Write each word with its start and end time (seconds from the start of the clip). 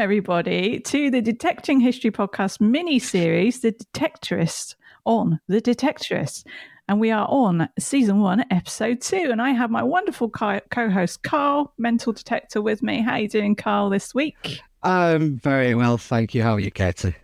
everybody 0.00 0.80
to 0.80 1.10
the 1.10 1.20
Detecting 1.20 1.78
History 1.78 2.10
podcast 2.10 2.58
mini 2.58 2.98
series, 2.98 3.60
The 3.60 3.72
Detectorist 3.72 4.74
on 5.04 5.38
The 5.46 5.60
Detectorist. 5.60 6.46
And 6.88 6.98
we 6.98 7.10
are 7.10 7.26
on 7.28 7.68
season 7.78 8.20
one, 8.20 8.46
episode 8.50 9.02
two. 9.02 9.28
And 9.30 9.42
I 9.42 9.50
have 9.50 9.70
my 9.70 9.82
wonderful 9.82 10.30
co 10.30 10.60
host, 10.72 11.22
Karl, 11.22 11.74
mental 11.76 12.14
detector, 12.14 12.62
with 12.62 12.82
me. 12.82 13.02
How 13.02 13.12
are 13.12 13.20
you 13.20 13.28
doing, 13.28 13.54
Karl, 13.54 13.90
this 13.90 14.14
week? 14.14 14.62
I'm 14.82 15.36
very 15.36 15.74
well, 15.74 15.98
thank 15.98 16.34
you. 16.34 16.42
How 16.42 16.54
are 16.54 16.60
you, 16.60 16.70
Katie? 16.70 17.14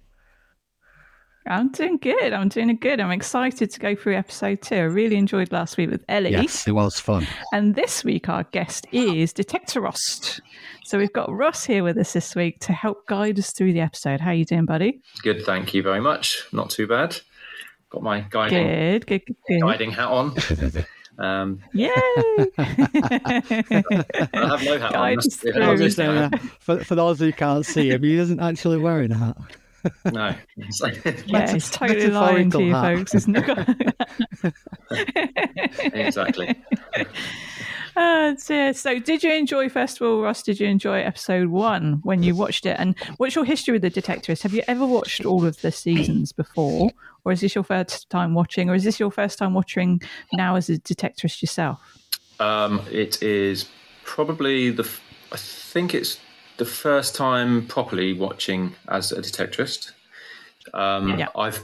I'm 1.49 1.69
doing 1.69 1.99
good. 1.99 2.33
I'm 2.33 2.49
doing 2.49 2.75
good. 2.77 3.01
I'm 3.01 3.11
excited 3.11 3.71
to 3.71 3.81
go 3.81 3.95
through 3.95 4.17
episode 4.17 4.63
two. 4.63 4.75
I 4.75 4.81
really 4.81 5.17
enjoyed 5.17 5.53
last 5.53 5.77
week 5.77 5.91
with 5.91 6.05
Ellie. 6.09 6.31
Yes, 6.33 6.67
it 6.67 6.73
was 6.73 6.99
fun. 6.99 7.27
And 7.53 7.75
this 7.75 8.05
week, 8.05 8.29
our 8.29 8.45
guest 8.45 8.87
is 8.93 9.33
Detectorosst. 9.33 10.41
So 10.85 10.99
we've 10.99 11.13
got 11.13 11.31
Ross 11.33 11.65
here 11.65 11.83
with 11.85 11.99
us 11.99 12.13
this 12.13 12.35
week 12.35 12.59
to 12.61 12.73
help 12.73 13.07
guide 13.07 13.39
us 13.39 13.53
through 13.53 13.73
the 13.73 13.81
episode. 13.81 14.21
How 14.21 14.31
are 14.31 14.35
you 14.35 14.45
doing, 14.45 14.65
buddy? 14.67 15.01
Good, 15.23 15.45
thank 15.45 15.73
you 15.75 15.83
very 15.83 16.01
much. 16.01 16.43
Not 16.53 16.71
too 16.71 16.87
bad. 16.87 17.17
Got 17.91 18.03
my 18.03 18.21
guiding, 18.29 18.67
good, 18.67 19.07
good, 19.07 19.27
good, 19.27 19.37
good. 19.49 19.61
guiding 19.63 19.91
hat 19.93 20.09
on. 20.09 20.35
Um, 21.19 21.61
Yay! 21.73 21.88
I 22.59 23.43
have 24.35 24.65
no 24.65 24.79
hat 24.79 24.93
Guide 24.93 25.16
on. 25.16 25.23
through. 25.23 25.63
I 25.63 25.77
just 25.77 25.97
that's- 25.97 25.97
saying 25.97 26.15
that 26.15 26.38
for, 26.60 26.85
for 26.85 26.95
those 26.95 27.19
who 27.19 27.33
can't 27.33 27.65
see 27.65 27.91
him, 27.91 28.03
he 28.03 28.16
isn't 28.19 28.38
actually 28.38 28.77
wearing 28.77 29.13
a 29.13 29.16
hat. 29.16 29.37
No. 30.04 30.34
yeah, 31.26 31.54
it's 31.54 31.70
totally 31.70 32.09
lying 32.09 32.51
to 32.51 32.62
you, 32.62 32.73
metaphorical 32.73 32.73
hat. 32.73 32.96
folks, 32.98 33.15
isn't 33.15 33.37
it? 33.37 33.95
exactly. 35.95 36.54
Uh, 37.96 38.37
so, 38.37 38.73
so, 38.73 38.98
did 38.98 39.23
you 39.23 39.32
enjoy 39.32 39.70
Festival, 39.70 40.18
of 40.18 40.24
Ross? 40.24 40.42
Did 40.42 40.60
you 40.60 40.66
enjoy 40.66 41.01
episode 41.01 41.48
one 41.48 42.01
when 42.02 42.23
you 42.23 42.34
watched 42.34 42.66
it? 42.66 42.76
And 42.79 42.95
what's 43.16 43.34
your 43.34 43.46
history 43.46 43.73
with 43.73 43.80
the 43.80 43.90
Detectorist? 43.90 44.42
Have 44.42 44.52
you 44.52 44.62
ever 44.68 44.84
watched 44.84 45.24
all 45.24 45.46
of 45.46 45.59
the 45.62 45.73
seasons 45.73 46.30
before, 46.30 46.90
or 47.24 47.32
is 47.32 47.40
this 47.40 47.54
your 47.54 47.64
first 47.64 48.10
time 48.10 48.34
watching, 48.34 48.68
or 48.68 48.74
is 48.74 48.84
this 48.84 49.01
your 49.01 49.10
first 49.10 49.38
time 49.38 49.54
watching 49.54 50.02
now 50.34 50.57
as 50.57 50.68
a 50.68 50.79
Detectorist 50.79 51.40
yourself? 51.40 51.80
Um, 52.38 52.82
it 52.90 53.23
is 53.23 53.70
probably 54.04 54.68
the. 54.70 54.87
I 55.32 55.38
think 55.38 55.95
it's 55.95 56.18
the 56.57 56.65
first 56.65 57.15
time 57.15 57.66
properly 57.66 58.12
watching 58.12 58.74
as 58.88 59.12
a 59.12 59.21
detectorist. 59.21 59.93
Um, 60.74 61.18
Yeah. 61.18 61.29
I've. 61.37 61.63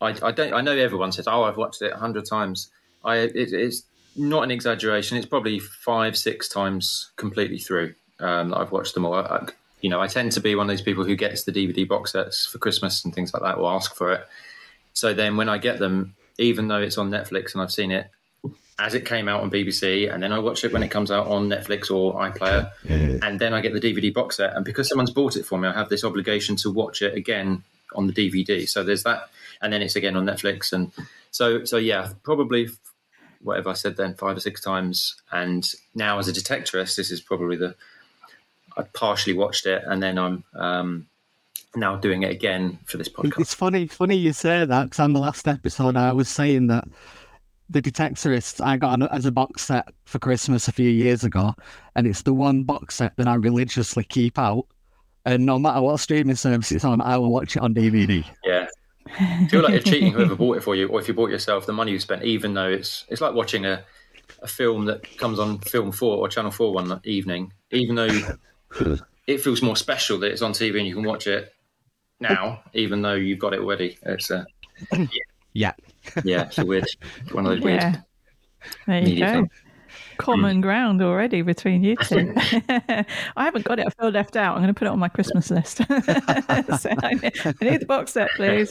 I, 0.00 0.14
I 0.22 0.32
don't. 0.32 0.52
I 0.52 0.60
know 0.60 0.72
everyone 0.76 1.12
says, 1.12 1.26
"Oh, 1.26 1.44
I've 1.44 1.56
watched 1.56 1.82
it 1.82 1.92
a 1.92 1.96
hundred 1.96 2.26
times." 2.26 2.70
I. 3.04 3.16
It, 3.16 3.52
it's 3.52 3.84
not 4.16 4.44
an 4.44 4.50
exaggeration. 4.50 5.16
It's 5.16 5.26
probably 5.26 5.58
five, 5.58 6.16
six 6.16 6.48
times 6.48 7.10
completely 7.16 7.58
through. 7.58 7.94
Um, 8.20 8.50
that 8.50 8.58
I've 8.58 8.72
watched 8.72 8.94
them 8.94 9.04
all. 9.04 9.14
I, 9.14 9.48
you 9.80 9.90
know, 9.90 10.00
I 10.00 10.06
tend 10.06 10.32
to 10.32 10.40
be 10.40 10.54
one 10.54 10.68
of 10.70 10.76
those 10.76 10.82
people 10.82 11.04
who 11.04 11.16
gets 11.16 11.44
the 11.44 11.52
DVD 11.52 11.86
box 11.86 12.12
sets 12.12 12.46
for 12.46 12.58
Christmas 12.58 13.04
and 13.04 13.14
things 13.14 13.34
like 13.34 13.42
that, 13.42 13.58
or 13.58 13.72
ask 13.72 13.94
for 13.94 14.12
it. 14.12 14.26
So 14.92 15.12
then, 15.14 15.36
when 15.36 15.48
I 15.48 15.58
get 15.58 15.78
them, 15.78 16.14
even 16.38 16.68
though 16.68 16.80
it's 16.80 16.98
on 16.98 17.10
Netflix 17.10 17.52
and 17.52 17.62
I've 17.62 17.72
seen 17.72 17.90
it 17.90 18.10
as 18.78 18.94
it 18.94 19.04
came 19.06 19.28
out 19.28 19.40
on 19.42 19.50
BBC, 19.50 20.12
and 20.12 20.22
then 20.22 20.32
I 20.32 20.38
watch 20.38 20.64
it 20.64 20.72
when 20.72 20.82
it 20.82 20.90
comes 20.90 21.10
out 21.10 21.28
on 21.28 21.48
Netflix 21.48 21.90
or 21.90 22.14
iPlayer, 22.14 22.72
and 23.22 23.38
then 23.38 23.54
I 23.54 23.60
get 23.60 23.72
the 23.72 23.80
DVD 23.80 24.12
box 24.12 24.36
set. 24.36 24.54
And 24.56 24.64
because 24.64 24.88
someone's 24.88 25.10
bought 25.12 25.36
it 25.36 25.46
for 25.46 25.58
me, 25.58 25.68
I 25.68 25.72
have 25.72 25.88
this 25.88 26.04
obligation 26.04 26.56
to 26.56 26.70
watch 26.70 27.00
it 27.02 27.14
again 27.14 27.62
on 27.94 28.06
the 28.08 28.12
DVD. 28.12 28.68
So 28.68 28.82
there's 28.82 29.04
that, 29.04 29.30
and 29.62 29.72
then 29.72 29.82
it's 29.82 29.96
again 29.96 30.16
on 30.16 30.24
Netflix, 30.24 30.72
and 30.72 30.90
so 31.30 31.64
so 31.64 31.76
yeah, 31.76 32.10
probably 32.22 32.68
whatever 33.42 33.68
I 33.68 33.74
said 33.74 33.96
then 33.96 34.14
five 34.14 34.36
or 34.36 34.40
six 34.40 34.60
times. 34.60 35.16
And 35.30 35.70
now 35.94 36.18
as 36.18 36.28
a 36.28 36.32
detectorist, 36.32 36.96
this 36.96 37.10
is 37.10 37.20
probably 37.20 37.56
the 37.56 37.76
I 38.76 38.82
partially 38.82 39.34
watched 39.34 39.66
it, 39.66 39.84
and 39.86 40.02
then 40.02 40.18
I'm 40.18 40.44
um, 40.54 41.06
now 41.76 41.96
doing 41.96 42.22
it 42.22 42.30
again 42.30 42.78
for 42.86 42.96
this 42.96 43.08
podcast. 43.08 43.40
It's 43.40 43.54
funny, 43.54 43.86
funny 43.86 44.16
you 44.16 44.32
say 44.32 44.64
that 44.64 44.84
because 44.84 45.00
on 45.00 45.12
the 45.12 45.20
last 45.20 45.46
episode 45.46 45.96
I 45.96 46.12
was 46.12 46.28
saying 46.28 46.68
that 46.68 46.88
the 47.70 47.80
Detectorist 47.80 48.64
I 48.64 48.76
got 48.76 49.00
as 49.12 49.26
a 49.26 49.32
box 49.32 49.62
set 49.62 49.88
for 50.04 50.18
Christmas 50.18 50.68
a 50.68 50.72
few 50.72 50.90
years 50.90 51.24
ago, 51.24 51.54
and 51.96 52.06
it's 52.06 52.22
the 52.22 52.34
one 52.34 52.64
box 52.64 52.96
set 52.96 53.16
that 53.16 53.26
I 53.26 53.34
religiously 53.34 54.04
keep 54.04 54.38
out. 54.38 54.66
And 55.26 55.46
no 55.46 55.58
matter 55.58 55.80
what 55.80 55.98
streaming 56.00 56.36
service 56.36 56.70
it's 56.70 56.84
on, 56.84 57.00
I 57.00 57.16
will 57.16 57.30
watch 57.32 57.56
it 57.56 57.62
on 57.62 57.74
DVD. 57.74 58.24
Yeah. 58.44 58.66
I 59.18 59.46
feel 59.50 59.62
like 59.62 59.72
you're 59.72 59.82
cheating 59.82 60.12
whoever 60.12 60.34
bought 60.34 60.58
it 60.58 60.62
for 60.62 60.74
you, 60.74 60.88
or 60.88 61.00
if 61.00 61.08
you 61.08 61.14
bought 61.14 61.30
yourself, 61.30 61.66
the 61.66 61.72
money 61.72 61.92
you 61.92 61.98
spent, 61.98 62.24
even 62.24 62.54
though 62.54 62.68
it's 62.68 63.04
it's 63.08 63.20
like 63.20 63.34
watching 63.34 63.64
a, 63.64 63.84
a 64.40 64.46
film 64.46 64.86
that 64.86 65.16
comes 65.18 65.38
on 65.38 65.58
Film 65.60 65.92
Four 65.92 66.18
or 66.18 66.28
Channel 66.28 66.50
Four 66.50 66.72
one 66.72 67.00
evening, 67.04 67.52
even 67.70 67.94
though 67.94 68.08
it 69.26 69.40
feels 69.40 69.62
more 69.62 69.76
special 69.76 70.18
that 70.18 70.32
it's 70.32 70.42
on 70.42 70.52
TV 70.52 70.78
and 70.78 70.86
you 70.86 70.94
can 70.94 71.04
watch 71.04 71.26
it 71.26 71.52
now, 72.20 72.62
even 72.72 73.02
though 73.02 73.14
you've 73.14 73.38
got 73.38 73.52
it 73.54 73.60
already. 73.60 73.98
It's 74.02 74.30
a 74.30 74.46
Yeah. 74.92 75.06
yeah, 75.52 75.72
it's 76.16 76.58
a 76.58 76.66
weird 76.66 76.86
one 77.32 77.46
of 77.46 77.52
those 77.52 77.60
weird. 77.62 77.82
Yeah, 77.82 78.00
there 78.86 79.08
you 79.08 79.18
go. 79.18 79.48
Common 80.16 80.60
ground 80.60 81.02
already 81.02 81.42
between 81.42 81.82
you 81.82 81.96
two. 81.96 82.32
I 82.36 83.04
haven't 83.36 83.64
got 83.64 83.78
it. 83.78 83.86
I 83.86 83.90
feel 83.90 84.10
left 84.10 84.36
out. 84.36 84.54
I'm 84.54 84.62
going 84.62 84.72
to 84.72 84.78
put 84.78 84.86
it 84.86 84.90
on 84.90 84.98
my 84.98 85.08
Christmas 85.08 85.50
list. 85.50 85.80
So 86.78 86.90
I, 87.02 87.14
need, 87.14 87.32
I 87.44 87.54
need 87.60 87.80
the 87.80 87.86
box 87.86 88.12
set, 88.12 88.30
please. 88.36 88.70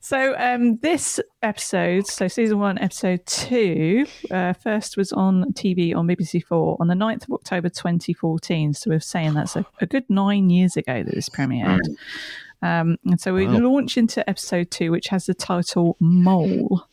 so 0.00 0.34
um, 0.38 0.78
this 0.78 1.20
episode, 1.42 2.06
so 2.06 2.28
season 2.28 2.58
one, 2.58 2.78
episode 2.78 3.24
two, 3.26 4.06
uh, 4.30 4.52
first 4.54 4.96
was 4.96 5.12
on 5.12 5.52
TV 5.52 5.94
on 5.94 6.06
BBC 6.06 6.44
Four 6.44 6.76
on 6.80 6.88
the 6.88 6.94
9th 6.94 7.24
of 7.24 7.32
October 7.32 7.68
2014. 7.68 8.74
So 8.74 8.90
we're 8.90 9.00
saying 9.00 9.34
that's 9.34 9.56
a, 9.56 9.66
a 9.80 9.86
good 9.86 10.04
nine 10.08 10.50
years 10.50 10.76
ago 10.76 11.02
that 11.02 11.14
this 11.14 11.28
premiered. 11.28 11.80
Um, 12.62 12.96
and 13.06 13.20
so 13.20 13.34
we 13.34 13.46
Wow. 13.46 13.58
launch 13.58 13.96
into 13.96 14.28
episode 14.28 14.70
two, 14.70 14.90
which 14.90 15.08
has 15.08 15.26
the 15.26 15.34
title 15.34 15.96
Mole. 16.00 16.84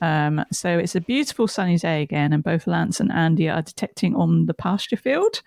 Um, 0.00 0.44
so 0.50 0.78
it's 0.78 0.96
a 0.96 1.00
beautiful 1.00 1.46
sunny 1.46 1.78
day 1.78 2.02
again, 2.02 2.32
and 2.32 2.42
both 2.42 2.66
Lance 2.66 2.98
and 2.98 3.12
Andy 3.12 3.48
are 3.48 3.62
detecting 3.62 4.16
on 4.16 4.46
the 4.46 4.54
pasture 4.54 4.96
field. 4.96 5.42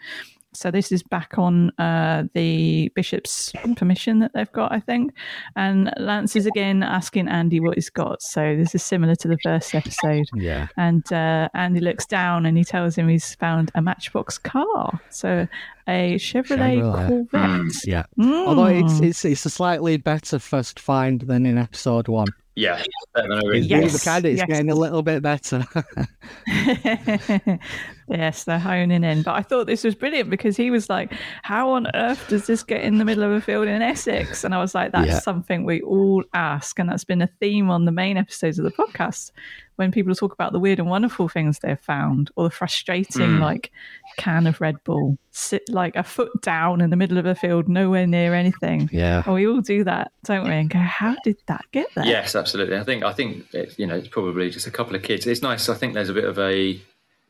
So 0.55 0.71
this 0.71 0.91
is 0.91 1.03
back 1.03 1.38
on 1.38 1.69
uh, 1.79 2.23
the 2.33 2.89
bishop's 2.95 3.51
permission 3.75 4.19
that 4.19 4.31
they've 4.33 4.51
got, 4.51 4.71
I 4.71 4.79
think. 4.79 5.13
And 5.55 5.91
Lance 5.97 6.35
is 6.35 6.45
again 6.45 6.81
asking 6.83 7.27
Andy 7.27 7.59
what 7.59 7.75
he's 7.75 7.89
got. 7.89 8.21
So 8.21 8.55
this 8.55 8.73
is 8.73 8.83
similar 8.83 9.15
to 9.15 9.27
the 9.27 9.38
first 9.44 9.75
episode. 9.75 10.25
Yeah. 10.35 10.67
And 10.77 11.11
uh, 11.11 11.49
Andy 11.53 11.79
looks 11.81 12.05
down 12.05 12.45
and 12.45 12.57
he 12.57 12.63
tells 12.63 12.95
him 12.95 13.07
he's 13.07 13.35
found 13.35 13.71
a 13.75 13.81
Matchbox 13.81 14.38
car. 14.38 14.99
So 15.09 15.47
a 15.88 16.15
Chevrolet, 16.15 16.81
Chevrolet. 16.81 17.29
Corvette. 17.31 17.88
Yeah. 17.88 18.03
Although 18.19 18.65
it's, 18.67 18.94
Mm. 18.94 19.05
it's 19.07 19.25
it's 19.25 19.45
a 19.45 19.49
slightly 19.49 19.97
better 19.97 20.39
first 20.39 20.79
find 20.79 21.21
than 21.21 21.45
in 21.45 21.57
episode 21.57 22.07
one. 22.07 22.27
Yeah, 22.55 22.81
better 23.13 23.27
than 23.27 23.38
I 23.38 23.57
It's, 23.57 23.67
Yes. 23.67 23.95
it's 23.95 24.03
kind 24.05 24.25
of 24.25 24.31
it's 24.31 24.39
yes. 24.39 24.47
getting 24.47 24.71
a 24.71 24.75
little 24.75 25.01
bit 25.03 25.21
better. 25.21 25.65
yes, 28.07 28.43
they're 28.43 28.59
honing 28.59 29.03
in. 29.03 29.21
But 29.23 29.33
I 29.35 29.41
thought 29.41 29.67
this 29.67 29.83
was 29.83 29.95
brilliant 29.95 30.29
because 30.29 30.55
he 30.57 30.69
was 30.71 30.89
like, 30.89 31.13
How 31.43 31.71
on 31.71 31.88
earth 31.95 32.25
does 32.27 32.47
this 32.47 32.63
get 32.63 32.81
in 32.81 32.97
the 32.97 33.05
middle 33.05 33.23
of 33.23 33.31
a 33.31 33.41
field 33.41 33.67
in 33.67 33.81
Essex? 33.81 34.43
And 34.43 34.53
I 34.53 34.59
was 34.59 34.75
like, 34.75 34.91
That's 34.91 35.07
Yeah. 35.07 35.19
something 35.19 35.66
we 35.66 35.81
all 35.81 36.23
ask. 36.33 36.77
And 36.79 36.89
that's 36.89 37.03
been 37.03 37.21
a 37.21 37.29
theme 37.39 37.69
on 37.69 37.85
the 37.85 37.91
main 37.91 38.18
episodes 38.18 38.59
of 38.59 38.65
the 38.65 38.71
podcast 38.71 39.31
when 39.77 39.91
people 39.91 40.15
talk 40.15 40.31
about 40.31 40.53
the 40.53 40.59
weird 40.59 40.80
and 40.80 40.89
wonderful 40.89 41.27
things 41.27 41.59
they've 41.59 41.77
found 41.81 42.31
or 42.38 42.45
the 42.45 42.50
frustrating, 42.50 43.27
Mm. 43.27 43.39
like, 43.41 43.71
can 44.15 44.47
of 44.47 44.62
Red 44.62 44.81
Bull, 44.85 45.18
sit 45.31 45.63
like 45.68 45.97
a 45.97 46.03
foot 46.03 46.31
down 46.41 46.80
in 46.80 46.91
the 46.91 46.95
middle 46.95 47.18
of 47.18 47.25
a 47.25 47.35
field, 47.35 47.68
nowhere 47.68 48.07
near 48.07 48.33
anything. 48.33 48.89
yeah. 48.94 49.21
Oh, 49.27 49.33
we 49.33 49.45
all 49.47 49.59
do 49.59 49.83
that, 49.83 50.13
don't 50.24 50.45
we? 50.47 50.51
And 50.53 50.69
go, 50.69 50.80
How 50.80 51.18
did 51.25 51.35
that 51.47 51.65
get 51.74 51.88
there? 51.94 52.06
Yes, 52.06 52.35
absolutely. 52.38 52.77
I 52.77 52.83
think 52.85 53.03
I 53.03 53.12
think 53.12 53.53
it, 53.53 53.77
you 53.77 53.85
know 53.85 53.95
it's 53.95 54.07
probably 54.07 54.50
just 54.50 54.65
a 54.65 54.71
couple 54.71 54.95
of 54.95 55.03
kids. 55.03 55.27
It's 55.27 55.41
nice. 55.41 55.68
I 55.68 55.74
think 55.74 55.94
there's 55.94 56.07
a 56.09 56.13
bit 56.13 56.24
of 56.24 56.39
a 56.39 56.80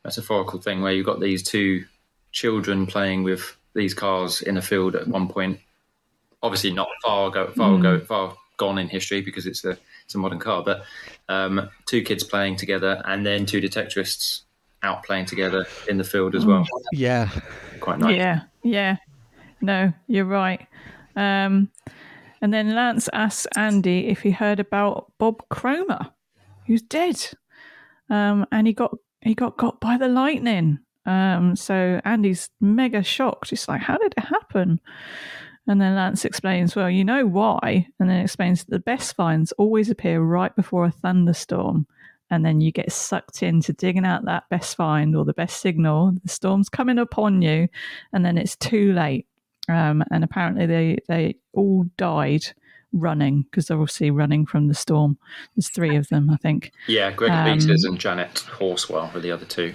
metaphorical 0.05 0.61
thing 0.61 0.81
where 0.81 0.93
you've 0.93 1.05
got 1.05 1.19
these 1.19 1.43
two 1.43 1.85
children 2.31 2.85
playing 2.85 3.23
with 3.23 3.55
these 3.73 3.93
cars 3.93 4.41
in 4.41 4.57
a 4.57 4.61
field 4.61 4.95
at 4.95 5.07
one 5.07 5.27
point. 5.27 5.59
Obviously, 6.41 6.71
not 6.71 6.87
far 7.03 7.29
go 7.31 7.47
far 7.47 7.77
go 7.79 7.99
far 7.99 8.35
gone 8.57 8.77
in 8.77 8.87
history 8.87 9.21
because 9.21 9.45
it's 9.45 9.65
a 9.65 9.77
it's 10.05 10.15
a 10.15 10.17
modern 10.17 10.39
car, 10.39 10.63
but 10.63 10.83
um, 11.27 11.69
two 11.87 12.03
kids 12.03 12.23
playing 12.23 12.55
together 12.55 13.01
and 13.05 13.25
then 13.25 13.45
two 13.45 13.59
detectorists 13.59 14.41
out 14.83 15.03
playing 15.03 15.25
together 15.25 15.65
in 15.89 15.97
the 15.97 16.03
field 16.03 16.35
as 16.35 16.45
well. 16.45 16.65
Yeah. 16.93 17.29
Quite 17.79 17.99
nice. 17.99 18.15
Yeah, 18.15 18.41
yeah. 18.63 18.97
No, 19.61 19.91
you're 20.07 20.25
right. 20.25 20.67
Um, 21.15 21.71
and 22.41 22.53
then 22.53 22.75
Lance 22.75 23.09
asks 23.13 23.47
Andy 23.55 24.07
if 24.07 24.21
he 24.21 24.31
heard 24.31 24.59
about 24.59 25.11
Bob 25.17 25.41
Cromer, 25.49 26.11
who's 26.67 26.83
dead, 26.83 27.29
um, 28.09 28.45
and 28.51 28.67
he 28.67 28.73
got 28.73 28.95
he 29.25 29.35
got 29.35 29.57
got 29.57 29.81
by 29.81 29.97
the 29.97 30.07
lightning. 30.07 30.79
Um, 31.05 31.55
so 31.55 32.01
Andy's 32.05 32.49
mega 32.61 33.03
shocked. 33.03 33.49
He's 33.49 33.67
like, 33.67 33.81
"How 33.81 33.97
did 33.97 34.13
it 34.17 34.23
happen?" 34.23 34.79
And 35.67 35.81
then 35.81 35.95
Lance 35.95 36.25
explains, 36.25 36.75
"Well, 36.75 36.89
you 36.89 37.03
know 37.03 37.25
why," 37.27 37.87
and 37.99 38.09
then 38.09 38.21
explains 38.21 38.63
that 38.63 38.71
the 38.71 38.79
best 38.79 39.15
finds 39.15 39.51
always 39.53 39.89
appear 39.89 40.21
right 40.21 40.55
before 40.55 40.85
a 40.85 40.91
thunderstorm. 40.91 41.87
and 42.31 42.43
then 42.43 42.59
you 42.59 42.71
get 42.71 42.91
sucked 42.91 43.43
into 43.43 43.71
digging 43.73 44.05
out 44.05 44.25
that 44.25 44.49
best 44.49 44.75
find 44.75 45.15
or 45.15 45.23
the 45.25 45.33
best 45.33 45.61
signal. 45.61 46.11
The 46.23 46.29
storm's 46.29 46.69
coming 46.69 46.97
upon 46.97 47.41
you, 47.43 47.67
and 48.13 48.25
then 48.25 48.37
it's 48.37 48.55
too 48.55 48.93
late. 48.93 49.27
Um, 49.69 50.03
and 50.11 50.23
apparently, 50.23 50.65
they 50.65 50.97
they 51.07 51.35
all 51.53 51.85
died 51.97 52.45
running 52.95 53.43
because 53.43 53.67
they're 53.67 53.77
obviously 53.79 54.09
running 54.09 54.45
from 54.45 54.67
the 54.67 54.73
storm. 54.73 55.17
There's 55.55 55.69
three 55.69 55.95
of 55.95 56.07
them, 56.09 56.29
I 56.29 56.37
think. 56.37 56.71
Yeah, 56.87 57.11
Greg 57.11 57.31
Um, 57.31 57.59
Peters 57.59 57.83
and 57.83 57.99
Janet 57.99 58.43
Horswell 58.57 59.11
were 59.13 59.19
the 59.19 59.31
other 59.31 59.45
two. 59.45 59.73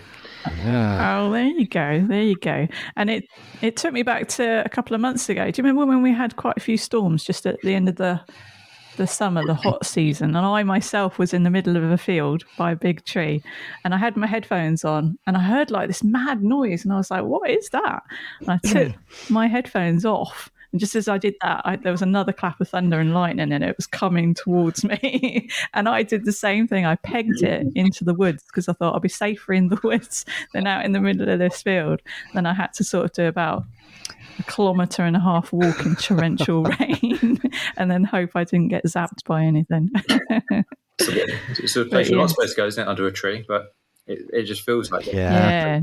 Yeah. 0.64 1.19
Oh, 1.20 1.31
there 1.31 1.44
you 1.44 1.67
go, 1.69 2.05
there 2.08 2.22
you 2.22 2.37
go. 2.37 2.67
And 2.96 3.11
it 3.11 3.25
it 3.61 3.76
took 3.76 3.93
me 3.93 4.02
back 4.02 4.26
to 4.28 4.64
a 4.64 4.69
couple 4.70 4.94
of 4.94 5.00
months 5.00 5.28
ago. 5.28 5.50
Do 5.50 5.61
you 5.61 5.64
remember 5.69 5.84
when 5.87 6.02
we 6.02 6.12
had 6.12 6.37
quite 6.37 6.56
a 6.56 6.61
few 6.61 6.78
storms 6.78 7.22
just 7.25 7.44
at 7.46 7.61
the 7.62 7.75
end 7.75 7.88
of 7.90 7.96
the 7.96 8.20
the 8.96 9.06
summer, 9.06 9.43
the 9.46 9.55
hot 9.55 9.87
season, 9.87 10.34
and 10.37 10.44
I 10.44 10.62
myself 10.62 11.19
was 11.19 11.32
in 11.32 11.43
the 11.43 11.50
middle 11.50 11.76
of 11.76 11.82
a 11.84 11.96
field 11.96 12.44
by 12.58 12.73
a 12.73 12.76
big 12.76 13.05
tree, 13.05 13.43
and 13.84 13.94
I 13.94 13.99
had 13.99 14.16
my 14.16 14.26
headphones 14.26 14.84
on, 14.84 15.16
and 15.26 15.37
I 15.37 15.40
heard 15.40 15.70
like 15.70 15.88
this 15.88 16.02
mad 16.02 16.43
noise, 16.43 16.84
and 16.84 16.93
I 16.93 16.96
was 16.96 17.11
like, 17.11 17.25
"What 17.25 17.49
is 17.49 17.69
that?" 17.70 18.02
And 18.40 18.50
I 18.50 18.58
took 18.66 18.93
my 19.31 19.46
headphones 19.46 20.05
off. 20.05 20.50
And 20.72 20.81
just 20.81 20.94
as 20.94 21.08
I 21.08 21.19
did 21.19 21.34
that, 21.43 21.62
I, 21.64 21.76
there 21.76 21.93
was 21.93 22.02
another 22.02 22.32
clap 22.32 22.61
of 22.61 22.69
thunder 22.69 23.00
and 23.00 23.12
lightning, 23.12 23.52
and 23.52 23.64
it 23.64 23.76
was 23.76 23.87
coming 23.87 24.34
towards 24.34 24.84
me. 25.02 25.49
and 25.75 25.88
I 25.88 26.02
did 26.02 26.25
the 26.25 26.32
same 26.32 26.69
thing. 26.69 26.87
I 26.87 26.96
pegged 26.96 27.43
it 27.43 27.67
into 27.75 28.05
the 28.05 28.14
woods 28.14 28.44
because 28.44 28.69
I 28.69 28.72
thought 28.75 28.94
I'd 28.94 29.02
be 29.02 29.08
safer 29.08 29.52
in 29.52 29.69
the 29.69 29.81
woods 29.84 30.25
than 30.52 30.67
out 30.67 30.84
in 30.84 30.93
the 30.93 31.00
middle 31.00 31.28
of 31.28 31.38
this 31.38 31.62
field. 31.62 32.00
Then 32.34 32.46
I 32.46 32.55
had 32.55 32.72
to 32.75 32.84
sort 32.84 33.06
of 33.06 33.12
do 33.12 33.26
about 33.26 33.64
a 34.38 34.43
kilometre 34.44 35.02
and 35.02 35.17
a 35.17 35.20
half 35.20 35.52
walk 35.52 35.84
in 35.84 35.96
torrential 35.96 36.62
rain, 36.81 37.40
and 37.76 37.90
then 37.90 38.05
hope 38.05 38.31
I 38.34 38.44
didn't 38.44 38.69
get 38.69 38.84
zapped 38.84 39.25
by 39.26 39.43
anything. 39.44 39.90
It's 39.94 41.08
a, 41.08 41.12
bit- 41.12 41.31
it's 41.58 41.76
a 41.76 41.84
place 41.84 42.06
But, 42.06 42.11
you're 42.11 42.20
not 42.20 42.31
supposed 42.31 42.55
to 42.55 42.56
go, 42.61 42.66
isn't 42.66 42.82
it? 42.82 42.88
Under 42.88 43.06
a 43.06 43.12
tree, 43.12 43.44
but 43.49 43.75
it, 44.06 44.19
it 44.32 44.43
just 44.44 44.62
feels 44.62 44.90
like 44.90 45.06
it. 45.08 45.14
Yeah. 45.14 45.32
yeah. 45.32 45.81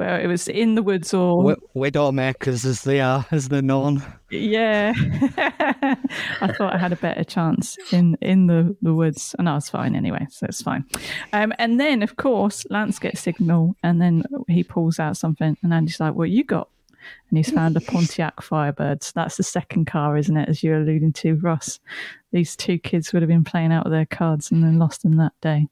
Well, 0.00 0.18
it 0.18 0.28
was 0.28 0.48
in 0.48 0.76
the 0.76 0.82
woods 0.82 1.12
or 1.12 1.42
Wi- 1.42 1.90
Widowmakers 1.90 2.64
as 2.64 2.84
they 2.84 3.00
are, 3.00 3.26
as 3.30 3.50
they're 3.50 3.60
known. 3.60 4.02
Yeah, 4.30 4.94
I 4.96 6.54
thought 6.56 6.72
I 6.72 6.78
had 6.78 6.94
a 6.94 6.96
better 6.96 7.22
chance 7.22 7.76
in 7.92 8.16
in 8.22 8.46
the 8.46 8.74
the 8.80 8.94
woods, 8.94 9.34
and 9.38 9.46
I 9.46 9.56
was 9.56 9.68
fine 9.68 9.94
anyway, 9.94 10.26
so 10.30 10.46
it's 10.46 10.62
fine. 10.62 10.86
Um, 11.34 11.52
and 11.58 11.78
then, 11.78 12.02
of 12.02 12.16
course, 12.16 12.64
Lance 12.70 12.98
gets 12.98 13.20
signal, 13.20 13.76
and 13.82 14.00
then 14.00 14.24
he 14.48 14.64
pulls 14.64 14.98
out 14.98 15.18
something, 15.18 15.54
and 15.62 15.74
Andy's 15.74 16.00
like, 16.00 16.14
"What 16.14 16.30
you 16.30 16.44
got?" 16.44 16.70
And 17.28 17.36
he's 17.36 17.50
found 17.50 17.76
a 17.76 17.82
Pontiac 17.82 18.40
Firebird. 18.40 19.02
So 19.02 19.12
that's 19.14 19.36
the 19.36 19.42
second 19.42 19.84
car, 19.84 20.16
isn't 20.16 20.34
it? 20.34 20.48
As 20.48 20.62
you're 20.62 20.80
alluding 20.80 21.12
to, 21.12 21.34
Ross. 21.34 21.78
These 22.32 22.56
two 22.56 22.78
kids 22.78 23.12
would 23.12 23.20
have 23.20 23.28
been 23.28 23.44
playing 23.44 23.70
out 23.70 23.84
with 23.84 23.92
their 23.92 24.06
cards 24.06 24.50
and 24.50 24.62
then 24.62 24.78
lost 24.78 25.02
them 25.02 25.16
that 25.16 25.32
day. 25.42 25.66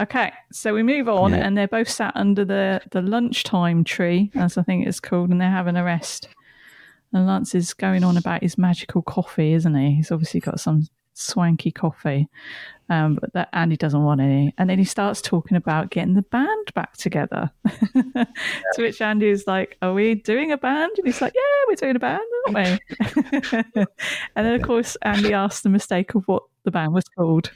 Okay, 0.00 0.30
so 0.52 0.74
we 0.74 0.82
move 0.82 1.08
on, 1.08 1.32
Yeah. 1.32 1.38
and 1.38 1.56
they're 1.56 1.66
both 1.68 1.88
sat 1.88 2.12
under 2.14 2.44
the 2.44 2.82
the 2.90 3.00
lunchtime 3.02 3.82
tree, 3.84 4.30
as 4.34 4.58
I 4.58 4.62
think 4.62 4.86
it's 4.86 5.00
called, 5.00 5.30
and 5.30 5.40
they're 5.40 5.50
having 5.50 5.76
a 5.76 5.84
rest. 5.84 6.28
And 7.12 7.26
Lance 7.26 7.54
is 7.54 7.72
going 7.72 8.04
on 8.04 8.16
about 8.18 8.42
his 8.42 8.58
magical 8.58 9.00
coffee, 9.00 9.52
isn't 9.54 9.74
he? 9.74 9.94
He's 9.94 10.10
obviously 10.12 10.40
got 10.40 10.60
some 10.60 10.86
swanky 11.14 11.70
coffee, 11.70 12.28
um, 12.90 13.14
but 13.18 13.32
that 13.32 13.48
Andy 13.54 13.78
doesn't 13.78 14.02
want 14.02 14.20
any. 14.20 14.52
And 14.58 14.68
then 14.68 14.78
he 14.78 14.84
starts 14.84 15.22
talking 15.22 15.56
about 15.56 15.88
getting 15.90 16.12
the 16.12 16.20
band 16.22 16.74
back 16.74 16.94
together. 16.98 17.50
to 17.94 18.26
which 18.76 19.00
Andy 19.00 19.28
is 19.28 19.46
like, 19.46 19.78
"Are 19.80 19.94
we 19.94 20.14
doing 20.16 20.52
a 20.52 20.58
band?" 20.58 20.92
And 20.98 21.06
he's 21.06 21.22
like, 21.22 21.32
"Yeah, 21.34 21.64
we're 21.68 21.74
doing 21.76 21.96
a 21.96 22.00
band, 22.00 22.20
aren't 22.48 22.80
we?" 23.74 23.76
and 24.36 24.46
then, 24.46 24.54
of 24.60 24.62
course, 24.62 24.96
Andy 25.00 25.32
asks 25.32 25.62
the 25.62 25.70
mistake 25.70 26.14
of 26.14 26.24
what 26.28 26.42
the 26.64 26.70
band 26.70 26.92
was 26.92 27.04
called. 27.08 27.50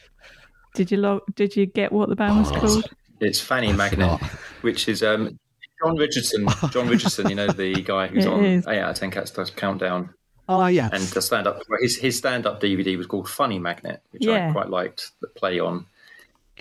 Did 0.74 0.90
you 0.90 0.98
log- 0.98 1.22
Did 1.34 1.56
you 1.56 1.66
get 1.66 1.92
what 1.92 2.08
the 2.08 2.16
band 2.16 2.38
was 2.40 2.50
called? 2.50 2.84
It's 3.20 3.40
Fanny 3.40 3.72
Magnet, 3.72 4.20
which 4.62 4.88
is 4.88 5.02
um, 5.02 5.38
Jon 5.82 5.96
Richardson. 5.96 6.46
Jon 6.70 6.88
Richardson, 6.88 7.28
you 7.28 7.34
know 7.34 7.48
the 7.48 7.74
guy 7.82 8.06
who's 8.06 8.24
It 8.26 8.30
on 8.32 8.44
is. 8.44 8.66
Eight 8.66 8.78
Out 8.80 8.90
of 8.90 8.96
Ten 8.96 9.10
Cats 9.10 9.30
Does 9.30 9.50
Countdown, 9.50 10.14
Oh, 10.48 10.66
yeah, 10.66 10.88
and 10.92 11.02
the 11.02 11.20
stand 11.22 11.46
up. 11.46 11.60
His 11.80 11.96
his 11.96 12.16
stand 12.18 12.46
up 12.46 12.60
DVD 12.60 12.96
was 12.96 13.06
called 13.06 13.28
Funny 13.28 13.58
Magnet, 13.58 14.02
which 14.10 14.24
Yeah. 14.24 14.48
I 14.48 14.52
quite 14.52 14.70
liked. 14.70 15.10
The 15.20 15.28
play 15.28 15.58
on. 15.60 15.86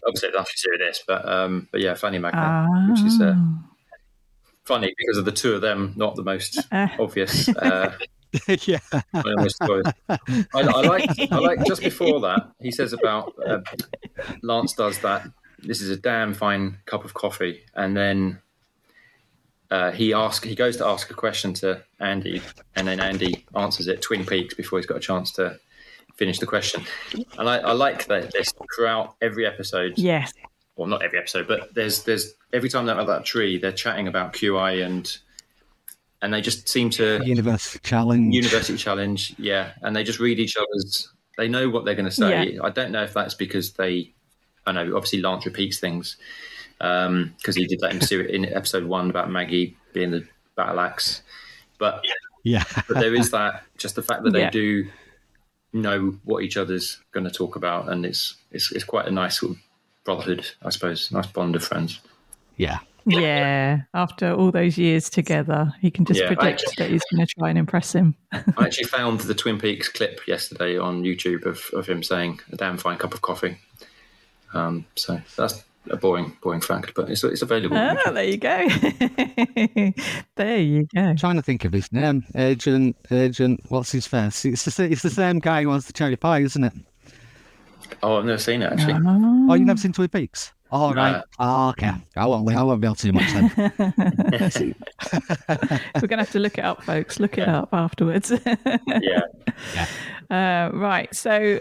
Obviously, 0.05 0.29
nothing 0.31 0.53
to 0.55 0.61
do 0.63 0.69
with 0.71 0.79
this, 0.81 1.03
but 1.07 1.27
um, 1.27 1.67
but 1.71 1.81
yeah, 1.81 1.93
Funny 1.93 2.19
Magnet, 2.19 2.89
which 2.91 3.01
is 3.05 3.19
uh, 3.21 3.33
Ah. 3.37 3.59
funny 4.63 4.93
because 4.97 5.17
of 5.17 5.25
the 5.25 5.31
two 5.31 5.53
of 5.53 5.61
them, 5.61 5.93
not 5.95 6.15
the 6.15 6.23
most 6.23 6.59
Uh. 6.71 6.87
obvious. 6.99 7.47
Uh, 7.49 7.93
yeah. 8.65 8.79
I 8.91 9.03
almost 9.13 9.55
spoiled. 9.55 9.91
I, 10.07 10.17
I 10.53 10.61
like. 10.61 11.31
I 11.31 11.39
like. 11.39 11.63
Just 11.65 11.81
before 11.81 12.19
that, 12.21 12.51
he 12.59 12.71
says 12.71 12.93
about 12.93 13.33
uh, 13.45 13.61
Lance 14.41 14.73
does 14.73 14.99
that. 14.99 15.27
This 15.59 15.81
is 15.81 15.89
a 15.89 15.97
damn 15.97 16.33
fine 16.33 16.77
cup 16.85 17.05
of 17.05 17.13
coffee, 17.13 17.61
and 17.73 17.97
then 17.97 18.39
uh, 19.71 19.91
he 19.91 20.13
asks. 20.13 20.45
He 20.45 20.55
goes 20.55 20.77
to 20.77 20.85
ask 20.85 21.09
a 21.09 21.15
question 21.15 21.53
to 21.55 21.83
Andy, 21.99 22.41
and 22.75 22.87
then 22.87 22.99
Andy 22.99 23.45
answers 23.55 23.87
it 23.87 24.01
Twin 24.01 24.25
Peaks 24.25 24.53
before 24.53 24.79
he's 24.79 24.85
got 24.85 24.97
a 24.97 25.01
chance 25.01 25.31
to 25.33 25.59
finish 26.15 26.37
the 26.39 26.45
question. 26.45 26.83
And 27.37 27.49
I, 27.49 27.57
I 27.59 27.71
like 27.71 28.05
that 28.07 28.31
this 28.31 28.53
throughout 28.75 29.15
every 29.21 29.45
episode. 29.45 29.93
Yes. 29.97 30.33
Well, 30.75 30.87
not 30.87 31.01
every 31.01 31.17
episode, 31.17 31.47
but 31.47 31.73
there's 31.73 32.03
there's 32.03 32.33
every 32.53 32.69
time 32.69 32.85
they're 32.85 32.99
at 32.99 33.07
that 33.07 33.25
tree, 33.25 33.57
they're 33.57 33.71
chatting 33.71 34.07
about 34.07 34.33
QI 34.33 34.85
and 34.85 35.17
and 36.21 36.33
they 36.33 36.41
just 36.41 36.67
seem 36.67 36.89
to 36.91 37.21
University 37.25 37.79
Challenge. 37.83 38.33
University 38.33 38.77
Challenge, 38.77 39.35
yeah, 39.37 39.71
and 39.81 39.95
they 39.95 40.03
just 40.03 40.19
read 40.19 40.39
each 40.39 40.55
other's. 40.57 41.09
They 41.37 41.47
know 41.47 41.69
what 41.69 41.85
they're 41.85 41.95
going 41.95 42.05
to 42.05 42.11
say. 42.11 42.51
Yeah. 42.53 42.61
I 42.63 42.69
don't 42.69 42.91
know 42.91 43.03
if 43.03 43.13
that's 43.13 43.33
because 43.33 43.73
they. 43.73 44.13
I 44.65 44.71
know 44.71 44.95
obviously 44.95 45.21
Lance 45.21 45.45
repeats 45.45 45.79
things 45.79 46.17
um, 46.81 47.33
because 47.37 47.55
he 47.55 47.65
did 47.65 47.79
that 47.79 47.93
in, 47.93 48.01
seri- 48.01 48.33
in 48.35 48.45
episode 48.45 48.83
one 48.83 49.09
about 49.09 49.31
Maggie 49.31 49.77
being 49.93 50.11
the 50.11 50.27
battle 50.55 50.79
axe, 50.79 51.21
but 51.77 52.03
yeah. 52.43 52.63
but 52.87 52.99
there 52.99 53.15
is 53.15 53.31
that 53.31 53.63
just 53.77 53.95
the 53.95 54.01
fact 54.03 54.23
that 54.23 54.31
they 54.31 54.41
Yeah. 54.41 54.49
do 54.49 54.87
know 55.71 56.17
what 56.23 56.43
each 56.43 56.57
other's 56.57 56.99
going 57.11 57.23
to 57.25 57.31
talk 57.31 57.55
about, 57.55 57.89
and 57.89 58.05
it's 58.05 58.35
it's 58.51 58.71
it's 58.71 58.83
quite 58.83 59.07
a 59.07 59.11
nice 59.11 59.39
sort 59.39 59.53
of 59.53 59.57
brotherhood, 60.03 60.45
I 60.61 60.69
suppose, 60.69 61.11
nice 61.11 61.27
bond 61.27 61.55
of 61.55 61.63
friends. 61.63 61.99
Yeah. 62.57 62.79
Yeah, 63.09 63.81
after 63.93 64.33
all 64.33 64.51
those 64.51 64.77
years 64.77 65.09
together, 65.09 65.73
he 65.81 65.89
can 65.91 66.05
just 66.05 66.19
Yeah, 66.19 66.27
predict 66.27 66.61
just- 66.61 66.77
that 66.77 66.89
he's 66.89 67.03
going 67.11 67.25
to 67.25 67.33
try 67.37 67.49
and 67.49 67.57
impress 67.57 67.93
him. 67.93 68.15
I 68.31 68.43
actually 68.65 68.85
found 68.87 69.21
the 69.21 69.33
Twin 69.33 69.59
Peaks 69.59 69.89
clip 69.89 70.25
yesterday 70.27 70.77
on 70.77 71.03
YouTube 71.03 71.45
of, 71.45 71.63
of 71.73 71.87
him 71.87 72.03
saying 72.03 72.39
a 72.51 72.55
damn 72.55 72.77
fine 72.77 72.97
cup 72.97 73.13
of 73.13 73.21
coffee. 73.21 73.57
Um, 74.53 74.85
so 74.95 75.21
that's 75.37 75.63
a 75.89 75.95
boring, 75.97 76.37
boring 76.41 76.61
fact, 76.61 76.93
but 76.95 77.09
it's, 77.09 77.23
it's 77.23 77.41
available. 77.41 77.77
on 77.77 77.97
Ah, 78.05 78.11
there 78.11 78.23
you 78.23 78.37
go. 78.37 78.67
there 80.35 80.57
you 80.59 80.87
go. 80.93 81.15
trying 81.15 81.35
to 81.35 81.41
think 81.41 81.65
of 81.65 81.73
his 81.73 81.91
name. 81.91 82.25
Agent, 82.35 82.95
Agent, 83.11 83.61
what's 83.69 83.91
his 83.91 84.07
face? 84.07 84.45
It's 84.45 84.65
the, 84.65 84.83
it's 84.91 85.01
the 85.01 85.09
same 85.09 85.39
guy 85.39 85.63
who 85.63 85.69
wants 85.69 85.87
the 85.87 85.93
cherry 85.93 86.15
pie, 86.15 86.39
isn't 86.41 86.63
it? 86.63 86.73
Oh, 88.03 88.17
I've 88.17 88.25
never 88.25 88.37
seen 88.37 88.61
it 88.61 88.71
actually. 88.71 88.93
Oh, 89.49 89.53
you've 89.55 89.65
never 89.67 89.79
seen 89.79 89.93
Twin 89.93 90.09
Peaks? 90.09 90.53
Oh, 90.71 90.93
right. 90.93 91.23
Oh, 91.39 91.69
okay. 91.69 91.91
I 92.15 92.25
won't, 92.27 92.47
I 92.55 92.61
won't 92.61 92.79
be 92.81 92.85
able 92.87 92.95
to 92.95 93.07
do 93.07 93.13
much 93.13 93.31
then. 93.33 93.51
We're 95.95 96.07
going 96.07 96.17
to 96.17 96.17
have 96.17 96.31
to 96.31 96.39
look 96.39 96.57
it 96.57 96.63
up, 96.63 96.83
folks. 96.83 97.19
Look 97.19 97.37
it 97.37 97.47
up 97.47 97.69
afterwards. 97.73 98.31
Yeah, 99.01 99.21
Uh, 100.29 100.69
right. 100.75 101.13
So 101.15 101.59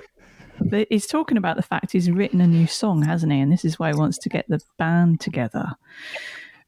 he's 0.91 1.07
talking 1.07 1.37
about 1.39 1.57
the 1.57 1.63
fact 1.63 1.93
he's 1.93 2.11
written 2.11 2.41
a 2.41 2.47
new 2.47 2.67
song, 2.67 3.03
hasn't 3.03 3.33
he? 3.33 3.41
And 3.41 3.51
this 3.51 3.65
is 3.65 3.79
why 3.79 3.93
he 3.93 3.99
wants 3.99 4.19
to 4.19 4.29
get 4.29 4.45
the 4.49 4.61
band 4.79 5.21
together. 5.21 5.73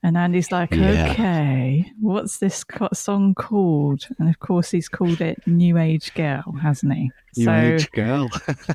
And 0.02 0.16
Andy's 0.16 0.50
like, 0.50 0.70
Yeah. 0.72 1.10
okay, 1.10 1.92
what's 2.00 2.38
this 2.38 2.64
co- 2.64 2.88
song 2.94 3.34
called? 3.34 4.08
And 4.18 4.30
of 4.30 4.38
course, 4.38 4.70
he's 4.70 4.88
called 4.88 5.20
it 5.20 5.46
New 5.46 5.76
Age 5.76 6.14
Girl, 6.14 6.42
hasn't 6.62 6.94
he? 6.94 7.10
You 7.36 7.44
so, 7.44 7.52
age 7.54 7.90
girl. 7.92 8.28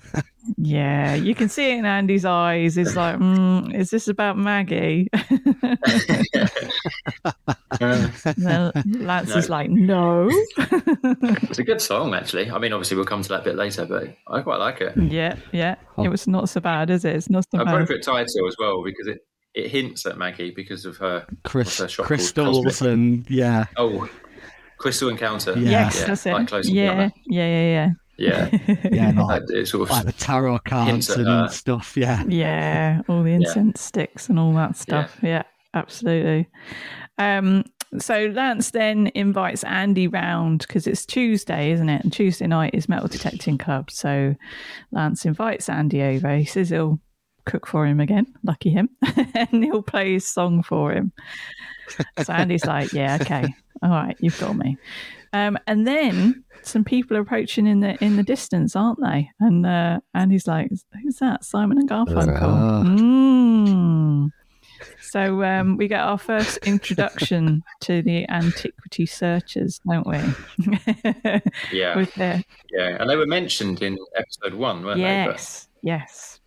yeah, 0.58 1.16
you 1.16 1.34
can 1.36 1.50
see 1.50 1.72
it 1.74 1.80
in 1.80 1.86
Andy's 1.86 2.26
eyes. 2.26 2.78
It's 2.78 2.96
like, 2.96 3.18
mm, 3.18 3.74
is 3.74 3.90
this 3.90 4.08
about 4.08 4.38
Maggie? 4.38 5.10
Well, 7.82 8.72
Lance 8.86 9.30
No. 9.30 9.36
is 9.38 9.50
like, 9.50 9.70
no. 9.70 10.30
it's 10.58 11.60
a 11.60 11.64
good 11.64 11.82
song 11.82 12.14
actually. 12.14 12.50
I 12.50 12.58
mean, 12.58 12.72
obviously 12.72 12.96
we'll 12.96 13.06
come 13.06 13.22
to 13.22 13.30
that 13.30 13.42
a 13.42 13.44
bit 13.44 13.56
later, 13.56 13.86
but 13.86 14.16
I 14.28 14.42
quite 14.42 14.60
like 14.60 14.80
it. 14.82 14.96
yeah, 14.98 15.36
yeah. 15.52 15.76
It 15.98 16.08
was 16.10 16.26
not 16.28 16.48
so 16.50 16.62
bad, 16.62 16.90
is 16.90 17.04
it? 17.04 17.16
It's 17.16 17.30
not 17.30 17.44
so 17.52 17.58
bad. 17.58 17.68
Appropriate 17.68 18.04
title 18.04 18.48
as 18.48 18.56
well 18.58 18.82
because 18.84 19.08
it, 19.08 19.26
it 19.56 19.72
hints 19.72 20.06
at 20.06 20.18
Maggie 20.18 20.52
because 20.52 20.86
of 20.86 20.98
her 20.98 21.26
Chris, 21.44 21.68
What's 21.68 21.78
that 21.78 21.92
shop 21.92 22.06
called? 22.06 22.08
crystals 22.20 22.82
and 22.82 23.30
yeah. 23.30 23.66
oh 23.78 24.08
Crystal 24.78 25.10
Encounter. 25.10 25.54
Yeah. 25.58 25.70
Yes, 25.70 26.00
Yeah, 26.02 26.06
that's 26.08 26.26
it. 26.26 26.34
like 26.34 26.48
close 26.48 26.70
yeah, 26.70 26.90
together. 26.92 27.14
yeah, 27.28 27.48
yeah, 27.48 27.90
yeah. 28.18 28.50
Yeah, 28.92 29.12
no, 29.12 29.26
Like, 29.26 29.44
it 29.50 29.68
sort 29.68 29.84
of 29.84 29.90
like 29.90 30.06
the 30.06 30.12
tarot 30.14 30.60
cards 30.60 31.10
and 31.10 31.28
her. 31.28 31.48
stuff. 31.50 31.98
Yeah. 31.98 32.24
yeah. 32.28 32.96
Yeah, 32.98 33.02
all 33.10 33.24
the 33.24 33.32
incense 33.32 33.82
sticks 33.82 34.30
and 34.30 34.40
all 34.40 34.54
that 34.54 34.78
stuff. 34.78 35.18
Yeah, 35.22 35.44
absolutely. 35.74 36.48
Um, 37.18 37.64
so 37.98 38.28
Lance 38.34 38.72
then 38.72 39.12
invites 39.16 39.64
Andy 39.66 40.08
round 40.08 40.60
because 40.60 40.88
it's 40.88 41.06
Tuesday, 41.06 41.72
isn't 41.72 41.88
it? 41.90 42.04
And 42.04 42.12
Tuesday 42.14 42.48
night 42.48 42.74
is 42.74 42.88
metal 42.90 43.08
detecting 43.08 43.58
club. 43.58 43.90
So 43.92 44.36
Lance 44.92 45.26
invites 45.26 45.68
Andy 45.70 46.02
over. 46.02 46.36
He 46.38 46.46
says 46.46 46.70
he'll 46.70 47.00
cook 47.46 47.68
for 47.68 47.86
him 47.86 48.00
again. 48.00 48.26
Lucky 48.44 48.70
him, 48.70 48.90
and 49.36 49.64
he'll 49.64 49.82
play 49.82 50.14
his 50.14 50.28
song 50.28 50.64
for 50.64 50.92
him. 50.92 51.12
So 52.24 52.34
Andy's 52.34 52.66
like, 52.66 52.94
"Yeah, 52.94 53.18
okay, 53.22 53.46
all 53.82 53.90
right, 53.90 54.18
you've 54.20 54.40
got 54.40 54.56
me." 54.56 54.78
Um, 55.34 55.58
and 55.68 55.86
then 55.86 56.44
some 56.62 56.84
people 56.84 57.18
are 57.18 57.22
approaching 57.22 57.68
in 57.68 57.80
the 57.80 58.02
in 58.04 58.16
the 58.16 58.24
distance, 58.24 58.76
aren't 58.76 59.02
they? 59.02 59.30
And 59.40 59.66
uh, 59.66 60.00
Andy's 60.14 60.48
like, 60.48 60.72
"Who's 61.02 61.18
that? 61.18 61.44
Simon 61.44 61.78
and 61.78 61.90
Garfunkel." 61.90 62.42
Ah. 62.42 62.84
Mm. 62.86 64.32
So 65.00 65.44
um, 65.44 65.78
we 65.78 65.88
get 65.88 66.02
our 66.02 66.18
first 66.18 66.58
introduction 66.66 67.64
to 67.82 68.02
the 68.02 68.28
antiquity 68.30 69.06
searchers, 69.06 69.80
don't 69.88 70.06
we? 70.06 70.20
Yeah, 71.72 71.96
With 71.96 72.14
their 72.16 72.44
yeah, 72.72 72.98
and 73.00 73.10
they 73.10 73.16
were 73.16 73.26
mentioned 73.26 73.82
in 73.82 73.98
episode 74.16 74.56
one, 74.56 74.84
weren't 74.84 75.00
yes, 75.00 75.28
yes, 75.28 75.68
they? 75.84 75.92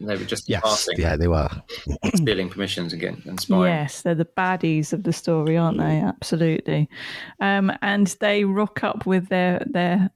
But 0.00 0.06
they 0.08 0.16
were 0.16 0.25
just 0.25 0.49
Yes, 0.49 0.62
passing, 0.62 0.99
yeah, 0.99 1.16
they 1.16 1.28
were. 1.28 1.49
stealing 2.14 2.49
permissions 2.50 2.92
again 2.92 3.23
and 3.26 3.40
spying. 3.40 3.62
yes. 3.64 4.02
They're 4.02 4.14
the 4.14 4.25
baddies 4.25 4.92
of 4.92 5.02
the 5.04 5.12
story, 5.12 5.56
aren't 5.56 5.78
they? 5.78 6.00
Absolutely. 6.00 6.88
Um, 7.40 7.73
and 7.82 8.06
they 8.20 8.44
rock 8.44 8.82
up 8.85 9.06
with 9.06 9.28
their 9.28 9.62
their 9.70 10.11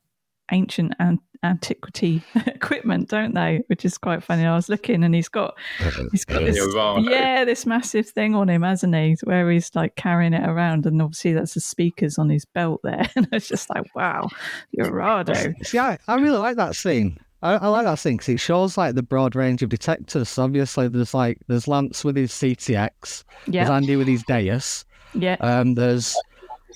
ancient 0.51 0.93
and 0.99 1.19
antiquity 1.45 2.23
equipment, 2.47 3.09
don't 3.09 3.35
they? 3.35 3.63
Which 3.67 3.85
is 3.85 3.99
quite 3.99 4.23
funny. 4.23 4.45
I 4.45 4.55
was 4.55 4.69
looking, 4.69 5.03
and 5.03 5.15
he's 5.15 5.29
got 5.29 5.55
he's 6.13 6.25
got 6.25 6.41
this 6.45 6.59
yeah 7.01 7.45
this 7.45 7.67
massive 7.67 8.09
thing 8.09 8.35
on 8.35 8.49
him, 8.49 8.63
hasn't 8.63 8.95
he? 8.95 9.17
Where 9.25 9.51
he's 9.51 9.71
like 9.75 9.97
carrying 9.97 10.35
it 10.35 10.49
around, 10.49 10.87
and 10.87 11.01
obviously 11.03 11.33
that's 11.33 11.55
the 11.55 11.61
speakers 11.61 12.19
on 12.19 12.29
his 12.29 12.45
belt 12.45 12.81
there. 12.85 13.09
And 13.17 13.29
it's 13.33 13.49
just 13.49 13.71
like, 13.71 13.93
wow, 13.95 14.29
Dorado. 14.77 15.35
See, 15.63 15.79
I, 15.79 15.99
I 16.09 16.15
really 16.17 16.39
like 16.39 16.57
that 16.57 16.77
scene. 16.77 17.19
I, 17.43 17.55
I 17.55 17.69
like 17.69 17.85
that 17.85 17.99
thing 17.99 18.17
because 18.17 18.29
it 18.29 18.41
shows 18.41 18.79
like 18.79 18.95
the 18.95 19.03
broad 19.03 19.35
range 19.35 19.63
of 19.63 19.69
detectors. 19.69 20.39
Obviously, 20.39 20.89
there's 20.89 21.15
like 21.15 21.39
there's 21.49 21.67
Lance 21.69 22.05
with 22.05 22.17
his 22.17 22.31
CTX, 22.33 23.25
yeah. 23.47 23.65
there's 23.65 23.71
Andy 23.71 23.97
with 23.97 24.09
his 24.09 24.23
Deus, 24.25 24.85
yeah, 25.15 25.37
um, 25.41 25.75
there's 25.75 26.17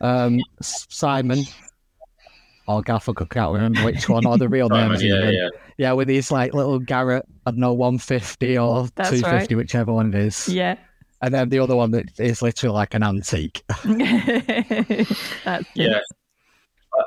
um, 0.01 0.41
S- 0.61 0.87
Simon 0.91 1.45
or 2.69 2.83
Garfunkel, 2.83 3.31
can't 3.31 3.53
remember 3.53 3.85
which 3.85 4.09
one 4.09 4.27
or 4.27 4.37
the 4.39 4.49
real 4.49 4.69
Simon, 4.71 4.89
names. 4.99 5.05
yeah, 5.05 5.31
yeah. 5.31 5.49
Yeah, 5.79 5.93
with 5.93 6.09
his 6.09 6.33
like 6.33 6.55
little 6.55 6.79
Garrett, 6.79 7.27
I 7.45 7.51
don't 7.51 7.61
know, 7.61 7.73
150 7.75 8.59
or 8.59 8.89
That's 8.97 9.11
250, 9.11 9.55
right. 9.55 9.59
whichever 9.63 9.93
one 9.93 10.13
it 10.15 10.21
is. 10.21 10.49
yeah. 10.49 10.77
And 11.23 11.33
then 11.33 11.49
the 11.49 11.59
other 11.61 11.77
one 11.77 11.93
that 11.93 12.19
is 12.19 12.43
literally 12.43 12.75
like 12.75 12.93
an 12.95 13.03
antique. 13.03 13.63
that's 13.85 15.69
Yeah. 15.75 15.99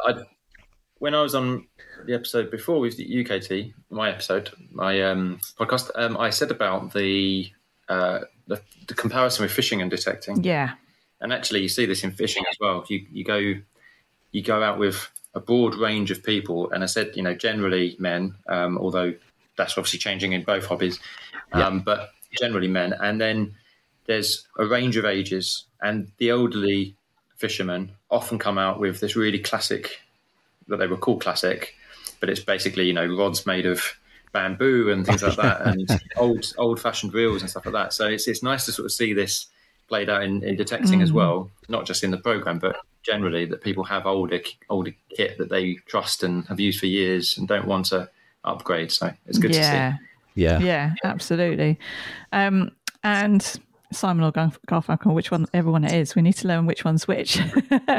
I, 0.07 0.11
I, 0.11 0.23
when 0.99 1.13
I 1.15 1.21
was 1.21 1.35
on 1.35 1.67
the 2.09 2.15
episode 2.15 2.49
before 2.49 2.79
with 2.79 2.97
the 2.97 3.05
UKT, 3.23 3.71
my 3.91 4.09
episode, 4.09 4.49
my 4.71 4.99
um, 5.03 5.39
podcast, 5.59 5.91
um, 5.93 6.17
I 6.17 6.31
said 6.31 6.49
about 6.49 6.91
the, 6.91 7.51
uh, 7.87 8.21
the 8.47 8.59
the 8.87 8.95
comparison 8.95 9.43
with 9.43 9.51
fishing 9.51 9.79
and 9.79 9.91
detecting, 9.91 10.43
yeah, 10.43 10.71
and 11.21 11.31
actually 11.31 11.61
you 11.61 11.69
see 11.69 11.85
this 11.85 12.03
in 12.03 12.11
fishing 12.11 12.43
as 12.49 12.57
well. 12.59 12.83
You 12.89 13.05
you 13.11 13.23
go 13.23 13.53
you 14.31 14.41
go 14.41 14.63
out 14.63 14.79
with 14.79 15.07
a 15.35 15.39
broad 15.39 15.75
range 15.75 16.09
of 16.09 16.23
people, 16.23 16.71
and 16.71 16.83
I 16.83 16.87
said 16.87 17.11
you 17.15 17.21
know 17.21 17.35
generally 17.35 17.95
men, 17.99 18.33
um, 18.47 18.79
although 18.79 19.13
that's 19.55 19.77
obviously 19.77 19.99
changing 19.99 20.33
in 20.33 20.43
both 20.43 20.65
hobbies, 20.65 20.99
um, 21.51 21.81
but 21.81 22.09
generally 22.39 22.67
men, 22.67 22.91
and 22.93 23.21
then 23.21 23.53
there's 24.07 24.47
a 24.57 24.65
range 24.65 24.97
of 24.97 25.05
ages, 25.05 25.65
and 25.83 26.11
the 26.17 26.31
elderly 26.31 26.95
fishermen 27.37 27.91
often 28.09 28.39
come 28.39 28.57
out 28.57 28.79
with 28.79 28.99
this 28.99 29.15
really 29.15 29.39
classic, 29.39 29.99
that 30.67 30.77
they 30.77 30.87
were 30.87 30.97
called 30.97 31.21
classic, 31.21 31.75
but 32.19 32.29
it's 32.29 32.39
basically 32.39 32.85
you 32.85 32.93
know 32.93 33.05
rods 33.05 33.45
made 33.45 33.65
of 33.65 33.83
bamboo 34.31 34.91
and 34.91 35.05
things 35.05 35.23
like 35.23 35.35
that, 35.37 35.61
and 35.67 35.89
old 36.17 36.53
old 36.57 36.79
fashioned 36.79 37.13
reels 37.13 37.41
and 37.41 37.49
stuff 37.49 37.65
like 37.65 37.73
that. 37.73 37.93
So 37.93 38.07
it's 38.07 38.27
it's 38.27 38.43
nice 38.43 38.65
to 38.65 38.71
sort 38.71 38.85
of 38.85 38.91
see 38.91 39.13
this 39.13 39.47
played 39.87 40.09
out 40.09 40.23
in, 40.23 40.43
in 40.43 40.55
detecting 40.55 41.01
as 41.01 41.11
well, 41.11 41.49
not 41.67 41.85
just 41.85 42.03
in 42.03 42.11
the 42.11 42.17
program, 42.17 42.59
but 42.59 42.77
generally 43.01 43.45
that 43.45 43.61
people 43.61 43.83
have 43.83 44.05
older 44.05 44.39
older 44.69 44.91
kit 45.15 45.37
that 45.37 45.49
they 45.49 45.73
trust 45.87 46.23
and 46.23 46.45
have 46.47 46.59
used 46.59 46.79
for 46.79 46.85
years 46.85 47.37
and 47.37 47.47
don't 47.47 47.67
want 47.67 47.87
to 47.87 48.09
upgrade. 48.43 48.91
So 48.91 49.11
it's 49.25 49.37
good 49.37 49.53
yeah. 49.53 49.91
to 49.91 49.97
see. 49.97 50.03
Yeah. 50.35 50.59
Yeah, 50.59 50.93
absolutely. 51.03 51.79
Um, 52.31 52.71
and 53.03 53.59
Simon 53.91 54.23
or 54.23 54.31
Garf- 54.31 54.59
Garfunkel, 54.67 55.13
which 55.13 55.31
one, 55.31 55.47
everyone 55.53 55.83
it 55.83 55.93
is, 55.93 56.15
we 56.15 56.21
need 56.21 56.33
to 56.33 56.47
learn 56.47 56.65
which 56.65 56.85
one's 56.85 57.07
which. 57.07 57.39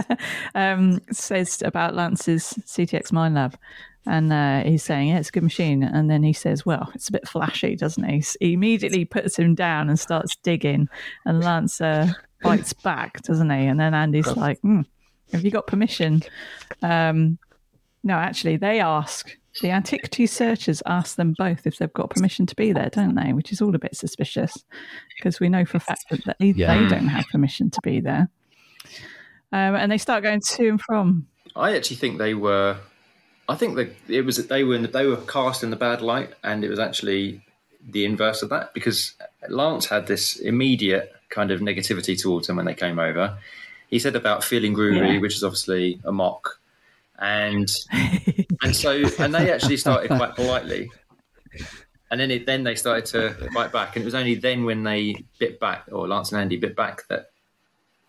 um, 0.55 1.01
says 1.11 1.63
about 1.63 1.95
Lance's 1.95 2.55
CTX 2.67 3.11
Minelab. 3.11 3.55
And 4.07 4.33
uh, 4.33 4.63
he's 4.63 4.83
saying, 4.83 5.09
yeah, 5.09 5.19
it's 5.19 5.29
a 5.29 5.33
good 5.33 5.43
machine. 5.43 5.83
And 5.83 6.11
then 6.11 6.23
he 6.23 6.33
says, 6.33 6.65
well, 6.65 6.91
it's 6.95 7.09
a 7.09 7.13
bit 7.13 7.29
flashy, 7.29 7.77
doesn't 7.77 8.05
he? 8.05 8.25
He 8.41 8.55
immediately 8.55 9.05
puts 9.05 9.39
him 9.39 9.55
down 9.55 9.89
and 9.89 9.99
starts 9.99 10.37
digging. 10.37 10.89
And 11.27 11.45
Lance 11.45 11.81
uh, 11.81 12.13
bites 12.43 12.73
back, 12.73 13.21
doesn't 13.23 13.51
he? 13.51 13.67
And 13.67 13.79
then 13.79 13.93
Andy's 13.93 14.27
like, 14.37 14.59
hmm, 14.61 14.83
have 15.33 15.45
you 15.45 15.51
got 15.51 15.67
permission? 15.67 16.23
Um, 16.83 17.39
no, 18.03 18.15
actually, 18.15 18.57
they 18.57 18.81
ask. 18.81 19.37
The 19.63 19.71
antiquity 19.71 20.27
searchers 20.27 20.83
ask 20.87 21.17
them 21.17 21.35
both 21.37 21.67
if 21.67 21.79
they've 21.79 21.93
got 21.93 22.11
permission 22.11 22.47
to 22.47 22.55
be 22.55 22.73
there, 22.73 22.89
don't 22.89 23.15
they? 23.17 23.33
Which 23.33 23.51
is 23.53 23.61
all 23.61 23.75
a 23.75 23.79
bit 23.79 23.97
suspicious 23.97 24.65
because 25.17 25.41
we 25.41 25.49
know 25.49 25.65
for 25.65 25.79
a 25.79 25.81
fact 25.81 26.05
that 26.11 26.37
they, 26.39 26.47
Yeah. 26.53 26.77
they 26.83 26.89
don't 26.89 27.09
have 27.09 27.27
permission 27.33 27.69
to 27.71 27.81
be 27.83 28.01
there. 28.01 28.29
Um, 29.53 29.75
and 29.75 29.91
they 29.91 29.99
start 29.99 30.23
going 30.23 30.41
to 30.41 30.69
and 30.69 30.81
from. 30.81 31.27
I 31.57 31.75
actually 31.77 31.97
think 31.97 32.19
they 32.19 32.35
were. 32.35 32.77
I 33.49 33.57
think 33.57 33.75
that 33.75 33.93
it 34.09 34.25
was 34.25 34.37
that 34.37 34.49
they 34.49 34.63
were 34.63 34.77
in, 34.77 34.89
they 34.93 35.07
were 35.07 35.17
cast 35.17 35.65
in 35.65 35.71
the 35.71 35.77
bad 35.77 36.01
light, 36.03 36.31
and 36.45 36.65
it 36.65 36.69
was 36.69 36.79
actually 36.79 37.43
the 37.85 38.05
inverse 38.05 38.43
of 38.43 38.51
that 38.51 38.73
because 38.75 39.15
Lance 39.49 39.87
had 39.87 40.07
this 40.07 40.37
immediate 40.37 41.13
kind 41.31 41.51
of 41.51 41.61
negativity 41.61 42.17
towards 42.21 42.47
them 42.47 42.57
when 42.57 42.67
they 42.67 42.75
came 42.75 43.01
over. 43.01 43.37
He 43.89 43.99
said 43.99 44.15
about 44.15 44.45
feeling 44.45 44.73
groovy, 44.75 45.15
Yeah. 45.15 45.19
which 45.19 45.35
is 45.35 45.43
obviously 45.43 46.01
a 46.05 46.13
mock, 46.13 46.60
and 47.21 47.71
and 48.63 48.75
so 48.75 49.03
and 49.19 49.35
they 49.35 49.53
actually 49.53 49.77
started 49.77 50.09
quite 50.09 50.35
politely, 50.35 50.91
and 52.11 52.21
then 52.21 52.31
it, 52.31 52.47
then 52.47 52.65
they 52.65 52.75
started 52.75 53.07
to 53.07 53.51
fight 53.53 53.73
back, 53.73 53.95
and 53.97 54.03
it 54.03 54.07
was 54.07 54.15
only 54.15 54.35
then 54.35 54.65
when 54.65 54.83
they 54.83 55.25
bit 55.39 55.61
back, 55.61 55.85
or 55.93 56.09
Lance 56.09 56.33
and 56.33 56.41
Andy 56.41 56.57
bit 56.57 56.75
back, 56.75 57.07
that 57.09 57.31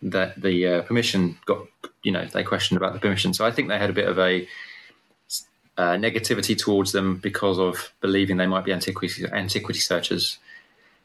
that 0.02 0.40
the 0.40 0.66
uh, 0.66 0.82
permission 0.82 1.38
got 1.46 1.66
you 2.02 2.10
know 2.10 2.24
they 2.26 2.42
questioned 2.42 2.78
about 2.78 2.94
the 2.94 2.98
permission. 2.98 3.34
So 3.34 3.44
I 3.44 3.50
think 3.50 3.68
they 3.68 3.78
had 3.78 3.90
a 3.90 3.94
bit 3.94 4.08
of 4.08 4.18
a 4.18 4.48
uh, 5.76 5.92
negativity 5.92 6.58
towards 6.58 6.92
them 6.92 7.16
because 7.16 7.58
of 7.58 7.92
believing 8.00 8.36
they 8.38 8.46
might 8.46 8.64
be 8.64 8.72
antiquity 8.72 9.26
antiquity 9.30 9.80
searchers 9.80 10.38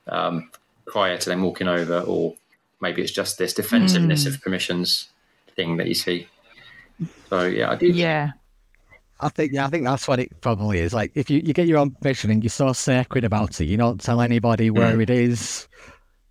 um, 0.07 0.49
prior 0.85 1.17
to 1.17 1.29
them 1.29 1.41
walking 1.41 1.67
over, 1.67 1.99
or 1.99 2.35
maybe 2.79 3.01
it's 3.01 3.11
just 3.11 3.37
this 3.37 3.53
defensiveness 3.53 4.25
of 4.25 4.41
permissions 4.41 5.09
thing 5.55 5.77
that 5.77 5.87
you 5.87 5.93
see. 5.93 6.27
So 7.29 7.45
yeah, 7.45 7.71
I 7.71 7.75
did. 7.75 7.95
yeah. 7.95 8.31
I 9.19 9.29
think 9.29 9.51
yeah, 9.51 9.65
I 9.65 9.69
think 9.69 9.83
that's 9.83 10.07
what 10.07 10.19
it 10.19 10.41
probably 10.41 10.79
is. 10.79 10.93
Like 10.93 11.11
if 11.15 11.29
you, 11.29 11.41
you 11.43 11.53
get 11.53 11.67
your 11.67 11.79
own 11.79 11.95
mission 12.03 12.29
and 12.29 12.43
you're 12.43 12.49
so 12.51 12.71
sacred 12.73 13.23
about 13.23 13.59
it, 13.59 13.65
you 13.65 13.75
don't 13.77 13.99
tell 13.99 14.21
anybody 14.21 14.69
where 14.69 15.01
it 15.01 15.09
is 15.09 15.67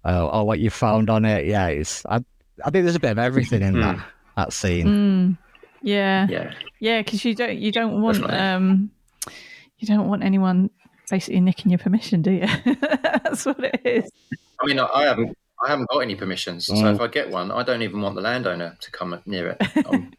uh, 0.04 0.28
or 0.28 0.46
what 0.46 0.60
you 0.60 0.70
found 0.70 1.10
on 1.10 1.24
it. 1.24 1.46
Yeah, 1.46 1.66
it's 1.66 2.06
I, 2.06 2.16
I 2.64 2.70
think 2.70 2.84
there's 2.84 2.94
a 2.94 3.00
bit 3.00 3.10
of 3.10 3.18
everything 3.18 3.62
in 3.62 3.80
that 3.80 3.98
that 4.36 4.52
scene. 4.52 4.86
Mm, 4.86 5.38
yeah. 5.82 6.26
Yeah, 6.30 6.52
Yeah, 6.78 7.02
because 7.02 7.24
you 7.24 7.34
don't 7.34 7.58
you 7.58 7.72
don't 7.72 8.00
want 8.02 8.18
Definitely. 8.18 8.38
um 8.46 8.90
you 9.78 9.88
don't 9.88 10.08
want 10.08 10.22
anyone 10.22 10.70
basically 11.10 11.40
nicking 11.40 11.70
your 11.72 11.78
permission, 11.78 12.22
do 12.22 12.30
you? 12.30 12.46
That's 12.80 13.44
what 13.46 13.58
it 13.64 13.80
is. 13.84 14.10
I 14.62 14.66
mean, 14.66 14.78
I, 14.78 14.86
I 14.94 15.02
haven't. 15.04 15.36
I 15.64 15.68
haven't 15.70 15.88
got 15.88 16.00
any 16.00 16.14
permissions, 16.14 16.66
so 16.66 16.74
Mm. 16.74 16.94
if 16.94 17.00
I 17.00 17.06
get 17.08 17.30
one, 17.30 17.50
I 17.50 17.62
don't 17.62 17.80
even 17.82 18.00
want 18.02 18.14
the 18.14 18.20
landowner 18.20 18.76
to 18.78 18.90
come 18.90 19.18
near 19.26 19.56
it. 19.58 19.86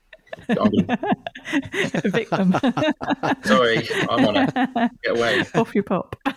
I'm, 0.49 0.71
I'm 0.89 1.91
A 1.93 2.09
victim. 2.09 2.53
sorry, 3.43 3.87
I'm 4.09 4.25
on 4.25 4.37
it. 4.37 4.53
Get 5.03 5.17
away. 5.17 5.45
Off 5.55 5.73
your 5.75 5.83
pop. 5.83 6.15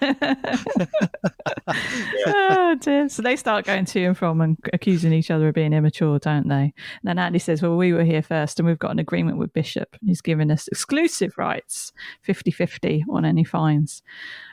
oh 2.26 2.76
dear. 2.80 3.08
So 3.08 3.22
they 3.22 3.36
start 3.36 3.64
going 3.66 3.84
to 3.86 4.04
and 4.04 4.16
from 4.16 4.40
and 4.40 4.56
accusing 4.72 5.12
each 5.12 5.30
other 5.30 5.48
of 5.48 5.54
being 5.54 5.72
immature, 5.72 6.18
don't 6.18 6.48
they? 6.48 6.54
And 6.54 6.74
then 7.04 7.18
Andy 7.18 7.38
says, 7.38 7.62
Well, 7.62 7.76
we 7.76 7.92
were 7.92 8.04
here 8.04 8.22
first 8.22 8.58
and 8.58 8.66
we've 8.66 8.78
got 8.78 8.92
an 8.92 8.98
agreement 8.98 9.38
with 9.38 9.52
Bishop. 9.52 9.96
He's 10.04 10.20
given 10.20 10.50
us 10.50 10.68
exclusive 10.68 11.36
rights, 11.36 11.92
50 12.22 12.50
50 12.50 13.04
on 13.10 13.24
any 13.24 13.44
fines. 13.44 14.02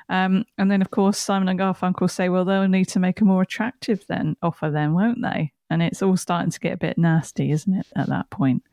Um, 0.09 0.45
and 0.57 0.71
then, 0.71 0.81
of 0.81 0.91
course, 0.91 1.17
Simon 1.17 1.49
and 1.49 1.59
Garfunkel 1.59 2.09
say, 2.09 2.29
Well, 2.29 2.45
they'll 2.45 2.67
need 2.67 2.87
to 2.89 2.99
make 2.99 3.21
a 3.21 3.25
more 3.25 3.41
attractive 3.41 4.05
then 4.07 4.35
offer, 4.41 4.69
then, 4.71 4.93
won't 4.93 5.21
they? 5.21 5.51
And 5.69 5.83
it's 5.83 6.01
all 6.01 6.15
starting 6.15 6.51
to 6.51 6.59
get 6.59 6.73
a 6.73 6.77
bit 6.77 6.97
nasty, 6.97 7.51
isn't 7.51 7.73
it, 7.73 7.87
at 7.95 8.07
that 8.07 8.29
point? 8.29 8.63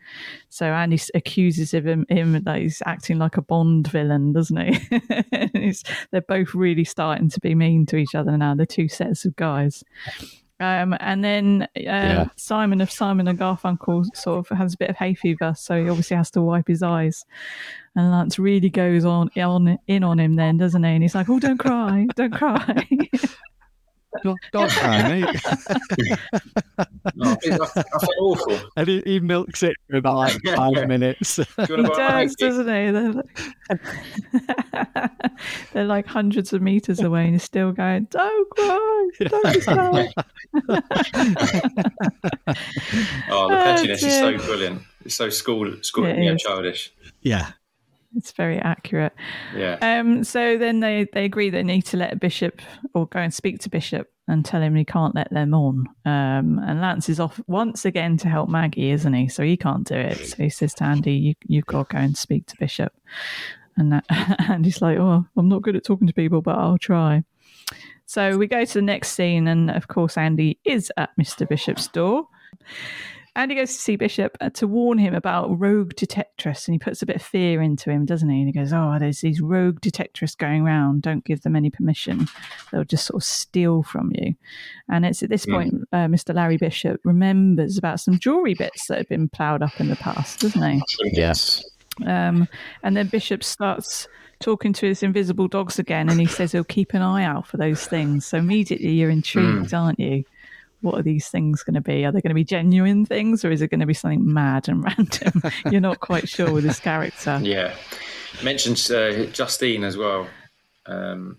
So 0.49 0.67
Andy 0.67 0.99
accuses 1.15 1.75
of 1.75 1.87
him, 1.87 2.07
him 2.09 2.41
that 2.45 2.59
he's 2.61 2.83
acting 2.87 3.19
like 3.19 3.37
a 3.37 3.43
Bond 3.43 3.89
villain, 3.89 4.33
doesn't 4.33 4.57
he? 4.57 5.73
They're 6.13 6.21
both 6.21 6.55
really 6.55 6.85
starting 6.85 7.29
to 7.31 7.41
be 7.41 7.55
mean 7.57 7.87
to 7.87 7.97
each 7.97 8.15
other 8.15 8.37
now, 8.39 8.55
the 8.55 8.67
two 8.67 8.89
sets 8.89 9.25
of 9.25 9.35
guys. 9.35 9.83
Um, 10.61 10.97
and 11.01 11.25
then 11.25 11.63
uh, 11.77 11.81
Yeah. 11.83 12.29
Simon 12.37 12.81
of 12.81 12.91
Simon 12.91 13.27
and 13.27 13.39
Garfunkel 13.39 14.07
sort 14.15 14.49
of 14.49 14.57
has 14.57 14.75
a 14.75 14.79
bit 14.79 14.91
of 14.91 14.97
hay 14.97 15.15
fever, 15.15 15.53
so 15.57 15.83
he 15.83 15.89
obviously 15.89 16.17
has 16.17 16.31
to 16.31 16.43
wipe 16.43 16.69
his 16.69 16.83
eyes. 16.83 17.25
And 17.97 18.11
Lance 18.13 18.39
really 18.39 18.71
goes 18.71 19.05
on, 19.05 19.31
on 19.37 19.79
in 19.89 20.05
on 20.05 20.21
him 20.21 20.35
then, 20.35 20.57
doesn't 20.59 20.83
he? 20.85 20.91
And 20.91 21.03
he's 21.03 21.15
like, 21.15 21.29
"Oh, 21.29 21.41
don't 21.41 21.59
cry, 21.59 22.07
don't 22.15 22.33
cry." 22.33 22.87
Don't, 24.23 24.39
don't 24.53 24.71
cry, 24.71 25.09
mate. 25.09 25.41
Oh, 27.21 27.33
I, 27.33 27.37
feel, 27.37 27.63
I 27.63 27.67
feel 27.83 28.09
awful. 28.21 28.59
and 28.77 28.89
he, 28.89 29.03
he 29.05 29.21
milks 29.21 29.63
it 29.63 29.77
for 29.91 29.97
about 29.97 30.17
like 30.17 30.37
five 30.55 30.87
minutes. 30.89 31.37
Do 31.37 31.45
you 31.59 31.67
He 31.67 31.73
want 31.75 31.87
to 31.87 31.93
buy 31.93 32.23
a 32.23 32.27
does, 32.27 32.37
hanky? 32.39 32.45
doesn't 32.47 32.67
he? 32.69 32.91
They're 32.93 33.13
like, 33.13 35.11
they're 35.73 35.85
like 35.85 36.07
hundreds 36.07 36.53
of 36.53 36.63
meters 36.63 37.01
away, 37.01 37.25
and 37.25 37.33
he's 37.35 37.43
still 37.43 37.73
going, 37.73 38.07
"Don't 38.11 38.51
cry, 38.51 39.09
don't 39.29 39.63
cry." 39.63 40.13
Oh, 40.55 40.69
the 42.47 42.53
Oh, 43.31 43.49
pettiness 43.49 44.03
is 44.03 44.15
so 44.15 44.35
oh, 44.35 44.39
brilliant. 44.39 44.83
It's 45.05 45.15
so 45.17 45.29
school, 45.31 45.71
school, 45.83 46.07
It 46.07 46.19
yeah, 46.23 46.37
childish. 46.37 46.93
yeah. 47.23 47.51
It's 48.17 48.33
very 48.33 48.59
accurate. 48.59 49.13
Yeah. 49.57 49.79
Um, 49.81 50.25
so 50.25 50.57
then 50.59 50.81
they, 50.81 51.07
they 51.13 51.25
agree 51.25 51.51
they 51.51 51.63
need 51.63 51.83
to 51.87 51.97
let 51.97 52.13
a 52.13 52.17
Bishop 52.17 52.63
or 52.95 53.07
go 53.07 53.21
and 53.21 53.33
speak 53.33 53.61
to 53.61 53.71
Bishop 53.71 54.11
and 54.29 54.45
tell 54.45 54.63
him 54.63 54.75
he 54.75 54.85
can't 54.85 55.15
let 55.15 55.31
them 55.31 55.53
on. 55.55 55.87
Um, 56.05 56.59
and 56.59 56.81
Lance 56.81 57.09
is 57.09 57.21
off 57.21 57.41
once 57.47 57.85
again 57.85 58.17
to 58.19 58.29
help 58.29 58.49
Maggie, 58.49 58.91
isn't 58.91 59.13
he? 59.13 59.29
So 59.29 59.43
he 59.43 59.57
can't 59.57 59.87
do 59.87 59.95
it. 59.95 60.27
So 60.27 60.37
he 60.43 60.49
says 60.49 60.75
to 60.75 60.85
Andy, 60.85 61.13
you, 61.13 61.35
You've 61.47 61.67
got 61.67 61.91
to 61.91 61.97
go 61.97 61.99
and 62.01 62.17
speak 62.17 62.47
to 62.47 62.57
Bishop. 62.59 62.93
And 63.77 63.93
that, 63.93 64.05
Andy's 64.49 64.81
like, 64.81 64.99
Oh, 64.99 65.25
I'm 65.37 65.49
not 65.49 65.63
good 65.63 65.77
at 65.77 65.85
talking 65.85 66.07
to 66.07 66.15
people, 66.15 66.41
but 66.41 66.57
I'll 66.57 66.79
try. 66.79 67.25
So 68.07 68.37
we 68.37 68.47
go 68.47 68.65
to 68.65 68.75
the 68.75 68.83
next 68.83 69.13
scene, 69.13 69.49
and 69.49 69.71
of 69.71 69.89
course, 69.89 70.19
Andy 70.19 70.59
is 70.65 70.93
at 70.97 71.11
Mr. 71.19 71.49
Bishop's 71.49 71.89
door. 71.89 72.29
Andy 73.37 73.57
goes 73.57 73.73
to 73.73 73.79
see 73.79 73.97
Bishop 73.97 74.37
uh, 74.41 74.51
to 74.51 74.67
warn 74.67 74.99
him 74.99 75.13
about 75.15 75.59
rogue 75.59 75.95
detectorists, 75.95 76.69
and 76.69 76.75
he 76.75 76.79
puts 76.79 77.03
a 77.03 77.07
bit 77.07 77.17
of 77.17 77.23
fear 77.23 77.61
into 77.61 77.91
him, 77.91 78.05
doesn't 78.05 78.29
he? 78.29 78.39
And 78.39 78.47
he 78.47 78.53
goes, 78.53 78.73
"Oh, 78.73 78.97
there's 79.01 79.23
these 79.23 79.41
rogue 79.41 79.81
detectorists 79.81 80.39
going 80.39 80.63
around. 80.63 81.03
Don't 81.03 81.25
give 81.25 81.43
them 81.43 81.57
any 81.57 81.69
permission. 81.71 82.29
They'll 82.71 82.85
just 82.85 83.07
sort 83.07 83.23
of 83.23 83.27
steal 83.27 83.83
from 83.83 84.13
you." 84.15 84.35
And 84.89 85.05
it's 85.05 85.23
at 85.23 85.31
this 85.31 85.47
point, 85.47 85.75
uh, 85.93 86.07
Mr. 86.07 86.35
Larry 86.35 86.59
Bishop 86.59 87.01
remembers 87.05 87.77
about 87.77 87.99
some 88.01 88.19
jewelry 88.19 88.55
bits 88.55 88.87
that 88.87 88.99
had 88.99 89.09
been 89.09 89.29
ploughed 89.29 89.63
up 89.63 89.81
in 89.81 89.89
the 89.89 89.97
past, 89.97 90.41
doesn't 90.41 90.71
he? 90.71 90.83
Yes. 91.13 91.65
Um, 92.07 92.49
and 92.83 92.97
then 92.97 93.09
Bishop 93.09 93.43
starts 93.43 94.07
talking 94.41 94.73
to 94.75 94.87
his 94.87 95.03
invisible 95.03 95.49
dogs 95.49 95.79
again, 95.79 96.09
and 96.09 96.21
he 96.21 96.27
says 96.27 96.53
he'll 96.53 96.65
keep 96.65 96.93
an 96.95 97.03
eye 97.03 97.25
out 97.25 97.47
for 97.47 97.57
those 97.57 97.87
things. 97.87 98.27
So 98.27 98.39
immediately 98.39 98.91
you're 98.91 99.11
intrigued, 99.11 99.73
aren't 99.75 99.99
you? 99.99 100.25
What 100.85 100.99
are 100.99 101.03
these 101.03 101.29
things 101.29 101.63
going 101.63 101.75
to 101.75 101.81
be? 101.81 102.05
Are 102.05 102.13
they 102.13 102.21
going 102.21 102.29
to 102.31 102.35
be 102.35 102.45
genuine 102.45 103.07
things, 103.07 103.43
or 103.43 103.51
is 103.51 103.63
it 103.63 103.69
going 103.69 103.81
to 103.81 103.87
be 103.87 103.95
something 103.95 104.31
mad 104.31 104.69
and 104.69 104.85
random? 104.85 105.43
you're 105.71 105.81
not 105.81 106.01
quite 106.01 106.29
sure 106.29 106.53
with 106.53 106.65
this 106.65 106.79
character. 106.79 107.41
Yeah. 107.43 107.75
Mentions 108.43 108.91
uh, 108.91 109.29
Justine 109.33 109.85
as 109.85 109.97
well, 109.97 110.27
um, 110.87 111.39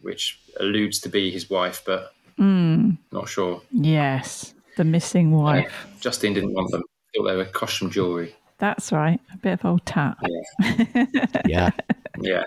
which 0.00 0.40
alludes 0.58 0.98
to 1.00 1.08
be 1.10 1.30
his 1.30 1.48
wife, 1.50 1.82
but 1.86 2.12
not 2.38 3.28
sure. 3.28 3.62
Yes, 3.70 4.54
the 4.76 4.84
missing 4.84 5.30
wife. 5.30 5.86
Justine 6.00 6.32
didn't 6.34 6.54
want 6.54 6.70
them. 6.70 6.82
Thought 7.14 7.24
they 7.24 7.36
were 7.36 7.44
costume 7.44 7.90
jewellery. 7.90 8.34
That's 8.58 8.92
right. 8.92 9.20
A 9.32 9.36
bit 9.36 9.52
of 9.52 9.64
old 9.64 9.84
tat. 9.86 10.16
Yeah. 11.46 11.70
Yeah. 12.18 12.44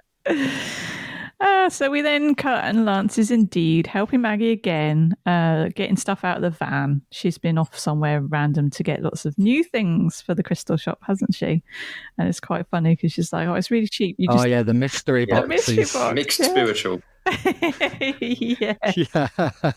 Uh, 1.40 1.70
so 1.70 1.90
we 1.90 2.02
then 2.02 2.36
cut, 2.36 2.66
and 2.66 2.86
Lance 2.86 3.18
is 3.18 3.32
indeed 3.32 3.88
helping 3.88 4.22
Maggie 4.22 4.52
again, 4.52 5.16
uh, 5.26 5.70
getting 5.74 5.96
stuff 5.96 6.26
out 6.26 6.36
of 6.38 6.42
the 6.42 6.50
van. 6.50 7.02
She's 7.12 7.38
been 7.38 7.58
off 7.58 7.78
somewhere 7.78 8.22
random 8.22 8.70
to 8.72 8.84
get 8.84 9.02
lots 9.02 9.26
of 9.26 9.38
new 9.38 9.64
things 9.64 10.22
for 10.22 10.36
the 10.36 10.44
crystal 10.44 10.76
shop, 10.76 11.00
hasn't 11.02 11.34
she? 11.34 11.64
And 12.18 12.28
it's 12.28 12.42
quite 12.42 12.68
funny 12.68 12.96
because 12.96 13.14
she's 13.14 13.32
like, 13.32 13.48
"Oh, 13.48 13.54
it's 13.54 13.72
really 13.72 13.88
cheap. 13.88 14.18
You 14.20 14.28
just... 14.28 14.40
Oh 14.40 14.48
yeah, 14.48 14.64
the 14.64 14.74
mystery 14.74 15.26
Yeah, 15.30 15.42
boxes. 15.42 15.78
mystery 15.78 16.02
box. 16.02 16.16
Mixed 16.16 16.40
yeah. 16.40 16.46
spiritual. 16.48 17.02
yeah, 18.20 18.74
Yeah. 18.96 19.50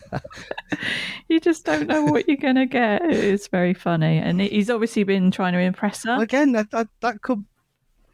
you 1.29 1.39
just 1.39 1.65
don't 1.65 1.87
know 1.87 2.03
what 2.05 2.27
you're 2.27 2.37
gonna 2.37 2.65
get. 2.65 3.01
It's 3.05 3.47
very 3.47 3.73
funny, 3.73 4.17
and 4.17 4.41
he's 4.41 4.69
obviously 4.69 5.03
been 5.03 5.31
trying 5.31 5.53
to 5.53 5.59
impress 5.59 6.03
her. 6.03 6.21
Again, 6.21 6.51
that, 6.53 6.71
that, 6.71 6.87
that 7.01 7.21
could. 7.21 7.45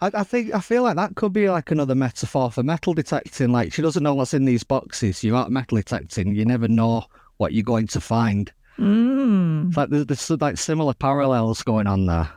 I, 0.02 0.12
I 0.14 0.24
think 0.24 0.54
I 0.54 0.60
feel 0.60 0.84
like 0.84 0.96
that 0.96 1.16
could 1.16 1.34
be 1.34 1.50
like 1.50 1.72
another 1.72 1.96
metaphor 1.96 2.52
for 2.52 2.64
metal 2.64 2.94
detecting. 2.94 3.52
Like 3.52 3.74
she 3.74 3.82
doesn't 3.82 4.04
know 4.04 4.14
what's 4.16 4.34
in 4.34 4.46
these 4.46 4.64
boxes. 4.64 5.24
You're 5.24 5.36
out 5.38 5.52
metal 5.52 5.78
detecting. 5.78 6.36
You 6.36 6.46
never 6.46 6.68
know 6.68 7.04
what 7.38 7.54
you're 7.54 7.64
going 7.64 7.88
to 7.88 8.02
find. 8.02 8.52
Mm, 8.78 9.68
It's 9.70 9.78
like 9.78 9.90
there's, 9.90 10.06
there's 10.06 10.30
like 10.42 10.58
similar 10.58 10.94
parallels 10.94 11.62
going 11.64 11.88
on 11.88 12.06
there. 12.06 12.30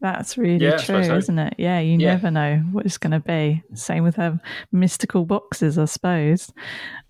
that's 0.00 0.38
really 0.38 0.64
Yeah, 0.64 0.76
true, 0.76 1.02
so. 1.04 1.16
isn't 1.16 1.38
it? 1.38 1.54
Yeah, 1.58 1.80
you 1.80 1.98
Yeah. 1.98 2.14
never 2.14 2.30
know 2.30 2.58
what 2.70 2.86
it's 2.86 2.98
going 2.98 3.10
to 3.10 3.20
be. 3.20 3.62
Same 3.74 4.04
with 4.04 4.14
her 4.16 4.40
mystical 4.70 5.24
boxes, 5.24 5.76
I 5.78 5.86
suppose. 5.86 6.52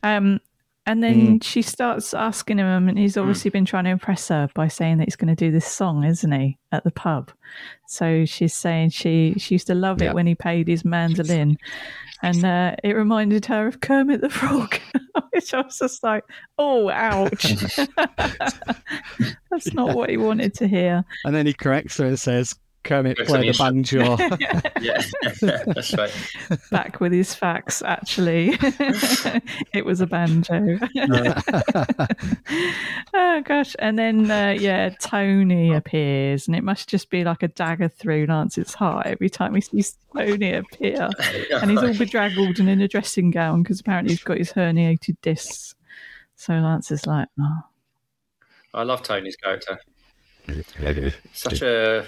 Um, 0.03 0.41
and 0.89 1.03
then 1.03 1.41
she 1.41 1.63
starts 1.63 2.13
asking 2.15 2.59
him, 2.59 2.89
and 2.89 2.99
he's 2.99 3.17
obviously 3.17 3.51
been 3.51 3.65
trying 3.65 3.85
to 3.85 3.91
impress 3.91 4.29
her 4.29 4.49
by 4.55 4.69
saying 4.69 4.99
that 4.99 5.05
he's 5.05 5.17
going 5.17 5.35
to 5.35 5.37
do 5.45 5.51
this 5.53 5.67
song, 5.67 6.03
isn't 6.05 6.33
he, 6.33 6.59
at 6.73 6.83
the 6.85 6.91
pub? 6.91 7.31
So 7.87 8.25
she's 8.25 8.55
saying 8.55 8.91
she 8.91 9.35
she 9.39 9.55
used 9.55 9.67
to 9.69 9.75
love 9.75 10.03
Yeah. 10.03 10.09
it 10.11 10.15
when 10.15 10.27
he 10.27 10.35
played 10.35 10.67
his 10.69 10.85
mandolin, 10.85 11.57
and 12.23 12.45
uh, 12.45 12.75
it 12.83 12.95
reminded 12.97 13.47
her 13.47 13.67
of 13.69 13.81
Kermit 13.81 14.21
the 14.23 14.31
Frog, 14.31 14.79
which 15.33 15.55
I 15.55 15.61
was 15.61 15.79
just 15.79 16.03
like, 16.03 16.25
oh, 16.59 16.91
ouch! 16.91 17.55
That's 19.51 19.73
not 19.73 19.95
what 19.95 20.11
he 20.11 20.17
wanted 20.17 20.55
to 20.55 20.69
hear. 20.69 21.05
And 21.25 21.35
then 21.35 21.47
he 21.47 21.53
corrects 21.53 21.97
her 21.99 22.07
and 22.07 22.19
says, 22.19 22.55
"Kermit 22.89 23.17
Corrects 23.17 23.33
played 23.33 23.55
the 23.55 23.63
on 23.63 23.75
banjo." 23.75 24.17
Yeah. 24.81 25.03
That's 25.41 25.95
right. 25.95 26.13
Back 26.71 27.01
with 27.01 27.13
his 27.13 27.35
facts, 27.35 27.83
actually, 27.83 28.51
it 29.73 29.85
was 29.85 30.01
a 30.01 30.07
banjo. 30.07 30.79
oh 33.15 33.43
gosh! 33.45 33.75
And 33.79 33.99
then 33.99 34.31
uh, 34.31 34.57
yeah, 34.59 34.91
Tony 35.01 35.75
appears, 35.75 36.47
and 36.47 36.57
it 36.57 36.65
must 36.65 36.89
just 36.89 37.11
be 37.11 37.25
like 37.25 37.43
a 37.43 37.49
dagger 37.49 37.89
through 37.89 38.27
Lance's 38.27 38.75
heart 38.75 39.07
every 39.07 39.31
time 39.31 39.55
he 39.55 39.61
sees 39.61 39.97
Tony 40.17 40.55
appear. 40.55 41.09
and 41.61 41.71
he's 41.71 41.83
all 41.83 41.95
bedraggled 41.95 42.59
and 42.59 42.69
in 42.69 42.81
a 42.81 42.89
dressing 42.89 43.31
gown 43.31 43.63
because 43.63 43.81
apparently 43.81 44.13
he's 44.13 44.23
got 44.23 44.39
his 44.39 44.53
herniated 44.53 45.17
discs. 45.23 45.75
So 46.37 46.55
Lance 46.55 46.91
is 46.93 47.07
like, 47.07 47.29
oh, 47.41 47.61
I 48.73 48.85
love 48.85 49.03
Tony's 49.03 49.37
character. 49.37 49.79
Such 51.33 51.63
a 51.63 52.07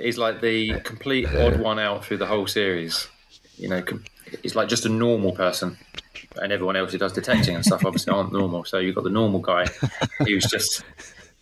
he's 0.00 0.18
like 0.18 0.40
the 0.40 0.80
complete 0.80 1.26
odd 1.28 1.60
one 1.60 1.78
out 1.78 2.04
through 2.04 2.18
the 2.18 2.26
whole 2.26 2.46
series. 2.46 3.08
You 3.56 3.68
know, 3.68 3.82
he's 4.42 4.54
like 4.54 4.68
just 4.68 4.86
a 4.86 4.88
normal 4.88 5.32
person, 5.32 5.78
and 6.40 6.52
everyone 6.52 6.76
else 6.76 6.92
who 6.92 6.98
does 6.98 7.12
detecting 7.12 7.54
and 7.54 7.64
stuff 7.64 7.84
obviously 7.84 8.12
aren't 8.12 8.32
normal. 8.32 8.64
So 8.64 8.78
you've 8.78 8.94
got 8.94 9.04
the 9.04 9.10
normal 9.10 9.40
guy 9.40 9.66
who's 10.18 10.46
just, 10.46 10.84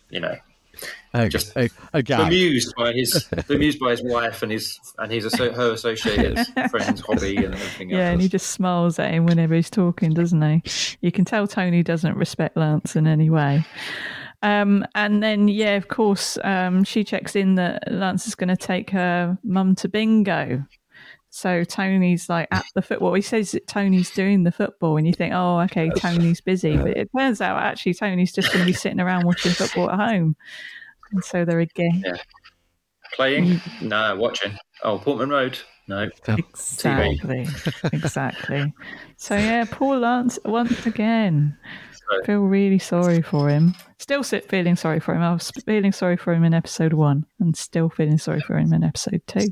you 0.09 0.19
know, 0.19 0.35
a, 1.13 1.29
Just 1.29 1.55
a, 1.55 1.69
a 1.93 2.03
bemused 2.03 2.73
by 2.75 2.91
his 2.91 3.29
bemused 3.47 3.79
by 3.79 3.91
his 3.91 4.03
wife 4.03 4.43
and 4.43 4.51
his 4.51 4.77
and 4.97 5.11
his 5.11 5.25
asso- 5.25 5.53
her 5.53 5.71
associated 5.71 6.37
friends, 6.69 7.01
hobby, 7.01 7.37
and 7.37 7.53
everything 7.53 7.89
yeah, 7.89 7.99
else. 7.99 8.13
and 8.13 8.21
he 8.21 8.27
just 8.27 8.47
smiles 8.47 8.99
at 8.99 9.11
him 9.11 9.25
whenever 9.25 9.55
he's 9.55 9.69
talking, 9.69 10.13
doesn't 10.13 10.41
he? 10.41 10.97
You 11.01 11.11
can 11.11 11.23
tell 11.23 11.47
Tony 11.47 11.83
doesn't 11.83 12.17
respect 12.17 12.57
Lance 12.57 12.95
in 12.95 13.07
any 13.07 13.29
way. 13.29 13.65
Um, 14.41 14.85
and 14.95 15.23
then, 15.23 15.47
yeah, 15.47 15.75
of 15.75 15.87
course, 15.87 16.37
um, 16.43 16.83
she 16.83 17.03
checks 17.03 17.35
in 17.35 17.55
that 17.55 17.91
Lance 17.91 18.27
is 18.27 18.35
going 18.35 18.49
to 18.49 18.57
take 18.57 18.89
her 18.91 19.37
mum 19.43 19.75
to 19.75 19.89
bingo. 19.89 20.63
So 21.29 21.65
Tony's 21.65 22.29
like 22.29 22.47
at 22.51 22.63
the 22.75 22.81
football. 22.81 23.13
He 23.13 23.21
says 23.21 23.51
that 23.51 23.67
Tony's 23.67 24.09
doing 24.11 24.43
the 24.43 24.53
football, 24.53 24.95
and 24.95 25.05
you 25.05 25.11
think, 25.11 25.33
oh, 25.33 25.59
okay, 25.61 25.89
Tony's 25.97 26.39
busy. 26.39 26.77
But 26.77 26.95
it 26.95 27.09
turns 27.17 27.41
out 27.41 27.61
actually 27.61 27.93
Tony's 27.93 28.31
just 28.31 28.53
going 28.53 28.59
to 28.59 28.65
be 28.65 28.71
sitting 28.71 29.01
around 29.01 29.25
watching 29.25 29.51
football 29.51 29.91
at 29.91 29.99
home. 29.99 30.37
And 31.11 31.23
so 31.23 31.43
they're 31.43 31.59
again. 31.59 32.03
Playing? 33.15 33.59
No, 33.81 34.15
watching. 34.15 34.57
Oh, 34.83 34.97
Portman 34.97 35.29
Road? 35.29 35.59
No. 35.87 36.09
Exactly. 36.27 37.47
exactly. 37.91 38.73
So 39.17 39.35
yeah, 39.35 39.65
poor 39.69 39.97
Lance 39.97 40.39
once 40.45 40.85
again. 40.85 41.57
Right. 42.11 42.25
Feel 42.25 42.41
really 42.41 42.79
sorry 42.79 43.21
for 43.21 43.49
him. 43.49 43.73
Still 43.97 44.23
sit 44.23 44.47
feeling 44.47 44.75
sorry 44.75 44.99
for 44.99 45.15
him. 45.15 45.21
I 45.21 45.33
was 45.33 45.51
feeling 45.65 45.91
sorry 45.91 46.17
for 46.17 46.33
him 46.33 46.43
in 46.43 46.53
episode 46.53 46.93
one, 46.93 47.25
and 47.39 47.55
still 47.55 47.89
feeling 47.89 48.17
sorry 48.17 48.41
for 48.41 48.57
him 48.57 48.73
in 48.73 48.83
episode 48.83 49.21
two. 49.27 49.47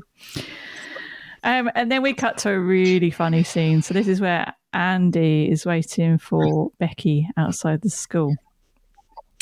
Um, 1.42 1.70
and 1.74 1.90
then 1.90 2.02
we 2.02 2.14
cut 2.14 2.38
to 2.38 2.50
a 2.50 2.58
really 2.58 3.10
funny 3.10 3.42
scene. 3.42 3.82
So 3.82 3.92
this 3.92 4.08
is 4.08 4.20
where 4.20 4.54
Andy 4.72 5.50
is 5.50 5.66
waiting 5.66 6.18
for 6.18 6.70
Becky 6.78 7.28
outside 7.36 7.82
the 7.82 7.90
school, 7.90 8.34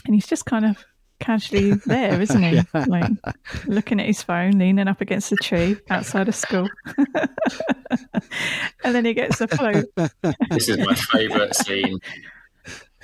and 0.07 0.15
he's 0.15 0.27
just 0.27 0.47
kind 0.47 0.65
of 0.65 0.85
casually 1.23 1.75
there, 1.87 2.21
isn't 2.21 2.43
he? 2.43 2.61
Like 2.87 3.11
looking 3.67 4.01
at 4.01 4.07
his 4.07 4.23
phone, 4.23 4.59
leaning 4.59 4.89
up 4.89 5.01
against 5.01 5.31
the 5.31 5.37
tree 5.37 5.77
outside 5.89 6.29
of 6.29 6.35
school. 6.35 6.69
and 8.85 8.95
then 8.95 9.05
he 9.05 9.15
gets 9.15 9.41
a 9.41 9.49
float. 9.49 9.87
This 10.51 10.69
is 10.69 10.79
my 10.79 10.95
favourite 10.95 11.55
scene. 11.55 11.99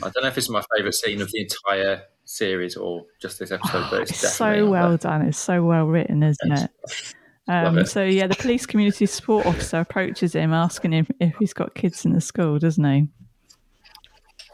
I 0.02 0.11
don't 0.11 0.22
know 0.22 0.28
if 0.28 0.38
it's 0.38 0.48
my 0.48 0.62
favourite 0.76 0.94
scene 0.94 1.20
of 1.20 1.30
the 1.32 1.40
entire 1.40 2.02
series 2.24 2.76
or 2.76 3.04
just 3.20 3.38
this 3.38 3.50
episode, 3.50 3.87
but 3.90 4.02
it's, 4.02 4.11
It's 4.22 4.34
so 4.34 4.68
well 4.68 4.96
done. 4.96 5.22
It's 5.22 5.38
so 5.38 5.62
well 5.64 5.87
written, 5.87 6.22
isn't 6.22 6.52
it? 6.52 6.70
Um, 7.50 7.87
so 7.87 8.04
yeah, 8.04 8.26
the 8.26 8.34
police 8.34 8.66
community 8.66 9.06
support 9.06 9.46
officer 9.46 9.78
approaches 9.78 10.34
him, 10.34 10.52
asking 10.52 10.92
him 10.92 11.06
if 11.18 11.34
he's 11.38 11.54
got 11.54 11.74
kids 11.74 12.04
in 12.04 12.12
the 12.12 12.20
school, 12.20 12.58
doesn't 12.58 12.84
he? 12.84 13.08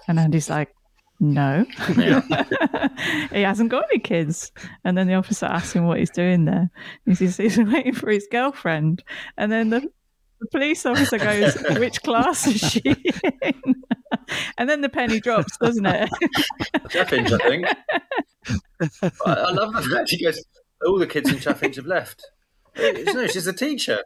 And 0.06 0.20
Andy's 0.20 0.48
like, 0.48 0.72
no, 1.18 1.66
Yeah. 1.96 2.20
he 3.32 3.42
hasn't 3.42 3.70
got 3.70 3.84
any 3.90 3.98
kids. 3.98 4.52
And 4.84 4.96
then 4.96 5.06
the 5.08 5.14
officer 5.14 5.46
asks 5.46 5.72
him 5.72 5.86
what 5.86 5.98
he's 5.98 6.10
doing 6.10 6.44
there. 6.44 6.70
He 7.04 7.14
says 7.14 7.36
he's 7.36 7.58
waiting 7.58 7.94
for 7.94 8.10
his 8.10 8.28
girlfriend. 8.30 9.02
And 9.36 9.50
then 9.50 9.70
the, 9.70 9.90
the 10.44 10.58
police 10.58 10.84
officer 10.86 11.18
goes, 11.18 11.56
which 11.78 12.02
class 12.02 12.46
is 12.46 12.60
she 12.60 12.82
in? 13.42 13.74
and 14.58 14.68
then 14.68 14.80
the 14.80 14.88
penny 14.88 15.20
drops, 15.20 15.56
doesn't 15.58 15.86
it? 15.86 16.08
Chaffinch, 16.88 17.32
I 17.32 17.48
think. 17.48 17.66
I, 19.26 19.50
love 19.52 19.72
the 19.74 19.82
fact 19.82 20.10
he 20.10 20.22
goes, 20.22 20.44
all 20.86 20.98
the 20.98 21.06
kids 21.06 21.30
in 21.30 21.36
Chaffinch 21.36 21.76
have 21.76 21.86
left. 21.86 22.30
No, 22.76 23.26
she's 23.26 23.46
a 23.46 23.52
teacher. 23.52 24.00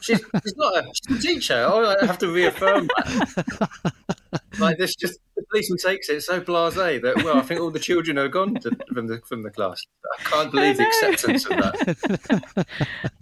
She's, 0.00 0.20
she's 0.42 0.56
not 0.56 0.76
a, 0.76 0.92
she's 0.92 1.18
a 1.18 1.20
teacher. 1.20 1.66
Oh, 1.68 1.94
I 2.00 2.04
have 2.04 2.18
to 2.18 2.28
reaffirm 2.32 2.88
that. 2.88 3.68
Like 4.58 4.76
this, 4.76 4.94
just 4.96 5.20
the 5.36 5.42
policeman 5.50 5.78
takes 5.78 6.08
it 6.08 6.20
so 6.22 6.40
blasé 6.40 7.00
that 7.00 7.22
well, 7.22 7.38
I 7.38 7.42
think 7.42 7.60
all 7.60 7.70
the 7.70 7.78
children 7.78 8.18
are 8.18 8.28
gone 8.28 8.54
to, 8.56 8.76
from 8.92 9.06
the 9.06 9.20
from 9.26 9.42
the 9.42 9.50
class. 9.50 9.80
I 10.18 10.22
can't 10.22 10.50
believe 10.50 10.76
the 10.76 10.82
I 10.82 10.86
know. 10.86 11.10
acceptance 11.10 11.44
of 11.44 11.56
that. 11.56 12.66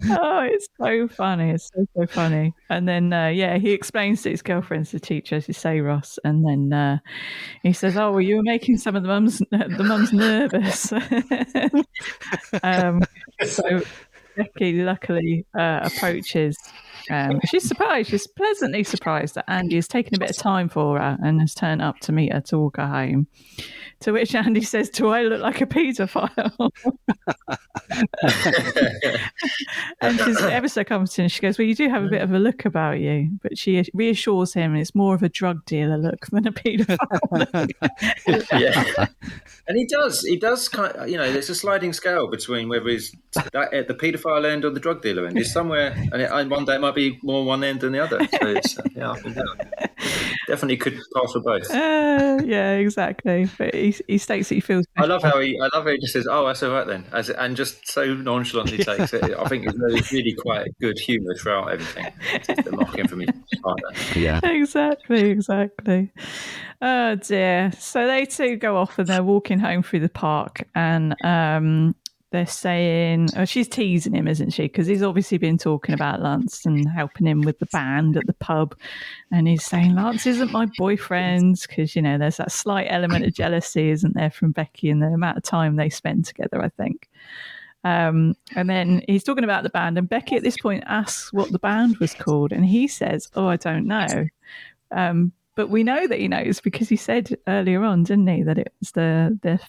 oh, 0.09 0.39
it's 0.41 0.67
so 0.79 1.07
funny. 1.07 1.51
It's 1.51 1.69
so, 1.73 1.85
so 1.95 2.07
funny. 2.07 2.53
And 2.69 2.87
then, 2.87 3.13
uh, 3.13 3.27
yeah, 3.27 3.57
he 3.57 3.71
explains 3.71 4.23
that 4.23 4.31
his 4.31 4.41
girlfriend's 4.41 4.91
the 4.91 4.99
teacher, 4.99 5.35
as 5.35 5.47
you 5.47 5.53
say, 5.53 5.79
Ross. 5.79 6.17
And 6.23 6.45
then 6.45 6.73
uh, 6.77 6.97
he 7.63 7.71
says, 7.73 7.97
Oh, 7.97 8.11
well, 8.11 8.21
you 8.21 8.37
were 8.37 8.43
making 8.43 8.77
some 8.77 8.95
of 8.95 9.03
the 9.03 9.09
mums, 9.09 9.37
the 9.51 9.83
mums 9.83 10.11
nervous. 10.11 10.91
um, 12.63 13.01
so 13.45 13.81
Becky 14.37 14.73
luckily 14.83 15.45
uh, 15.57 15.81
approaches. 15.83 16.57
Um, 17.09 17.39
she's 17.49 17.67
surprised. 17.67 18.09
She's 18.09 18.27
pleasantly 18.27 18.83
surprised 18.83 19.35
that 19.35 19.45
Andy 19.47 19.75
has 19.75 19.87
taken 19.87 20.15
a 20.15 20.19
bit 20.19 20.31
of 20.31 20.37
time 20.37 20.69
for 20.69 20.99
her 20.99 21.17
and 21.23 21.39
has 21.41 21.53
turned 21.53 21.81
up 21.81 21.99
to 21.99 22.11
meet 22.11 22.33
her 22.33 22.41
to 22.41 22.59
walk 22.59 22.77
her 22.77 22.87
home. 22.87 23.27
To 24.01 24.11
which 24.11 24.35
Andy 24.35 24.61
says, 24.61 24.89
"Do 24.89 25.07
I 25.07 25.23
look 25.23 25.41
like 25.41 25.59
a 25.59 25.65
paedophile?" 25.65 26.71
and 30.01 30.19
she's 30.19 30.41
ever 30.41 30.67
so 30.67 30.83
competent. 30.83 31.31
She 31.31 31.41
goes, 31.41 31.57
"Well, 31.57 31.65
you 31.65 31.73
do 31.73 31.89
have 31.89 32.03
a 32.03 32.07
bit 32.07 32.21
of 32.21 32.31
a 32.31 32.37
look 32.37 32.65
about 32.65 32.99
you," 32.99 33.29
but 33.41 33.57
she 33.57 33.83
reassures 33.95 34.53
him 34.53 34.75
it's 34.75 34.93
more 34.93 35.15
of 35.15 35.23
a 35.23 35.29
drug 35.29 35.65
dealer 35.65 35.97
look 35.97 36.27
than 36.27 36.45
a 36.45 36.51
paedophile. 36.51 37.71
yeah, 38.59 39.07
and 39.67 39.77
he 39.77 39.85
does. 39.85 40.21
He 40.21 40.37
does 40.37 40.69
kind. 40.69 40.93
Of, 40.93 41.09
you 41.09 41.17
know, 41.17 41.31
there's 41.31 41.49
a 41.49 41.55
sliding 41.55 41.93
scale 41.93 42.29
between 42.29 42.69
whether 42.69 42.89
he's 42.89 43.15
at 43.35 43.87
the 43.87 43.95
paedophile 43.95 44.45
end 44.45 44.63
or 44.63 44.69
the 44.69 44.79
drug 44.79 45.01
dealer 45.01 45.25
end. 45.25 45.37
He's 45.37 45.51
somewhere, 45.51 45.93
and, 46.11 46.21
it, 46.21 46.29
and 46.31 46.51
one 46.51 46.65
day 46.65 46.75
it 46.75 46.81
might 46.81 46.95
be 46.95 46.96
more 47.23 47.43
one 47.45 47.63
end 47.63 47.81
than 47.81 47.93
the 47.93 47.99
other. 47.99 48.19
So 48.19 48.47
it's 48.47 48.77
uh, 48.77 48.83
yeah, 48.95 49.11
up 49.11 49.25
and 49.25 49.35
down. 49.35 49.57
Definitely 50.47 50.77
could 50.77 50.97
pass 51.13 51.33
for 51.33 51.41
both. 51.41 51.69
Uh, 51.69 52.39
yeah, 52.45 52.73
exactly. 52.73 53.49
But 53.57 53.73
he, 53.75 53.95
he 54.07 54.17
states 54.17 54.49
that 54.49 54.55
he 54.55 54.61
feels. 54.61 54.85
I 54.97 55.05
love 55.05 55.21
how 55.21 55.39
he. 55.39 55.59
I 55.59 55.69
love 55.75 55.83
how 55.83 55.91
he 55.91 55.97
just 55.97 56.13
says, 56.13 56.27
"Oh, 56.29 56.45
that's 56.47 56.63
all 56.63 56.71
right 56.71 56.87
then," 56.87 57.05
As, 57.11 57.29
and 57.29 57.55
just 57.57 57.87
so 57.91 58.13
nonchalantly 58.13 58.77
takes 58.83 59.13
it. 59.13 59.23
I 59.37 59.47
think 59.47 59.65
it's 59.65 59.77
really, 59.77 60.01
really 60.11 60.35
quite 60.39 60.67
good 60.79 60.97
humour 60.97 61.35
throughout 61.35 61.71
everything. 61.71 62.13
Just 62.43 62.63
the 62.63 62.71
mocking 62.71 63.07
from 63.07 63.21
his 63.21 63.29
partner. 63.61 63.89
Yeah. 64.15 64.39
exactly, 64.43 65.29
exactly. 65.29 66.11
Oh 66.81 67.15
dear. 67.15 67.71
So 67.77 68.07
they 68.07 68.25
two 68.25 68.55
go 68.55 68.77
off 68.77 68.99
and 68.99 69.07
they're 69.07 69.23
walking 69.23 69.59
home 69.59 69.83
through 69.83 70.01
the 70.01 70.09
park, 70.09 70.63
and 70.75 71.13
um, 71.23 71.95
they're 72.37 72.45
saying, 72.45 73.29
oh, 73.35 73.45
she's 73.45 73.67
teasing 73.67 74.13
him, 74.13 74.27
isn't 74.27 74.51
she? 74.51 74.63
Because 74.63 74.85
he's 74.85 75.01
obviously 75.01 75.39
been 75.39 75.57
talking 75.57 75.95
about 75.95 76.21
Lance 76.21 76.67
and 76.67 76.87
helping 76.87 77.25
him 77.25 77.41
with 77.41 77.57
the 77.57 77.65
band 77.67 78.15
at 78.15 78.27
the 78.27 78.33
pub, 78.33 78.75
and 79.31 79.47
he's 79.47 79.65
saying 79.65 79.95
Lance 79.95 80.27
isn't 80.27 80.51
my 80.51 80.67
boyfriend 80.77 81.59
because 81.67 81.95
you 81.95 82.01
know 82.01 82.19
there's 82.19 82.37
that 82.37 82.51
slight 82.51 82.87
element 82.91 83.25
of 83.25 83.33
jealousy, 83.33 83.89
isn't 83.89 84.13
there, 84.13 84.29
from 84.29 84.51
Becky 84.51 84.91
and 84.91 85.01
the 85.01 85.07
amount 85.07 85.37
of 85.37 85.43
time 85.43 85.75
they 85.75 85.89
spend 85.89 86.25
together. 86.25 86.61
I 86.61 86.69
think. 86.69 87.09
Um, 87.83 88.35
and 88.55 88.69
then 88.69 89.01
he's 89.07 89.23
talking 89.23 89.43
about 89.43 89.63
the 89.63 89.69
band, 89.69 89.97
and 89.97 90.07
Becky 90.07 90.35
at 90.35 90.43
this 90.43 90.57
point 90.57 90.83
asks 90.85 91.33
what 91.33 91.51
the 91.51 91.59
band 91.59 91.97
was 91.97 92.13
called, 92.13 92.51
and 92.51 92.65
he 92.65 92.87
says, 92.87 93.29
"Oh, 93.35 93.47
I 93.47 93.55
don't 93.55 93.87
know." 93.87 94.27
Um, 94.91 95.31
but 95.55 95.69
we 95.71 95.83
know 95.83 96.05
that 96.05 96.19
he 96.19 96.27
knows 96.27 96.61
because 96.61 96.87
he 96.87 96.95
said 96.97 97.35
earlier 97.47 97.83
on, 97.83 98.03
didn't 98.03 98.27
he, 98.27 98.43
that 98.43 98.59
it 98.59 98.71
was 98.79 98.91
the 98.91 99.39
the 99.41 99.59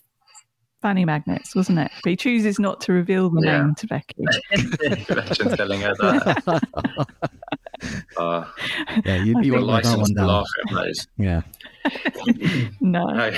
fanny 0.82 1.04
magnets, 1.04 1.54
wasn't 1.56 1.78
it? 1.78 1.90
But 2.02 2.10
he 2.10 2.16
chooses 2.16 2.58
not 2.58 2.80
to 2.82 2.92
reveal 2.92 3.30
the 3.30 3.42
Yeah. 3.44 3.58
name 3.62 3.74
to 3.76 3.86
Becky. 3.86 4.14
Imagine 5.10 5.56
telling 5.56 5.80
her 5.82 5.94
that. 5.98 6.62
Uh, 8.16 8.44
Yeah, 9.04 9.22
you, 9.22 9.36
you 9.40 9.42
the 9.42 9.50
won't 9.52 9.66
let 9.66 9.84
that 9.84 9.90
license 9.90 10.00
one 10.00 10.08
to 10.08 10.14
down. 10.14 10.26
laugh 10.26 10.46
at 10.66 10.74
those. 10.74 11.06
Yeah. 11.16 11.42
No, 12.80 13.04
No, 13.06 13.32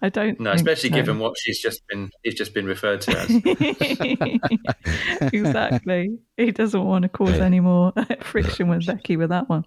I 0.00 0.08
don't. 0.10 0.38
no, 0.38 0.52
especially 0.52 0.90
so. 0.90 0.94
given 0.94 1.18
what 1.18 1.36
she's 1.36 1.58
just 1.58 1.84
been, 1.88 2.10
he's 2.22 2.34
just 2.36 2.54
been 2.54 2.66
referred 2.66 3.00
to 3.02 3.18
as. 3.18 3.28
exactly. 5.32 6.18
He 6.36 6.52
doesn't 6.52 6.84
want 6.84 7.02
to 7.02 7.08
cause 7.08 7.40
any 7.40 7.58
more 7.60 7.92
friction 8.20 8.68
with 8.68 8.86
Becky 8.86 9.16
with 9.16 9.30
that 9.30 9.48
one. 9.48 9.64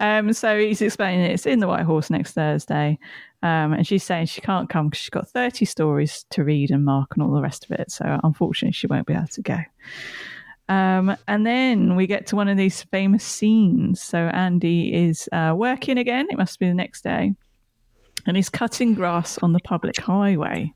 Um, 0.00 0.32
so 0.34 0.58
he's 0.58 0.82
explaining 0.82 1.30
it's 1.30 1.46
in 1.46 1.60
the 1.60 1.66
White 1.68 1.84
Horse 1.84 2.10
next 2.10 2.32
Thursday. 2.32 2.98
Um, 3.42 3.72
and 3.72 3.86
she's 3.86 4.02
saying 4.02 4.26
she 4.26 4.40
can't 4.40 4.68
come 4.68 4.88
because 4.88 5.00
she's 5.02 5.10
got 5.10 5.28
30 5.28 5.64
stories 5.64 6.24
to 6.30 6.42
read 6.42 6.70
and 6.70 6.84
mark 6.84 7.14
and 7.14 7.22
all 7.22 7.32
the 7.32 7.40
rest 7.40 7.64
of 7.64 7.70
it. 7.72 7.90
So 7.90 8.18
unfortunately, 8.24 8.72
she 8.72 8.88
won't 8.88 9.06
be 9.06 9.14
able 9.14 9.28
to 9.28 9.42
go. 9.42 9.58
Um, 10.68 11.16
and 11.26 11.46
then 11.46 11.96
we 11.96 12.06
get 12.06 12.26
to 12.26 12.36
one 12.36 12.48
of 12.48 12.56
these 12.56 12.82
famous 12.84 13.24
scenes. 13.24 14.02
So 14.02 14.18
Andy 14.18 14.92
is 14.92 15.28
uh, 15.32 15.54
working 15.56 15.98
again. 15.98 16.26
It 16.30 16.36
must 16.36 16.58
be 16.58 16.66
the 16.68 16.74
next 16.74 17.02
day. 17.02 17.34
And 18.26 18.36
he's 18.36 18.48
cutting 18.50 18.94
grass 18.94 19.38
on 19.38 19.52
the 19.52 19.60
public 19.60 19.96
highway. 19.98 20.74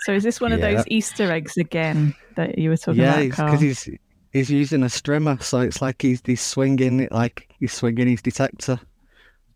So 0.00 0.12
is 0.12 0.24
this 0.24 0.40
one 0.40 0.52
of 0.52 0.60
Yeah. 0.60 0.72
those 0.72 0.84
Easter 0.88 1.30
eggs 1.30 1.56
again 1.56 2.14
that 2.36 2.58
you 2.58 2.68
were 2.68 2.76
talking 2.76 3.00
Yeah, 3.00 3.20
about, 3.20 3.38
Yeah, 3.38 3.44
because 3.46 3.60
he's 3.60 3.88
he's 4.32 4.50
using 4.50 4.82
a 4.82 4.86
strimmer, 4.86 5.40
so 5.42 5.60
it's 5.60 5.80
like 5.80 6.02
he's 6.02 6.20
he's 6.24 6.40
swinging 6.40 7.00
it 7.00 7.12
like 7.12 7.48
he's 7.58 7.72
swinging 7.72 8.08
his 8.08 8.20
detector, 8.22 8.80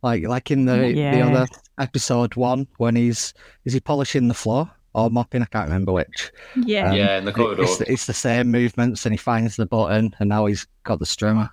like 0.07 0.23
like 0.27 0.51
in 0.51 0.65
the 0.67 0.93
the 0.93 1.21
other 1.21 1.47
episode 1.79 2.37
one 2.37 2.67
when 2.79 2.97
he's 2.97 3.35
is 3.65 3.73
he 3.73 3.81
polishing 3.81 4.29
the 4.29 4.35
floor 4.35 4.71
or 4.95 5.11
mopping? 5.11 5.43
I 5.43 5.47
can't 5.47 5.67
remember 5.69 5.93
which. 5.93 6.31
yeah. 6.65 6.91
Um, 6.91 6.97
yeah, 6.97 7.19
in 7.19 7.25
the 7.25 7.33
corridor. 7.33 7.65
It's, 7.65 7.81
it's 7.83 8.07
the 8.07 8.15
same 8.15 8.51
movements, 8.51 9.05
and 9.05 9.13
he 9.13 9.19
finds 9.19 9.57
the 9.57 9.67
button, 9.67 10.15
and 10.21 10.29
now 10.29 10.47
he's 10.47 10.67
got 10.85 11.01
the 11.01 11.05
strimmer. 11.05 11.51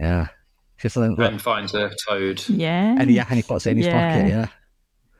Yeah, 0.00 0.28
just 0.78 0.96
like, 0.96 1.40
finds 1.40 1.74
a 1.74 1.90
toad. 2.08 2.42
yeah. 2.48 2.96
and 2.98 3.10
yeah, 3.10 3.26
and 3.28 3.36
he 3.36 3.42
puts 3.42 3.66
it 3.66 3.72
in 3.72 3.76
his 3.78 3.86
Yeah. 3.86 4.12
pocket. 4.14 4.28
Yeah, 4.28 4.46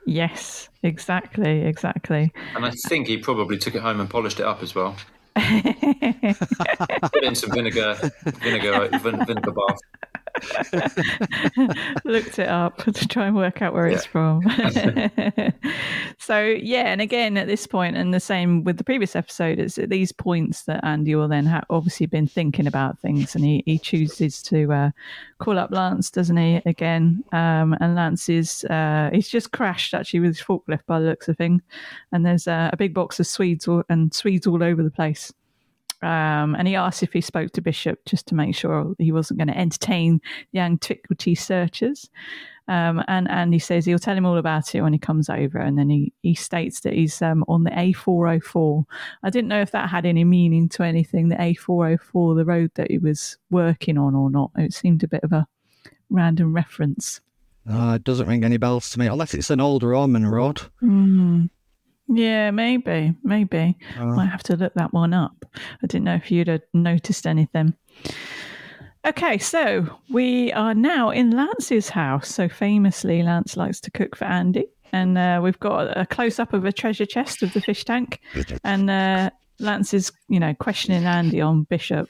Yes, 0.09 0.69
exactly, 0.83 1.63
exactly. 1.63 2.33
And 2.55 2.65
I 2.65 2.71
think 2.89 3.07
he 3.09 3.19
probably 3.19 3.59
took 3.59 3.75
it 3.75 3.83
home 3.83 4.01
and 4.01 4.09
polished 4.09 4.39
it 4.41 4.47
up 4.47 4.63
as 4.63 4.75
well. 4.75 4.97
Put 5.37 7.25
in 7.25 7.35
some 7.35 7.51
vinegar, 7.51 7.95
vinegar, 8.25 8.89
vin- 8.99 9.25
vinegar 9.27 9.53
bath. 9.53 9.79
Looked 12.05 12.39
it 12.39 12.49
up 12.49 12.79
to 12.85 13.09
try 13.09 13.27
and 13.27 13.37
work 13.37 13.63
out 13.63 13.73
where 13.73 13.87
it's 13.87 14.05
from. 14.05 14.43
so 16.19 16.41
yeah, 16.43 16.93
and 16.93 17.01
again 17.01 17.37
at 17.37 17.47
this 17.47 17.67
point, 17.67 17.97
and 17.97 18.13
the 18.13 18.21
same 18.21 18.65
with 18.65 18.79
the 18.79 18.85
previous 18.85 19.17
episode, 19.17 19.59
it's 19.59 19.79
at 19.79 19.89
these 19.89 20.13
points 20.13 20.63
that 20.65 20.85
Andy 20.85 21.15
will 21.15 21.29
then 21.29 21.47
have 21.47 21.65
obviously 21.71 22.07
been 22.07 22.27
thinking 22.27 22.67
about 22.67 22.99
things, 22.99 23.35
and 23.35 23.45
he, 23.45 23.63
he 23.67 23.79
chooses 23.79 24.43
to 24.43 24.73
uh, 24.73 24.91
call 25.39 25.59
up 25.59 25.71
Lance, 25.71 26.11
doesn't 26.11 26.37
he? 26.37 26.63
Again, 26.67 27.23
um, 27.33 27.77
and 27.81 27.95
Lance 27.95 28.29
is 28.29 28.65
uh, 28.65 29.11
he's 29.13 29.29
just 29.29 29.53
crashed 29.53 29.95
actually 29.95 30.21
with 30.21 30.37
his 30.37 30.41
forklift 30.41 30.87
by 30.87 31.01
the 31.01 31.07
looks 31.07 31.29
of 31.29 31.37
things, 31.37 31.63
and 32.13 32.25
there's 32.25 32.49
uh, 32.49 32.71
a 32.73 32.77
big 32.77 32.95
box 32.95 33.21
of 33.21 33.27
Swedes 33.27 33.69
all, 33.69 33.83
and 33.89 34.13
Swedes 34.13 34.47
all 34.47 34.63
over 34.63 34.83
the 34.83 34.91
place. 34.91 35.33
Um, 36.03 36.55
and 36.55 36.69
he 36.69 36.77
asked 36.77 37.03
if 37.03 37.13
he 37.13 37.21
spoke 37.21 37.53
to 37.53 37.63
Bishop 37.63 38.05
just 38.05 38.27
to 38.27 38.35
make 38.35 38.55
sure 38.55 38.95
he 38.99 39.13
wasn't 39.13 39.39
going 39.39 39.49
to 39.49 39.59
entertain 39.59 40.21
the 40.53 40.61
antiquity 40.61 41.35
searchers. 41.35 42.11
Um, 42.69 43.03
and 43.07 43.31
and 43.31 43.53
he 43.53 43.61
says 43.61 43.85
he'll 43.85 43.99
tell 43.99 44.17
him 44.17 44.27
all 44.27 44.39
about 44.39 44.75
it 44.75 44.83
when 44.83 44.93
he 44.93 44.99
comes 44.99 45.31
over. 45.31 45.59
And 45.59 45.79
then 45.79 45.89
he, 45.89 46.13
he 46.23 46.35
states 46.35 46.81
that 46.81 46.95
he's 46.95 47.23
um, 47.23 47.45
on 47.49 47.63
the 47.65 47.71
A404. 47.71 48.85
I 49.23 49.31
didn't 49.31 49.49
know 49.49 49.61
if 49.61 49.71
that 49.71 49.89
had 49.89 50.05
any 50.05 50.25
meaning 50.25 50.69
to 50.71 50.83
anything, 50.83 51.29
the 51.29 51.37
A404, 51.37 52.37
the 52.37 52.45
road 52.45 52.73
that 52.75 52.91
he 52.91 52.99
was 52.99 53.39
working 53.51 53.97
on 53.99 54.15
or 54.15 54.31
not. 54.31 54.51
It 54.57 54.75
seemed 54.75 55.05
a 55.05 55.09
bit 55.09 55.23
of 55.23 55.33
a 55.33 55.47
random 56.11 56.55
reference. 56.55 57.21
uh, 57.71 57.95
it 57.95 58.05
doesn't 58.05 58.29
ring 58.29 58.45
any 58.45 58.57
bells 58.57 58.91
to 58.91 58.99
me, 58.99 59.07
unless 59.07 59.33
it's 59.35 59.51
an 59.51 59.61
old 59.61 59.83
Roman 59.83 60.27
road. 60.27 60.61
Hmm. 60.81 61.47
Yeah, 62.09 62.51
maybe, 62.53 63.15
maybe. 63.25 63.77
Uh, 63.99 64.07
Might 64.07 64.27
have 64.27 64.43
to 64.45 64.57
look 64.57 64.75
that 64.75 64.93
one 64.93 65.13
up. 65.13 65.45
I 65.55 65.87
didn't 65.87 66.05
know 66.05 66.15
if 66.15 66.31
you'd 66.31 66.49
have 66.49 66.63
noticed 66.73 67.27
anything. 67.27 67.75
Okay, 69.05 69.39
so 69.39 69.87
we 70.11 70.53
are 70.53 70.75
now 70.75 71.11
in 71.11 71.31
Lance's 71.31 71.89
house. 71.89 72.29
So 72.29 72.49
famously, 72.49 73.23
Lance 73.23 73.57
likes 73.57 73.81
to 73.81 73.91
cook 73.91 74.17
for 74.17 74.25
Andy, 74.25 74.67
and 74.93 75.17
uh, 75.17 75.41
we've 75.43 75.59
got 75.61 75.97
a 75.97 76.07
close 76.07 76.39
up 76.39 76.53
of 76.53 76.65
a 76.65 76.73
treasure 76.73 77.07
chest 77.07 77.43
of 77.43 77.53
the 77.53 77.61
fish 77.61 77.85
tank, 77.85 78.21
and 78.65 78.91
uh, 78.91 79.31
Lance 79.59 79.95
is, 79.95 80.13
you 80.29 80.41
know, 80.41 80.55
questioning 80.55 81.05
Andy 81.05 81.41
on 81.41 81.65
Bishop, 81.65 82.09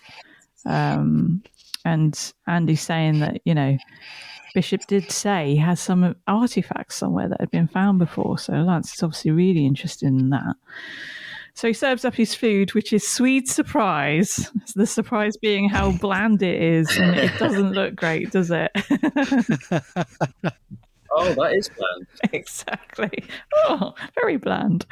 um, 0.65 1.43
and 1.85 2.33
Andy's 2.47 2.83
saying 2.83 3.21
that 3.21 3.41
you 3.45 3.55
know 3.55 3.77
Bishop 4.57 4.87
did 4.87 5.11
say 5.11 5.51
he 5.51 5.57
has 5.59 5.79
some 5.79 6.17
artifacts 6.27 6.97
somewhere 6.97 7.29
that 7.29 7.41
had 7.41 7.51
been 7.51 7.69
found 7.69 7.99
before. 7.99 8.39
So 8.39 8.55
Lance 8.55 8.95
is 8.95 9.03
obviously 9.03 9.33
really 9.33 9.67
interested 9.67 10.07
in 10.07 10.31
that. 10.31 10.57
So 11.53 11.69
he 11.69 11.75
serves 11.75 12.07
up 12.07 12.15
his 12.15 12.35
food, 12.35 12.73
which 12.73 12.91
is 12.91 13.07
sweet 13.07 13.51
surprise. 13.51 14.51
The 14.75 14.87
surprise 14.87 15.37
being 15.37 15.69
how 15.69 15.93
bland 15.93 16.43
it 16.43 16.63
is, 16.63 16.97
and 16.97 17.19
it 17.19 17.39
doesn't 17.39 17.73
look 17.73 17.95
great, 17.97 18.31
does 18.31 18.51
it? 18.51 18.71
Oh, 21.19 21.33
that 21.33 21.55
is 21.55 21.71
bland. 21.71 22.07
exactly. 22.35 23.25
Oh, 23.65 23.95
very 24.21 24.37
bland. 24.37 24.85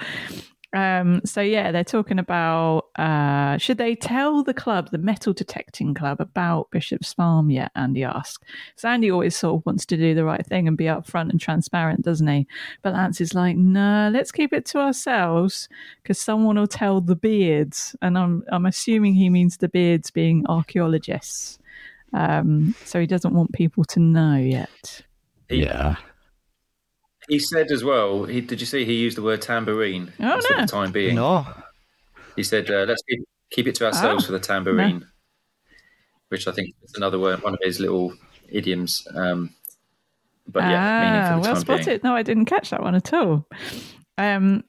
Um, 0.74 1.20
so 1.24 1.40
yeah, 1.40 1.70
they're 1.70 1.84
talking 1.84 2.18
about 2.18 2.86
uh, 2.96 3.56
should 3.58 3.78
they 3.78 3.94
tell 3.94 4.42
the 4.42 4.52
club, 4.52 4.90
the 4.90 4.98
metal 4.98 5.32
detecting 5.32 5.94
club, 5.94 6.20
about 6.20 6.70
Bishop's 6.72 7.12
Farm 7.12 7.48
yet? 7.48 7.70
Andy 7.76 8.02
asked. 8.02 8.44
So 8.74 8.88
Andy 8.88 9.10
always 9.10 9.36
sort 9.36 9.60
of 9.60 9.66
wants 9.66 9.86
to 9.86 9.96
do 9.96 10.14
the 10.14 10.24
right 10.24 10.44
thing 10.44 10.66
and 10.66 10.76
be 10.76 10.84
upfront 10.84 11.30
and 11.30 11.40
transparent, 11.40 12.02
doesn't 12.02 12.26
he? 12.26 12.48
But 12.82 12.94
Lance 12.94 13.20
is 13.20 13.34
like, 13.34 13.56
no, 13.56 14.10
let's 14.12 14.32
keep 14.32 14.52
it 14.52 14.66
to 14.66 14.78
ourselves 14.78 15.68
because 16.02 16.18
someone 16.18 16.58
will 16.58 16.66
tell 16.66 17.00
the 17.00 17.16
beards, 17.16 17.94
and 18.02 18.18
I'm 18.18 18.42
I'm 18.50 18.66
assuming 18.66 19.14
he 19.14 19.30
means 19.30 19.58
the 19.58 19.68
beards 19.68 20.10
being 20.10 20.44
archaeologists. 20.48 21.60
Um, 22.12 22.74
so 22.84 23.00
he 23.00 23.06
doesn't 23.06 23.34
want 23.34 23.52
people 23.52 23.84
to 23.86 24.00
know 24.00 24.36
yet. 24.36 25.02
Yeah. 25.48 25.96
He 27.28 27.38
said 27.38 27.70
as 27.70 27.82
well. 27.84 28.24
He, 28.24 28.40
did 28.40 28.60
you 28.60 28.66
see 28.66 28.84
he 28.84 28.94
used 28.94 29.16
the 29.16 29.22
word 29.22 29.42
tambourine 29.42 30.12
Oh, 30.20 30.40
for 30.40 30.54
no. 30.54 30.60
the 30.62 30.66
time 30.66 30.92
being? 30.92 31.14
No. 31.16 31.46
He 32.36 32.42
said, 32.42 32.70
uh, 32.70 32.84
"Let's 32.88 33.02
keep, 33.08 33.20
keep 33.50 33.66
it 33.66 33.74
to 33.76 33.86
ourselves 33.86 34.24
Oh, 34.24 34.26
for 34.26 34.32
the 34.32 34.40
tambourine," 34.40 35.06
which 36.28 36.46
I 36.48 36.52
think 36.52 36.74
is 36.82 36.94
another 36.96 37.18
word, 37.18 37.42
one 37.42 37.54
of 37.54 37.60
his 37.62 37.80
little 37.80 38.12
idioms. 38.48 39.06
Um, 39.14 39.50
but 40.46 40.64
yeah, 40.64 41.00
meaning 41.00 41.20
ah, 41.20 41.28
for 41.28 41.34
the 41.34 41.40
well 41.40 41.54
time 41.54 41.60
spotted. 41.60 41.86
being. 41.86 42.00
No, 42.04 42.14
I 42.14 42.22
didn't 42.22 42.44
catch 42.46 42.70
that 42.70 42.82
one 42.82 42.94
at 42.94 43.12
all. 43.12 43.46
Um, 44.18 44.64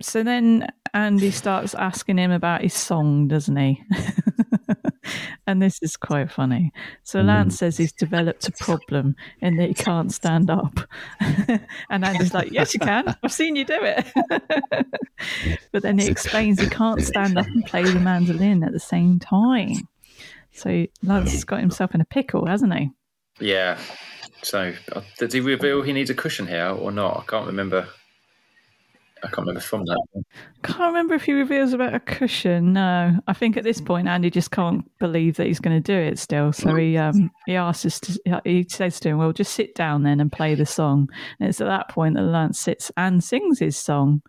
so 0.00 0.22
then 0.22 0.66
Andy 0.94 1.30
starts 1.30 1.74
asking 1.74 2.18
him 2.18 2.30
about 2.30 2.62
his 2.62 2.72
song, 2.74 3.28
doesn't 3.28 3.56
he? 3.56 3.82
and 5.48 5.62
this 5.62 5.78
is 5.80 5.96
quite 5.96 6.30
funny. 6.30 6.72
So 7.04 7.22
Lance 7.22 7.58
says 7.58 7.78
he's 7.78 7.90
developed 7.90 8.46
a 8.48 8.52
problem 8.52 9.16
in 9.40 9.56
that 9.56 9.68
he 9.68 9.74
can't 9.74 10.12
stand 10.12 10.50
up. 10.50 10.78
and 11.20 12.04
Andy's 12.04 12.34
like, 12.34 12.52
Yes, 12.52 12.74
you 12.74 12.80
can. 12.80 13.16
I've 13.22 13.32
seen 13.32 13.56
you 13.56 13.64
do 13.64 13.78
it. 13.80 14.06
but 15.72 15.82
then 15.82 15.98
he 15.98 16.06
explains 16.06 16.60
he 16.60 16.68
can't 16.68 17.00
stand 17.00 17.38
up 17.38 17.46
and 17.46 17.64
play 17.64 17.82
the 17.82 17.98
mandolin 17.98 18.62
at 18.62 18.72
the 18.72 18.78
same 18.78 19.18
time. 19.18 19.88
So 20.52 20.84
Lance 21.02 21.32
has 21.32 21.44
got 21.44 21.60
himself 21.60 21.94
in 21.94 22.02
a 22.02 22.04
pickle, 22.04 22.44
hasn't 22.44 22.74
he? 22.74 22.90
Yeah. 23.40 23.78
So 24.42 24.74
uh, 24.92 25.00
did 25.18 25.32
he 25.32 25.40
reveal 25.40 25.80
he 25.80 25.94
needs 25.94 26.10
a 26.10 26.14
cushion 26.14 26.46
here 26.46 26.76
or 26.78 26.92
not? 26.92 27.20
I 27.20 27.24
can't 27.24 27.46
remember. 27.46 27.88
I 29.22 29.26
can't 29.28 29.38
remember 29.38 29.60
from 29.60 29.84
that. 29.86 30.24
Can't 30.62 30.80
remember 30.80 31.14
if 31.14 31.24
he 31.24 31.32
reveals 31.32 31.72
about 31.72 31.94
a 31.94 32.00
cushion. 32.00 32.72
No, 32.74 33.18
I 33.26 33.32
think 33.32 33.56
at 33.56 33.64
this 33.64 33.80
point 33.80 34.08
Andy 34.08 34.30
just 34.30 34.50
can't 34.50 34.90
believe 34.98 35.36
that 35.36 35.46
he's 35.46 35.60
going 35.60 35.80
to 35.80 35.92
do 35.92 35.98
it 35.98 36.18
still. 36.18 36.52
So 36.52 36.74
he 36.74 36.96
um 36.96 37.30
he 37.46 37.56
asks 37.56 37.86
us 37.86 38.00
to 38.00 38.40
he 38.44 38.66
says 38.68 39.00
to 39.00 39.10
him, 39.10 39.18
"Well, 39.18 39.32
just 39.32 39.52
sit 39.52 39.74
down 39.74 40.02
then 40.02 40.20
and 40.20 40.30
play 40.30 40.54
the 40.54 40.66
song." 40.66 41.08
And 41.40 41.48
it's 41.48 41.60
at 41.60 41.66
that 41.66 41.88
point 41.88 42.14
that 42.14 42.22
Lance 42.22 42.58
sits 42.58 42.92
and 42.96 43.22
sings 43.22 43.58
his 43.58 43.76
song, 43.76 44.22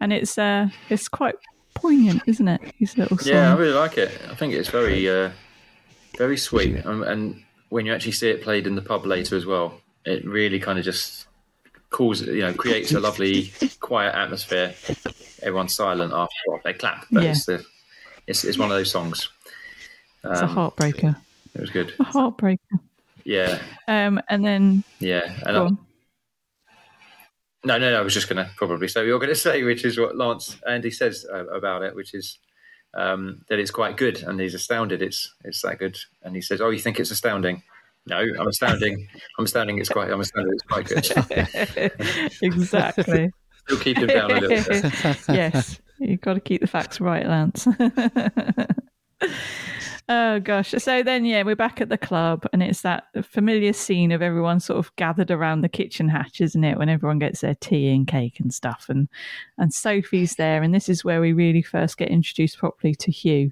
and 0.00 0.12
it's 0.12 0.36
uh 0.36 0.68
it's 0.88 1.08
quite 1.08 1.36
poignant, 1.78 2.22
isn't 2.26 2.48
it? 2.48 2.60
His 2.78 2.96
little 2.98 3.18
song. 3.18 3.32
Yeah, 3.32 3.52
I 3.52 3.56
really 3.56 3.74
like 3.74 3.98
it. 3.98 4.10
I 4.30 4.34
think 4.34 4.52
it's 4.52 4.68
very, 4.68 5.08
uh, 5.08 5.30
very 6.16 6.36
sweet. 6.36 6.84
Um, 6.84 7.02
and 7.02 7.42
when 7.68 7.86
you 7.86 7.94
actually 7.94 8.12
see 8.12 8.30
it 8.30 8.42
played 8.42 8.66
in 8.66 8.74
the 8.74 8.82
pub 8.82 9.06
later 9.06 9.36
as 9.36 9.46
well, 9.46 9.80
it 10.04 10.26
really 10.26 10.58
kind 10.58 10.78
of 10.78 10.84
just 10.84 11.27
causes, 11.90 12.28
you 12.28 12.42
know, 12.42 12.52
creates 12.54 12.92
a 12.92 13.00
lovely, 13.00 13.52
quiet 13.80 14.14
atmosphere. 14.14 14.74
Everyone's 15.42 15.74
silent 15.74 16.12
after 16.12 16.34
well, 16.48 16.60
they 16.64 16.72
clap, 16.74 17.06
but 17.10 17.22
Yeah. 17.22 17.30
it's 17.30 17.46
the, 17.46 17.64
it's 18.26 18.44
it's 18.44 18.58
one 18.58 18.70
of 18.70 18.76
those 18.76 18.90
songs. 18.90 19.28
it's 20.24 20.40
a 20.40 20.44
Um, 20.44 20.54
heartbreaker. 20.56 21.16
it 21.54 21.60
was 21.60 21.70
good. 21.70 21.94
A 22.00 22.04
heartbreaker. 22.04 22.80
Yeah, 23.24 23.58
Um, 23.86 24.20
and 24.28 24.44
then 24.44 24.84
yeah. 25.00 25.38
And 25.46 25.56
I, 25.56 25.68
no, 27.64 27.76
no, 27.78 27.90
no. 27.90 27.98
I 27.98 28.02
was 28.02 28.14
just 28.14 28.28
going 28.28 28.42
to 28.44 28.50
probably 28.56 28.88
say 28.88 29.00
what 29.00 29.06
you're 29.06 29.18
going 29.18 29.28
to 29.34 29.34
say, 29.34 29.62
which 29.62 29.84
is 29.84 29.98
what 29.98 30.16
Lance 30.16 30.56
Andy 30.66 30.90
says 30.90 31.26
uh, 31.32 31.46
about 31.48 31.82
it, 31.82 31.94
which 31.94 32.14
is 32.14 32.38
um, 32.94 33.42
that 33.48 33.58
it's 33.58 33.70
quite 33.70 33.96
good, 33.96 34.22
and 34.22 34.40
he's 34.40 34.54
astounded 34.54 35.02
it's 35.02 35.34
it's 35.44 35.62
that 35.62 35.78
good. 35.78 35.98
And 36.22 36.34
he 36.34 36.40
says, 36.40 36.60
"Oh, 36.60 36.70
you 36.70 36.78
think 36.78 36.98
it's 37.00 37.10
astounding?" 37.10 37.62
No, 38.08 38.16
I'm 38.16 38.48
astounding. 38.48 39.06
I'm 39.38 39.44
astounding. 39.44 39.78
It's 39.78 39.90
quite. 39.90 40.10
I'm 40.10 40.20
astounded. 40.20 40.54
It's 40.54 40.62
quite 40.62 40.86
good. 40.86 41.06
exactly. 42.42 43.30
Still 43.66 43.78
keep 43.80 43.98
him 43.98 44.06
down 44.06 44.30
a 44.30 44.40
little 44.40 44.48
bit. 44.48 44.94
yes, 45.28 45.78
you've 45.98 46.22
got 46.22 46.34
to 46.34 46.40
keep 46.40 46.62
the 46.62 46.66
facts 46.66 47.00
right, 47.00 47.26
Lance. 47.26 47.68
oh 50.08 50.40
gosh! 50.40 50.70
So 50.78 51.02
then, 51.02 51.26
yeah, 51.26 51.42
we're 51.42 51.54
back 51.54 51.82
at 51.82 51.90
the 51.90 51.98
club, 51.98 52.46
and 52.54 52.62
it's 52.62 52.80
that 52.80 53.04
familiar 53.22 53.74
scene 53.74 54.10
of 54.10 54.22
everyone 54.22 54.60
sort 54.60 54.78
of 54.78 54.94
gathered 54.96 55.30
around 55.30 55.60
the 55.60 55.68
kitchen 55.68 56.08
hatch, 56.08 56.40
isn't 56.40 56.64
it? 56.64 56.78
When 56.78 56.88
everyone 56.88 57.18
gets 57.18 57.42
their 57.42 57.56
tea 57.56 57.90
and 57.90 58.06
cake 58.06 58.40
and 58.40 58.54
stuff, 58.54 58.86
and 58.88 59.08
and 59.58 59.74
Sophie's 59.74 60.36
there, 60.36 60.62
and 60.62 60.74
this 60.74 60.88
is 60.88 61.04
where 61.04 61.20
we 61.20 61.34
really 61.34 61.62
first 61.62 61.98
get 61.98 62.08
introduced 62.08 62.56
properly 62.56 62.94
to 62.94 63.10
Hugh. 63.10 63.50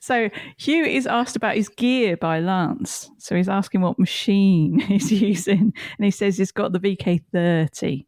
So 0.00 0.30
Hugh 0.56 0.84
is 0.84 1.06
asked 1.06 1.36
about 1.36 1.56
his 1.56 1.68
gear 1.68 2.16
by 2.16 2.40
Lance. 2.40 3.10
So 3.18 3.34
he's 3.36 3.48
asking 3.48 3.80
what 3.80 3.98
machine 3.98 4.78
he's 4.80 5.10
using, 5.10 5.72
and 5.98 6.04
he 6.04 6.10
says 6.10 6.38
he's 6.38 6.52
got 6.52 6.72
the 6.72 6.80
VK30. 6.80 8.06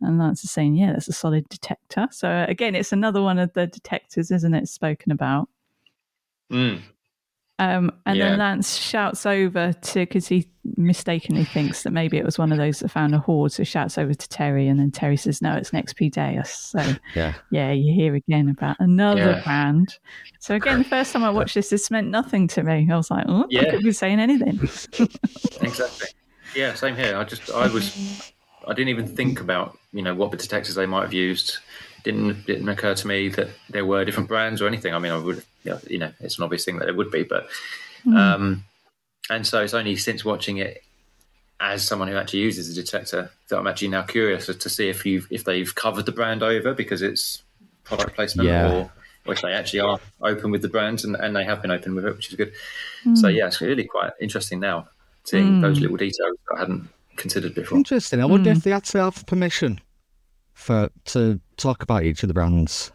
And 0.00 0.18
Lance 0.18 0.42
is 0.42 0.50
saying, 0.50 0.74
yeah, 0.74 0.92
that's 0.92 1.08
a 1.08 1.12
solid 1.12 1.48
detector. 1.48 2.08
So 2.10 2.28
uh, 2.28 2.46
again, 2.48 2.74
it's 2.74 2.92
another 2.92 3.22
one 3.22 3.38
of 3.38 3.52
the 3.52 3.68
detectors, 3.68 4.32
isn't 4.32 4.54
it? 4.54 4.68
Spoken 4.68 5.12
about. 5.12 5.48
Mm. 6.50 6.82
Um, 7.62 7.92
and 8.06 8.18
Yeah. 8.18 8.30
then 8.30 8.38
Lance 8.38 8.76
shouts 8.76 9.24
over 9.24 9.72
to 9.72 10.00
because 10.00 10.26
he 10.26 10.48
mistakenly 10.76 11.44
thinks 11.44 11.84
that 11.84 11.92
maybe 11.92 12.16
it 12.18 12.24
was 12.24 12.36
one 12.38 12.50
of 12.50 12.58
those 12.58 12.80
that 12.80 12.88
found 12.90 13.14
a 13.14 13.18
hoard. 13.20 13.52
So 13.52 13.62
shouts 13.62 13.98
over 13.98 14.12
to 14.12 14.28
Terry, 14.28 14.66
and 14.66 14.80
then 14.80 14.90
Terry 14.90 15.16
says, 15.16 15.40
"No, 15.40 15.54
it's 15.54 15.70
an 15.70 15.78
XP 15.80 16.10
Deus." 16.10 16.50
So 16.50 16.96
Yeah. 17.14 17.34
yeah, 17.50 17.70
you 17.70 17.94
hear 17.94 18.14
again 18.16 18.48
about 18.48 18.76
another 18.80 19.20
Yeah. 19.20 19.42
brand. 19.44 19.96
So 20.40 20.56
again, 20.56 20.78
the 20.78 20.84
first 20.84 21.12
time 21.12 21.22
I 21.22 21.30
watched 21.30 21.54
this, 21.54 21.70
this 21.70 21.88
meant 21.90 22.08
nothing 22.08 22.48
to 22.48 22.64
me. 22.64 22.88
I 22.90 22.96
was 22.96 23.10
like, 23.12 23.26
"Oh, 23.28 23.44
I 23.44 23.46
Yeah. 23.50 23.70
could 23.70 23.82
be 23.84 23.92
saying 23.92 24.18
anything." 24.18 24.58
Exactly. 25.60 26.08
Yeah, 26.56 26.74
same 26.74 26.96
here. 26.96 27.16
I 27.16 27.22
just, 27.24 27.48
I 27.50 27.68
was, 27.68 27.92
I 28.66 28.74
didn't 28.74 28.88
even 28.88 29.06
think 29.06 29.40
about, 29.40 29.78
you 29.92 30.02
know, 30.02 30.14
what 30.14 30.32
the 30.32 30.36
detectors 30.36 30.74
they 30.74 30.86
might 30.86 31.02
have 31.02 31.12
used. 31.12 31.58
Didn't 32.04 32.46
didn't 32.46 32.68
occur 32.68 32.94
to 32.94 33.06
me 33.06 33.28
that 33.30 33.48
there 33.70 33.86
were 33.86 34.04
different 34.04 34.28
brands 34.28 34.60
or 34.60 34.66
anything. 34.66 34.94
I 34.94 34.98
mean, 34.98 35.12
I 35.12 35.18
would, 35.18 35.42
you 35.64 35.98
know, 35.98 36.12
it's 36.20 36.38
an 36.38 36.44
obvious 36.44 36.64
thing 36.64 36.78
that 36.78 36.88
it 36.88 36.96
would 36.96 37.10
be, 37.10 37.22
but, 37.22 37.48
hmm. 38.02 38.16
um, 38.16 38.64
and 39.30 39.46
so 39.46 39.62
it's 39.62 39.74
only 39.74 39.96
since 39.96 40.24
watching 40.24 40.58
it 40.58 40.82
as 41.60 41.86
someone 41.86 42.08
who 42.08 42.16
actually 42.16 42.40
uses 42.40 42.68
a 42.68 42.74
detector 42.74 43.30
that 43.48 43.58
I'm 43.58 43.66
actually 43.68 43.88
now 43.88 44.02
curious 44.02 44.48
as 44.48 44.56
to 44.56 44.68
see 44.68 44.88
if 44.88 45.06
you 45.06 45.20
have 45.20 45.28
if 45.30 45.44
they've 45.44 45.72
covered 45.74 46.06
the 46.06 46.12
brand 46.12 46.42
over 46.42 46.74
because 46.74 47.02
it's 47.02 47.42
product 47.84 48.14
placement 48.14 48.48
Yeah. 48.48 48.72
or. 48.72 48.92
Or 49.24 49.34
if 49.34 49.40
they 49.40 49.52
actually 49.52 49.78
are 49.78 50.00
open 50.20 50.50
with 50.50 50.62
the 50.62 50.68
brand 50.68 51.04
and, 51.04 51.14
and 51.14 51.36
they 51.36 51.44
have 51.44 51.62
been 51.62 51.70
open 51.70 51.94
with 51.94 52.04
it, 52.04 52.16
which 52.16 52.30
is 52.30 52.34
good. 52.34 52.52
Hmm. 53.04 53.14
So 53.14 53.28
yeah, 53.28 53.46
it's 53.46 53.60
really 53.60 53.84
quite 53.84 54.10
interesting 54.20 54.58
now 54.58 54.88
seeing 55.22 55.60
those 55.60 55.76
hmm. 55.76 55.82
little 55.82 55.96
details 55.96 56.36
that 56.48 56.56
I 56.56 56.58
hadn't 56.58 56.88
considered 57.14 57.54
before. 57.54 57.78
Interesting. 57.78 58.20
I 58.20 58.24
wonder 58.24 58.50
if 58.50 58.64
they 58.64 58.72
had 58.72 58.82
to 58.86 58.98
have 58.98 59.24
permission 59.26 59.80
for 60.54 60.90
to 61.06 61.40
talk 61.56 61.82
about 61.82 62.04
each 62.04 62.22
of 62.22 62.28
the 62.28 62.34
brands. 62.34 62.92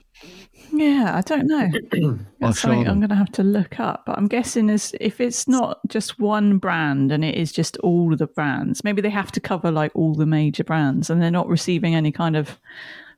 Yeah, 0.71 1.13
I 1.15 1.21
don't 1.21 1.47
know. 1.47 1.69
That's 2.39 2.59
show 2.59 2.67
something 2.69 2.87
I'm 2.87 2.99
going 2.99 3.09
to 3.09 3.15
have 3.15 3.31
to 3.33 3.43
look 3.43 3.79
up. 3.79 4.03
But 4.05 4.17
I'm 4.17 4.27
guessing 4.27 4.69
is 4.69 4.93
if 4.99 5.21
it's 5.21 5.47
not 5.47 5.79
just 5.87 6.19
one 6.19 6.57
brand 6.57 7.11
and 7.11 7.23
it 7.23 7.35
is 7.35 7.51
just 7.51 7.77
all 7.77 8.15
the 8.15 8.27
brands, 8.27 8.83
maybe 8.83 9.01
they 9.01 9.09
have 9.09 9.31
to 9.33 9.39
cover 9.39 9.71
like 9.71 9.91
all 9.95 10.13
the 10.13 10.25
major 10.25 10.63
brands, 10.63 11.09
and 11.09 11.21
they're 11.21 11.31
not 11.31 11.47
receiving 11.47 11.95
any 11.95 12.11
kind 12.11 12.35
of 12.35 12.59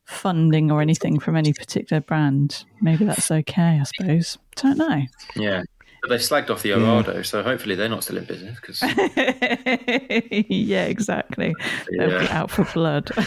funding 0.05 0.71
or 0.71 0.81
anything 0.81 1.19
from 1.19 1.35
any 1.35 1.53
particular 1.53 2.01
brand. 2.01 2.65
Maybe 2.81 3.05
that's 3.05 3.31
okay. 3.31 3.79
I 3.79 3.83
suppose. 3.83 4.37
Don't 4.55 4.77
know. 4.77 5.01
Yeah. 5.35 5.63
But 6.01 6.09
they 6.09 6.17
slagged 6.17 6.49
off 6.49 6.63
the 6.63 6.69
Orado, 6.69 7.25
so 7.25 7.43
hopefully 7.43 7.75
they're 7.75 7.89
not 7.89 8.03
still 8.03 8.17
in 8.17 8.25
business 8.25 8.57
because 8.59 8.81
yeah, 10.49 10.85
exactly. 10.85 11.53
They'll 11.97 12.19
be 12.19 12.29
out 12.29 12.51
for 12.51 12.65
blood. 12.65 13.11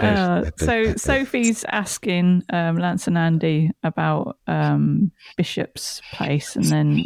Uh, 0.00 0.50
so 0.56 0.94
Sophie's 0.94 1.64
asking 1.68 2.42
um, 2.52 2.76
Lance 2.76 3.06
and 3.06 3.16
Andy 3.16 3.70
about 3.82 4.38
um, 4.46 5.12
Bishop's 5.36 6.00
place, 6.12 6.56
and 6.56 6.64
then 6.64 7.04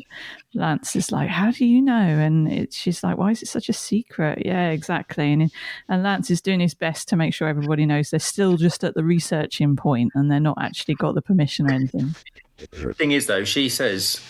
Lance 0.54 0.96
is 0.96 1.12
like, 1.12 1.28
"How 1.28 1.50
do 1.50 1.66
you 1.66 1.82
know?" 1.82 1.92
And 1.92 2.50
it, 2.50 2.72
she's 2.72 3.02
like, 3.02 3.18
"Why 3.18 3.30
is 3.30 3.42
it 3.42 3.48
such 3.48 3.68
a 3.68 3.74
secret?" 3.74 4.42
Yeah, 4.44 4.70
exactly. 4.70 5.32
And 5.32 5.52
and 5.88 6.02
Lance 6.02 6.30
is 6.30 6.40
doing 6.40 6.60
his 6.60 6.74
best 6.74 7.08
to 7.08 7.16
make 7.16 7.34
sure 7.34 7.48
everybody 7.48 7.86
knows 7.86 8.10
they're 8.10 8.20
still 8.20 8.56
just 8.56 8.82
at 8.84 8.94
the 8.94 9.04
researching 9.04 9.76
point, 9.76 10.12
and 10.14 10.30
they're 10.30 10.40
not 10.40 10.58
actually 10.60 10.94
got 10.94 11.14
the 11.14 11.22
permission 11.22 11.70
or 11.70 11.74
anything. 11.74 12.14
The 12.70 12.94
thing 12.94 13.12
is 13.12 13.26
though, 13.26 13.44
she 13.44 13.68
says, 13.68 14.20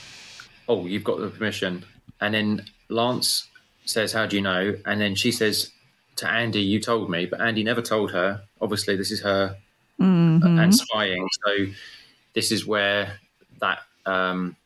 "Oh, 0.68 0.86
you've 0.86 1.04
got 1.04 1.18
the 1.18 1.28
permission," 1.28 1.84
and 2.20 2.34
then 2.34 2.64
Lance 2.88 3.48
says, 3.84 4.12
"How 4.12 4.26
do 4.26 4.36
you 4.36 4.42
know?" 4.42 4.76
And 4.86 5.00
then 5.00 5.14
she 5.14 5.32
says 5.32 5.70
to 6.16 6.28
Andy, 6.30 6.60
"You 6.60 6.80
told 6.80 7.10
me," 7.10 7.26
but 7.26 7.40
Andy 7.40 7.62
never 7.64 7.82
told 7.82 8.12
her. 8.12 8.42
Obviously, 8.60 8.96
this 8.96 9.10
is 9.10 9.20
her 9.22 9.56
Mhm. 10.00 10.62
and 10.62 10.74
spying. 10.74 11.28
So 11.44 11.66
this 12.34 12.50
is 12.52 12.64
where 12.66 13.18
that 13.60 13.80
um, 14.06 14.56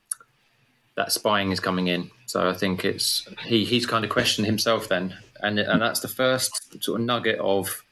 that 0.96 1.10
spying 1.12 1.50
is 1.50 1.60
coming 1.60 1.88
in. 1.88 2.10
So 2.26 2.48
I 2.48 2.52
think 2.54 2.84
it's 2.84 3.26
he 3.44 3.64
he's 3.64 3.86
kind 3.86 4.04
of 4.04 4.10
questioned 4.10 4.46
himself 4.46 4.88
then, 4.88 5.16
and 5.42 5.58
and 5.58 5.80
that's 5.82 6.00
the 6.00 6.08
first 6.08 6.82
sort 6.82 7.00
of 7.00 7.06
nugget 7.06 7.38
of 7.40 7.82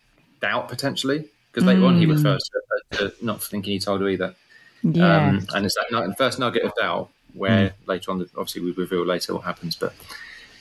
doubt 0.41 0.69
potentially 0.69 1.29
because 1.53 1.65
later 1.65 1.85
on 1.85 1.99
he 1.99 2.07
refers 2.07 2.43
to, 2.93 2.99
to 2.99 3.25
not 3.25 3.43
thinking 3.43 3.73
he 3.75 3.79
told 3.79 4.01
her 4.01 4.09
either. 4.09 4.35
Yeah. 4.83 5.29
Um, 5.29 5.47
and 5.55 5.67
it's 5.67 5.75
that 5.75 6.15
first 6.19 6.39
nugget 6.39 6.65
of 6.65 6.75
doubt 6.75 7.11
where 7.35 7.75
later 7.87 8.11
on, 8.11 8.21
obviously, 8.37 8.63
we 8.63 8.73
reveal 8.73 9.05
later 9.05 9.35
what 9.35 9.45
happens. 9.45 9.77
But 9.77 9.95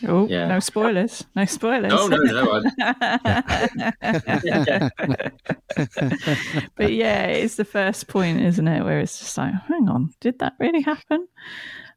oh, 0.08 0.28
yeah. 0.28 0.48
no 0.48 0.60
spoilers. 0.60 1.24
No 1.36 1.46
spoilers. 1.46 1.92
no, 1.92 2.08
no, 2.08 2.18
no. 2.18 2.64
But 6.76 6.94
yeah, 6.94 7.26
it's 7.26 7.56
the 7.56 7.66
first 7.66 8.08
point, 8.08 8.42
isn't 8.42 8.68
it? 8.68 8.84
Where 8.84 9.00
it's 9.00 9.20
just 9.20 9.38
like, 9.38 9.54
hang 9.54 9.90
on, 9.90 10.14
did 10.20 10.40
that 10.40 10.54
really 10.60 10.82
happen? 10.82 11.28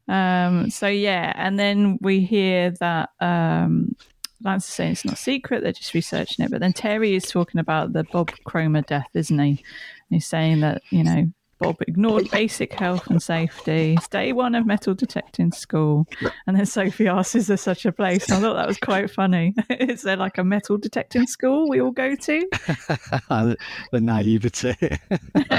Um, 0.07 0.69
so 0.69 0.87
yeah, 0.87 1.33
and 1.35 1.57
then 1.57 1.97
we 2.01 2.21
hear 2.21 2.71
that 2.79 3.09
um, 3.19 3.95
Lance 4.43 4.67
is 4.67 4.73
saying 4.73 4.91
it's 4.93 5.05
not 5.05 5.17
secret; 5.17 5.63
they're 5.63 5.71
just 5.71 5.93
researching 5.93 6.45
it. 6.45 6.51
But 6.51 6.59
then 6.59 6.73
Terry 6.73 7.15
is 7.15 7.29
talking 7.29 7.59
about 7.59 7.93
the 7.93 8.03
Bob 8.03 8.31
Cromer 8.43 8.81
death, 8.81 9.09
isn't 9.13 9.39
he? 9.39 9.49
And 9.49 9.59
he's 10.09 10.27
saying 10.27 10.61
that 10.61 10.83
you 10.91 11.03
know 11.03 11.31
Bob 11.65 11.81
ignored 11.87 12.29
basic 12.29 12.73
health 12.73 13.07
and 13.07 13.19
safety. 13.19 13.95
It's 13.97 14.07
day 14.07 14.33
one 14.33 14.53
of 14.53 14.67
metal 14.67 14.93
detecting 14.93 15.51
school. 15.51 16.05
And 16.45 16.55
then 16.55 16.67
Sophie 16.67 17.07
asks, 17.07 17.33
Is 17.33 17.47
there 17.47 17.57
such 17.57 17.87
a 17.87 17.91
place? 17.91 18.29
And 18.29 18.37
I 18.37 18.41
thought 18.41 18.53
that 18.53 18.67
was 18.67 18.77
quite 18.77 19.09
funny. 19.09 19.55
Is 19.71 20.03
there 20.03 20.15
like 20.15 20.37
a 20.37 20.43
metal 20.43 20.77
detecting 20.77 21.25
school 21.25 21.67
we 21.67 21.81
all 21.81 21.89
go 21.89 22.15
to? 22.15 22.47
the 23.29 23.57
naivety. 23.93 24.75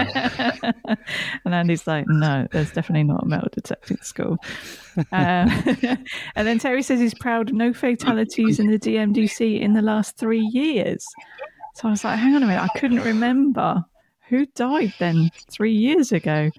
and 1.45 1.55
Andy's 1.55 1.89
like, 1.89 2.05
No, 2.07 2.47
there's 2.53 2.71
definitely 2.71 3.03
not 3.03 3.25
a 3.25 3.27
metal 3.27 3.49
detecting 3.51 3.99
school. 4.03 4.39
Um, 5.11 5.51
and 6.37 6.47
then 6.47 6.61
Terry 6.61 6.85
says 6.85 7.01
he's 7.01 7.15
proud 7.15 7.49
of 7.49 7.57
no 7.57 7.73
fatalities 7.73 8.61
in 8.61 8.69
the 8.69 8.79
DMDC 8.79 9.61
in 9.61 9.73
the 9.73 9.83
last 9.83 10.17
three 10.19 10.49
years. 10.53 11.05
So 11.75 11.89
I 11.89 11.91
was 11.91 12.05
like, 12.05 12.17
Hang 12.17 12.37
on 12.37 12.45
a 12.45 12.47
minute, 12.47 12.63
I 12.63 12.79
couldn't 12.79 13.03
remember 13.03 13.85
who 14.29 14.47
died 14.47 14.95
then 14.99 15.31
three 15.51 15.75
years 15.75 16.13
ago. 16.13 16.51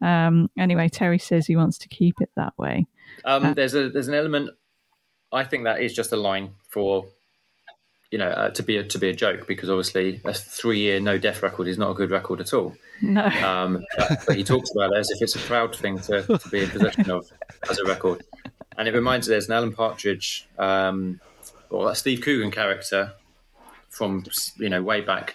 Um, 0.00 0.50
anyway, 0.58 0.88
Terry 0.88 1.18
says 1.18 1.46
he 1.46 1.56
wants 1.56 1.78
to 1.78 1.88
keep 1.88 2.20
it 2.20 2.30
that 2.36 2.56
way. 2.58 2.86
um, 3.24 3.54
there's 3.54 3.74
a 3.74 3.88
there's 3.88 4.08
an 4.08 4.14
element. 4.14 4.50
I 5.32 5.44
think 5.44 5.64
that 5.64 5.80
is 5.80 5.94
just 5.94 6.12
a 6.12 6.16
line 6.16 6.54
for 6.68 7.06
you 8.10 8.18
know 8.18 8.28
uh, 8.28 8.50
to 8.50 8.62
be 8.62 8.76
a, 8.76 8.84
to 8.84 8.98
be 8.98 9.08
a 9.08 9.14
joke 9.14 9.46
because 9.46 9.70
obviously 9.70 10.20
a 10.24 10.34
three 10.34 10.80
year 10.80 11.00
no 11.00 11.18
death 11.18 11.42
record 11.42 11.68
is 11.68 11.78
not 11.78 11.90
a 11.90 11.94
good 11.94 12.10
record 12.10 12.40
at 12.40 12.52
all. 12.52 12.74
No. 13.00 13.24
Um, 13.24 13.84
but, 13.96 14.24
but 14.26 14.36
he 14.36 14.44
talks 14.44 14.70
about 14.70 14.92
it 14.92 14.98
as 14.98 15.10
if 15.10 15.22
it's 15.22 15.34
a 15.34 15.40
proud 15.40 15.74
thing 15.74 15.98
to, 16.00 16.22
to 16.22 16.48
be 16.50 16.62
in 16.62 16.70
possession 16.70 17.10
of 17.10 17.30
as 17.68 17.78
a 17.78 17.84
record. 17.84 18.22
And 18.76 18.86
it 18.88 18.94
reminds 18.94 19.28
me 19.28 19.32
there's 19.32 19.48
an 19.48 19.54
Alan 19.54 19.72
Partridge 19.72 20.46
um, 20.58 21.20
or 21.70 21.90
a 21.90 21.94
Steve 21.94 22.20
Coogan 22.20 22.50
character 22.50 23.12
from 23.88 24.24
you 24.56 24.68
know 24.68 24.82
way 24.82 25.00
back 25.00 25.34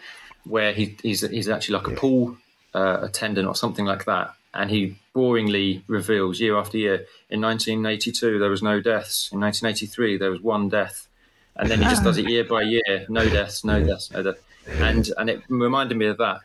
where 0.49 0.73
he, 0.73 0.95
he's 1.01 1.21
he's 1.21 1.49
actually 1.49 1.77
like 1.77 1.87
a 1.87 1.91
pool 1.91 2.37
uh, 2.73 2.99
attendant 3.01 3.47
or 3.47 3.55
something 3.55 3.85
like 3.85 4.05
that, 4.05 4.33
and 4.53 4.69
he 4.69 4.97
boringly 5.15 5.81
reveals 5.87 6.39
year 6.39 6.57
after 6.57 6.77
year. 6.77 7.05
In 7.29 7.41
1982, 7.41 8.39
there 8.39 8.49
was 8.49 8.61
no 8.61 8.79
deaths. 8.79 9.29
In 9.31 9.39
1983, 9.39 10.17
there 10.17 10.31
was 10.31 10.41
one 10.41 10.69
death, 10.69 11.07
and 11.55 11.69
then 11.69 11.79
he 11.79 11.85
just 11.85 12.03
does 12.03 12.17
it 12.17 12.29
year 12.29 12.43
by 12.43 12.61
year. 12.61 13.05
No 13.09 13.27
deaths, 13.27 13.63
no 13.63 13.83
deaths, 13.83 14.11
no 14.11 14.23
deaths, 14.23 14.41
and 14.67 15.09
and 15.17 15.29
it 15.29 15.41
reminded 15.49 15.97
me 15.97 16.07
of 16.07 16.17
that. 16.17 16.39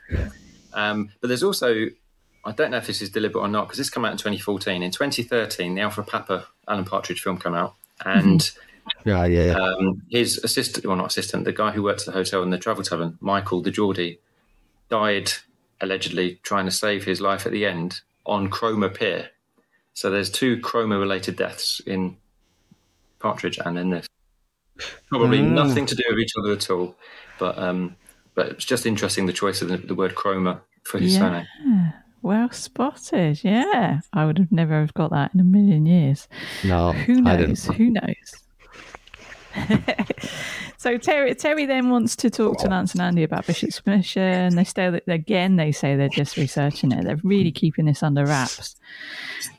Um, 0.75 1.11
but 1.21 1.29
there's 1.29 1.43
also 1.43 1.88
I 2.45 2.53
don't 2.53 2.71
know 2.71 2.79
if 2.79 2.87
this 2.87 3.03
is 3.03 3.11
deliberate 3.11 3.41
or 3.41 3.49
not 3.49 3.67
because 3.67 3.79
this 3.79 3.91
came 3.91 4.05
out 4.05 4.12
in 4.12 4.19
2014. 4.19 4.83
In 4.83 4.91
2013, 4.91 5.75
the 5.75 5.81
Alpha 5.83 6.03
Papa 6.03 6.47
Alan 6.67 6.85
Partridge 6.85 7.21
film 7.21 7.38
came 7.38 7.55
out, 7.55 7.75
and 8.05 8.51
yeah, 9.05 9.25
yeah, 9.27 9.45
yeah. 9.47 9.53
um, 9.55 10.03
his 10.11 10.38
assistant, 10.45 10.87
well, 10.87 10.97
not 10.97 11.07
assistant, 11.07 11.45
the 11.45 11.53
guy 11.53 11.71
who 11.71 11.83
worked 11.83 12.01
at 12.01 12.07
the 12.07 12.12
hotel 12.12 12.43
in 12.43 12.51
the 12.51 12.59
travel 12.59 12.83
tavern, 12.85 13.19
Michael 13.21 13.62
the 13.62 13.71
Geordie, 13.71 14.19
died 14.88 15.33
allegedly 15.81 16.38
trying 16.43 16.65
to 16.67 16.71
save 16.71 17.05
his 17.05 17.21
life 17.21 17.45
at 17.47 17.53
the 17.53 17.67
end 17.67 18.01
on 18.27 18.49
Cromer 18.49 18.88
Pier. 18.88 19.31
So 19.95 20.11
there's 20.11 20.31
two 20.31 20.61
Cromer 20.61 20.99
related 20.99 21.37
deaths 21.37 21.81
in 21.87 22.17
Partridge 23.19 23.59
and 23.65 23.79
in 23.79 23.91
this. 23.91 24.07
Probably 25.09 25.38
Mm. 25.38 25.53
nothing 25.53 25.87
to 25.87 25.95
do 25.95 26.03
with 26.11 26.19
each 26.19 26.33
other 26.38 26.53
at 26.53 26.71
all, 26.71 26.97
but 27.38 27.59
um, 27.59 27.97
but 28.35 28.49
it's 28.49 28.65
just 28.65 28.87
interesting 28.87 29.27
the 29.27 29.33
choice 29.33 29.61
of 29.62 29.69
the, 29.69 29.77
the 29.77 29.95
word 29.95 30.15
Cromer 30.15 30.61
for 30.85 30.99
his 30.99 31.15
Yeah. 31.15 31.19
surname. 31.21 31.93
Well 32.23 32.51
spotted. 32.53 33.43
Yeah. 33.45 34.01
I 34.12 34.25
would 34.25 34.38
have 34.38 34.51
never 34.53 34.81
have 34.81 34.95
got 34.95 35.11
that 35.11 35.35
in 35.35 35.41
a 35.41 35.45
million 35.45 35.87
years. 35.87 36.29
No, 36.65 36.93
Who 36.93 37.19
I 37.29 37.37
knows? 37.37 37.65
didn't. 37.65 37.77
Who 37.77 37.91
knows? 37.91 38.42
so 40.77 40.97
Terry, 40.99 41.35
Terry 41.35 41.67
then 41.67 41.91
wants 41.91 42.17
to 42.17 42.31
talk 42.31 42.59
to 42.59 42.69
Lance 42.69 42.93
and 42.93 43.03
Andy 43.03 43.23
about 43.23 43.47
Bishop's 43.47 43.85
mission. 43.87 44.57
They 44.57 44.65
stay 44.65 45.01
again. 45.07 45.57
They 45.57 45.73
say 45.73 45.97
they're 45.97 46.09
just 46.09 46.37
researching 46.37 46.93
it. 46.93 47.05
They're 47.05 47.21
really 47.23 47.53
keeping 47.53 47.87
this 47.87 48.03
under 48.03 48.25
wraps. 48.25 48.77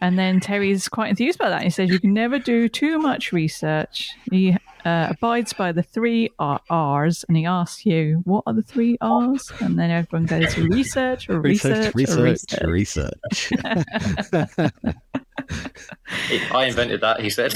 And 0.01 0.17
then 0.17 0.39
Terry's 0.39 0.87
quite 0.87 1.09
enthused 1.09 1.39
about 1.39 1.49
that. 1.49 1.63
He 1.63 1.69
says 1.69 1.89
you 1.89 1.99
can 1.99 2.13
never 2.13 2.39
do 2.39 2.69
too 2.69 2.99
much 2.99 3.31
research. 3.31 4.09
He 4.31 4.55
uh, 4.85 5.07
abides 5.11 5.53
by 5.53 5.71
the 5.71 5.83
three 5.83 6.29
R- 6.39 6.61
R's, 6.69 7.23
and 7.27 7.37
he 7.37 7.45
asks 7.45 7.85
you, 7.85 8.21
"What 8.25 8.43
are 8.47 8.53
the 8.53 8.61
three 8.61 8.97
R's?" 8.99 9.51
And 9.59 9.79
then 9.79 9.91
everyone 9.91 10.25
goes, 10.25 10.57
"Research, 10.57 11.29
or 11.29 11.39
research, 11.39 11.95
Research, 11.95 12.17
or 12.17 12.23
research, 12.23 13.11
research." 13.31 13.51
research. 13.51 14.71
I 16.51 16.65
invented 16.65 17.01
that, 17.01 17.19
he 17.19 17.29
said. 17.29 17.53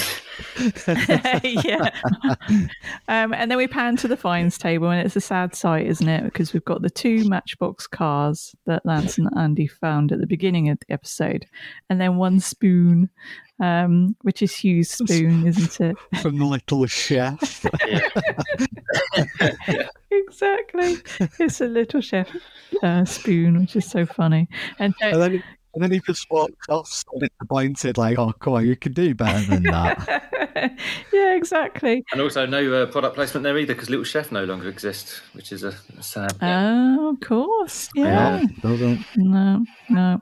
yeah. 1.44 1.90
um, 3.08 3.32
and 3.34 3.50
then 3.50 3.58
we 3.58 3.66
pan 3.66 3.96
to 3.96 4.08
the 4.08 4.16
finds 4.16 4.58
table, 4.58 4.90
and 4.90 5.04
it's 5.04 5.16
a 5.16 5.20
sad 5.20 5.54
sight, 5.54 5.86
isn't 5.86 6.08
it? 6.08 6.24
Because 6.24 6.52
we've 6.52 6.64
got 6.64 6.82
the 6.82 6.90
two 6.90 7.28
Matchbox 7.28 7.86
cars 7.86 8.54
that 8.66 8.84
Lance 8.84 9.18
and 9.18 9.28
Andy 9.36 9.66
found 9.66 10.12
at 10.12 10.20
the 10.20 10.26
beginning 10.26 10.68
of 10.68 10.78
the 10.80 10.92
episode, 10.92 11.46
and 11.90 12.00
then 12.00 12.16
one 12.16 12.40
spoon, 12.40 13.08
um, 13.60 14.16
which 14.22 14.42
is 14.42 14.54
Hugh's 14.54 14.90
spoon, 14.90 15.46
isn't 15.46 15.80
it? 15.80 15.96
From 16.22 16.38
the 16.38 16.44
little 16.44 16.86
chef. 16.86 17.64
exactly. 20.10 20.96
It's 21.38 21.60
a 21.60 21.66
little 21.66 22.00
chef 22.00 22.28
uh, 22.82 23.04
spoon, 23.04 23.60
which 23.60 23.76
is 23.76 23.86
so 23.86 24.06
funny. 24.06 24.48
And 24.78 24.94
uh, 25.02 25.06
and 25.06 25.22
then 25.22 25.42
and 25.74 25.82
then 25.82 25.90
he 25.90 26.00
just 26.00 26.30
walks 26.30 26.68
off 26.68 27.04
and 27.12 27.22
disappointed, 27.22 27.98
like, 27.98 28.18
oh 28.18 28.32
come 28.32 28.54
on, 28.54 28.66
you 28.66 28.76
can 28.76 28.92
do 28.92 29.14
better 29.14 29.46
than 29.46 29.62
that. 29.64 30.24
yeah, 31.12 31.34
exactly. 31.34 32.04
And 32.12 32.20
also 32.20 32.46
no 32.46 32.72
uh, 32.72 32.86
product 32.86 33.14
placement 33.14 33.44
there 33.44 33.56
either 33.58 33.74
because 33.74 33.90
Little 33.90 34.04
Chef 34.04 34.32
no 34.32 34.44
longer 34.44 34.68
exists, 34.68 35.20
which 35.32 35.52
is 35.52 35.62
a, 35.62 35.74
a 35.98 36.02
sad. 36.02 36.34
Oh, 36.42 37.10
of 37.10 37.20
course. 37.20 37.88
Yeah. 37.94 38.44
No, 38.62 38.76
don't. 38.76 39.04
No, 39.16 39.64
no. 39.88 40.20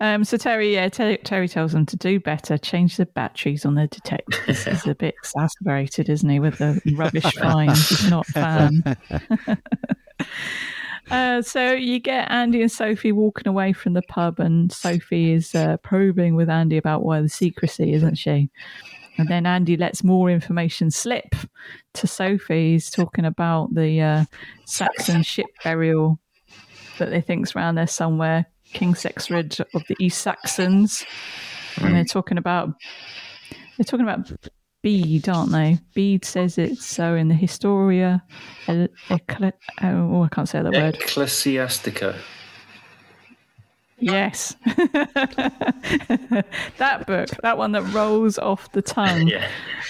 Um, 0.00 0.24
so 0.24 0.36
Terry, 0.36 0.72
yeah, 0.72 0.88
Terry, 0.88 1.18
Terry 1.18 1.48
tells 1.48 1.72
them 1.72 1.86
to 1.86 1.96
do 1.96 2.20
better, 2.20 2.56
change 2.58 2.96
the 2.96 3.06
batteries 3.06 3.64
on 3.64 3.74
the 3.74 3.86
detectors. 3.86 4.64
He's 4.64 4.86
a 4.86 4.94
bit 4.94 5.14
exasperated, 5.18 6.08
isn't 6.08 6.28
he, 6.28 6.40
with 6.40 6.58
the 6.58 6.80
rubbish 6.96 7.34
finds? 7.38 7.88
He's 7.88 8.10
not 8.10 8.28
a 8.28 8.32
fan. 8.32 8.96
Uh, 11.10 11.42
so 11.42 11.72
you 11.72 12.00
get 12.00 12.30
Andy 12.30 12.62
and 12.62 12.72
Sophie 12.72 13.12
walking 13.12 13.46
away 13.46 13.74
from 13.74 13.92
the 13.92 14.02
pub, 14.02 14.40
and 14.40 14.72
Sophie 14.72 15.32
is 15.32 15.54
uh, 15.54 15.76
probing 15.78 16.34
with 16.34 16.48
Andy 16.48 16.78
about 16.78 17.02
why 17.02 17.20
the 17.20 17.28
secrecy, 17.28 17.92
isn't 17.92 18.14
she? 18.14 18.50
And 19.18 19.28
then 19.28 19.46
Andy 19.46 19.76
lets 19.76 20.02
more 20.02 20.30
information 20.30 20.90
slip 20.90 21.34
to 21.94 22.06
Sophie. 22.06 22.72
He's 22.72 22.90
talking 22.90 23.24
about 23.24 23.74
the 23.74 24.00
uh, 24.00 24.24
Saxon 24.64 25.22
ship 25.22 25.46
burial 25.62 26.18
that 26.98 27.10
they 27.10 27.20
think's 27.20 27.54
around 27.54 27.76
there 27.76 27.86
somewhere, 27.86 28.46
King 28.72 28.94
Sexred 28.94 29.60
of 29.74 29.82
the 29.88 29.96
East 30.00 30.22
Saxons, 30.22 31.04
and 31.76 31.94
they're 31.94 32.04
talking 32.04 32.38
about 32.38 32.74
they're 33.76 33.84
talking 33.84 34.06
about 34.06 34.32
Bede, 34.84 35.30
aren't 35.30 35.50
they? 35.50 35.78
Bede 35.94 36.26
says 36.26 36.58
it's 36.58 36.84
so 36.84 37.14
in 37.14 37.28
the 37.28 37.34
Historia. 37.34 38.22
Ecle- 38.68 39.52
oh, 39.82 40.22
I 40.22 40.28
can't 40.28 40.46
say 40.46 40.60
that 40.60 40.72
word. 40.74 40.94
Ecclesiastica. 40.96 42.14
Yes, 43.98 44.54
that 46.76 47.06
book, 47.06 47.30
that 47.42 47.56
one 47.56 47.72
that 47.72 47.82
rolls 47.94 48.38
off 48.38 48.70
the 48.72 48.82
tongue. 48.82 49.28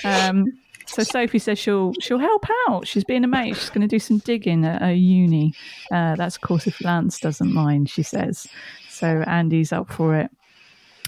Yeah. 0.04 0.28
Um, 0.28 0.44
so 0.86 1.02
Sophie 1.02 1.40
says 1.40 1.58
she'll 1.58 1.92
she'll 2.00 2.18
help 2.18 2.46
out. 2.68 2.86
She's 2.86 3.02
being 3.02 3.24
a 3.24 3.26
mate. 3.26 3.56
She's 3.56 3.70
going 3.70 3.80
to 3.80 3.88
do 3.88 3.98
some 3.98 4.18
digging 4.18 4.64
at 4.64 4.80
a 4.82 4.94
uni. 4.94 5.54
Uh, 5.90 6.14
that's 6.14 6.36
of 6.36 6.42
course 6.42 6.68
if 6.68 6.80
Lance 6.84 7.18
doesn't 7.18 7.52
mind. 7.52 7.90
She 7.90 8.04
says. 8.04 8.46
So 8.90 9.24
Andy's 9.26 9.72
up 9.72 9.90
for 9.90 10.14
it. 10.14 10.30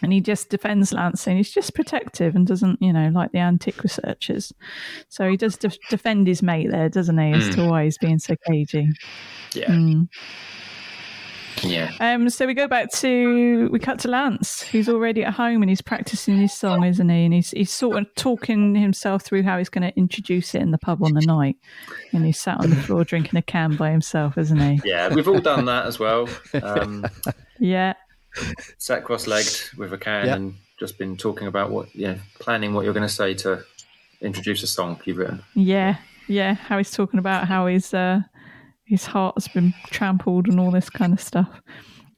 And 0.02 0.12
he 0.12 0.20
just 0.20 0.50
defends 0.50 0.92
Lancing. 0.92 1.36
He's 1.36 1.50
just 1.50 1.74
protective 1.74 2.36
and 2.36 2.46
doesn't, 2.46 2.80
you 2.82 2.92
know, 2.92 3.08
like 3.14 3.32
the 3.32 3.38
antique 3.38 3.82
researchers. 3.82 4.52
So 5.08 5.28
he 5.30 5.36
does 5.36 5.56
def- 5.56 5.78
defend 5.88 6.26
his 6.26 6.42
mate 6.42 6.70
there, 6.70 6.88
doesn't 6.88 7.16
he? 7.18 7.32
As 7.32 7.54
to 7.54 7.66
why 7.68 7.84
he's 7.84 7.98
being 7.98 8.18
so 8.18 8.34
cagey. 8.46 8.88
Yeah. 9.54 9.70
Mm. 9.70 10.08
Yeah. 11.62 11.90
Um, 12.00 12.28
so 12.28 12.46
we 12.46 12.52
go 12.52 12.68
back 12.68 12.92
to 12.96 13.70
we 13.70 13.78
cut 13.78 13.98
to 14.00 14.08
Lance, 14.08 14.60
who's 14.60 14.90
already 14.90 15.24
at 15.24 15.32
home 15.32 15.62
and 15.62 15.70
he's 15.70 15.80
practicing 15.80 16.36
his 16.36 16.52
song, 16.52 16.84
isn't 16.84 17.08
he? 17.08 17.24
And 17.24 17.32
he's 17.32 17.52
he's 17.52 17.70
sort 17.70 17.96
of 17.96 18.14
talking 18.14 18.74
himself 18.74 19.22
through 19.22 19.42
how 19.42 19.56
he's 19.56 19.70
going 19.70 19.90
to 19.90 19.96
introduce 19.96 20.54
it 20.54 20.60
in 20.60 20.70
the 20.70 20.78
pub 20.78 21.02
on 21.02 21.14
the 21.14 21.22
night. 21.22 21.56
And 22.12 22.26
he's 22.26 22.38
sat 22.38 22.60
on 22.60 22.68
the 22.68 22.76
floor 22.76 23.04
drinking 23.04 23.38
a 23.38 23.42
can 23.42 23.76
by 23.76 23.90
himself, 23.90 24.36
isn't 24.36 24.60
he? 24.60 24.80
Yeah, 24.84 25.08
we've 25.14 25.28
all 25.28 25.40
done 25.40 25.64
that 25.64 25.86
as 25.86 25.98
well. 25.98 26.28
Um, 26.62 27.06
Yeah, 27.58 27.94
sat 28.78 29.04
cross-legged 29.04 29.76
with 29.76 29.92
a 29.92 29.98
can 29.98 30.26
Yeah. 30.26 30.34
and 30.36 30.54
just 30.78 30.98
been 30.98 31.16
talking 31.16 31.46
about 31.46 31.70
what, 31.70 31.94
yeah, 31.94 32.16
planning 32.38 32.74
what 32.74 32.84
you're 32.84 32.94
going 32.94 33.06
to 33.08 33.12
say 33.14 33.34
to 33.34 33.64
introduce 34.20 34.62
a 34.62 34.66
song 34.66 35.00
you've 35.04 35.18
written. 35.18 35.42
yeah, 35.54 35.96
yeah. 36.28 36.54
How 36.54 36.76
he's 36.78 36.90
talking 36.90 37.18
about 37.18 37.46
how 37.48 37.66
his 37.66 37.94
uh, 37.94 38.20
his 38.84 39.04
heart's 39.06 39.48
been 39.48 39.74
trampled 39.90 40.48
and 40.48 40.58
all 40.60 40.70
this 40.70 40.90
kind 40.90 41.12
of 41.12 41.20
stuff. 41.20 41.60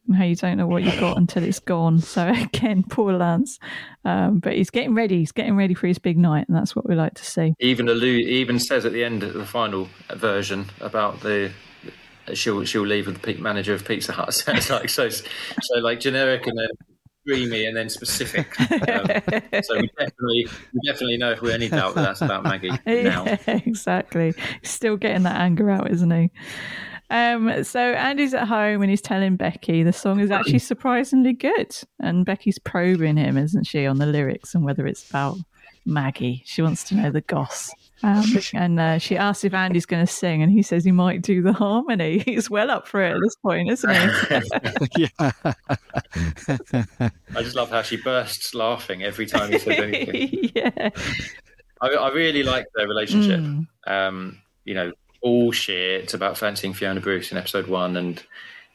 And 0.07 0.17
how 0.17 0.25
you 0.25 0.37
don't 0.37 0.57
know 0.57 0.67
what 0.67 0.83
you've 0.83 0.99
got 1.01 1.19
until 1.19 1.43
it's 1.45 1.59
gone. 1.59 1.99
So 2.01 2.27
again, 2.35 2.83
poor 2.83 3.13
Lance. 3.13 3.59
Um, 4.07 4.39
but 4.39 4.55
he's 4.55 4.71
getting 4.71 4.95
ready. 4.95 5.19
He's 5.19 5.33
getting 5.33 5.55
ready 5.55 5.75
for 5.75 5.87
his 5.87 5.99
big 5.99 6.17
night, 6.17 6.47
and 6.49 6.57
that's 6.57 6.75
what 6.75 6.89
we 6.89 6.95
like 6.95 7.13
to 7.15 7.25
see. 7.25 7.53
Even 7.61 7.89
allude, 7.91 8.27
even 8.27 8.59
says 8.59 8.87
at 8.87 8.93
the 8.95 9.05
end 9.05 9.23
of 9.23 9.35
the 9.35 9.45
final 9.45 9.87
version 10.15 10.65
about 10.81 11.21
the 11.21 11.53
she'll 12.35 12.65
she'll 12.65 12.87
leave 12.87 13.07
with 13.07 13.17
the 13.17 13.21
peak 13.21 13.41
manager 13.41 13.75
of 13.75 13.85
Pizza 13.85 14.13
Hut. 14.13 14.35
So 14.49 14.53
it's 14.53 14.71
like 14.71 14.89
so 14.89 15.09
so 15.09 15.79
like 15.81 16.01
generic 16.01 16.47
and 16.47 16.59
then 16.59 16.69
dreamy 17.27 17.67
and 17.67 17.77
then 17.77 17.89
specific. 17.89 18.47
Um, 18.89 19.07
so 19.63 19.77
we 19.77 19.91
definitely 19.99 20.49
we 20.73 20.81
definitely 20.87 21.17
know 21.19 21.33
if 21.33 21.43
we're 21.43 21.53
any 21.53 21.69
doubt 21.69 21.95
that 21.95 22.03
that's 22.03 22.21
about 22.23 22.43
Maggie 22.45 22.71
now. 22.87 23.25
Yeah, 23.25 23.39
exactly. 23.47 24.35
Still 24.63 24.97
getting 24.97 25.25
that 25.25 25.37
anger 25.37 25.71
out, 25.71 25.91
isn't 25.91 26.11
he? 26.11 26.31
Um, 27.11 27.65
so 27.65 27.81
Andy's 27.81 28.35
at 28.35 28.49
home 28.49 28.83
and 28.83 28.91
he's 28.91 29.01
telling 29.01 29.37
Becky 29.37 29.83
the 29.83 29.93
song 29.93 30.21
is 30.21 30.31
actually 30.31 30.59
surprisingly 30.59 31.33
good, 31.33 31.75
and 32.01 32.25
Becky's 32.25 32.59
probing 32.59 33.17
him, 33.17 33.37
isn't 33.37 33.67
she, 33.67 33.87
on 33.87 33.99
the 33.99 34.07
lyrics 34.07 34.55
and 34.55 34.65
whether 34.65 34.87
it's 34.87 35.09
about 35.09 35.37
Maggie. 35.89 36.43
She 36.47 36.63
wants 36.63 36.85
to 36.85 36.95
know 36.95 37.11
the 37.11 37.23
goss. 37.23 37.73
Um, 38.05 38.25
and 38.55 38.79
uh, 38.79 38.99
she 38.99 39.17
asks 39.17 39.43
if 39.43 39.55
Andy's 39.55 39.87
going 39.87 40.07
to 40.07 40.13
sing, 40.13 40.41
and 40.41 40.53
he 40.53 40.63
says 40.63 40.85
he 40.85 40.93
might 40.93 41.21
do 41.23 41.43
the 41.43 41.53
harmony. 41.53 42.19
He's 42.25 42.49
well 42.49 42.71
up 42.71 42.87
for 42.87 43.03
it 43.03 43.17
at 43.17 43.21
this 43.21 43.35
point, 43.37 43.71
isn't 43.73 43.91
he? 44.97 45.09
I 45.19 45.33
just 47.43 47.57
love 47.57 47.71
how 47.71 47.83
she 47.83 47.97
bursts 47.97 48.55
laughing 48.55 49.03
every 49.03 49.27
time 49.27 49.53
he 49.53 49.59
says 49.59 49.79
anything. 49.83 50.51
yeah. 50.55 50.91
I, 51.81 51.89
I 51.89 52.11
really 52.13 52.43
like 52.43 52.67
their 52.77 52.89
relationship. 52.89 53.41
Mm. 53.41 53.67
Um, 53.87 54.43
you 54.65 54.75
know, 54.75 54.93
all 55.21 55.53
shit 55.53 56.15
about 56.15 56.39
fancying 56.39 56.75
Fiona 56.75 57.01
Bruce 57.01 57.33
in 57.33 57.39
episode 57.39 57.67
one, 57.67 57.97
and 57.97 58.23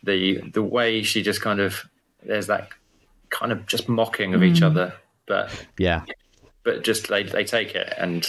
the 0.03 0.41
the 0.51 0.63
way 0.63 1.03
she 1.03 1.21
just 1.21 1.41
kind 1.41 1.59
of 1.61 1.85
there's 2.23 2.47
that 2.47 2.69
kind 3.29 3.51
of 3.51 3.65
just 3.65 3.87
mocking 3.89 4.33
of 4.33 4.43
each 4.43 4.59
Mm. 4.59 4.65
other, 4.67 4.93
but 5.27 5.51
Yeah. 5.77 6.03
But 6.63 6.83
just 6.83 7.07
they 7.07 7.23
they 7.23 7.43
take 7.43 7.75
it 7.75 7.93
and 7.97 8.27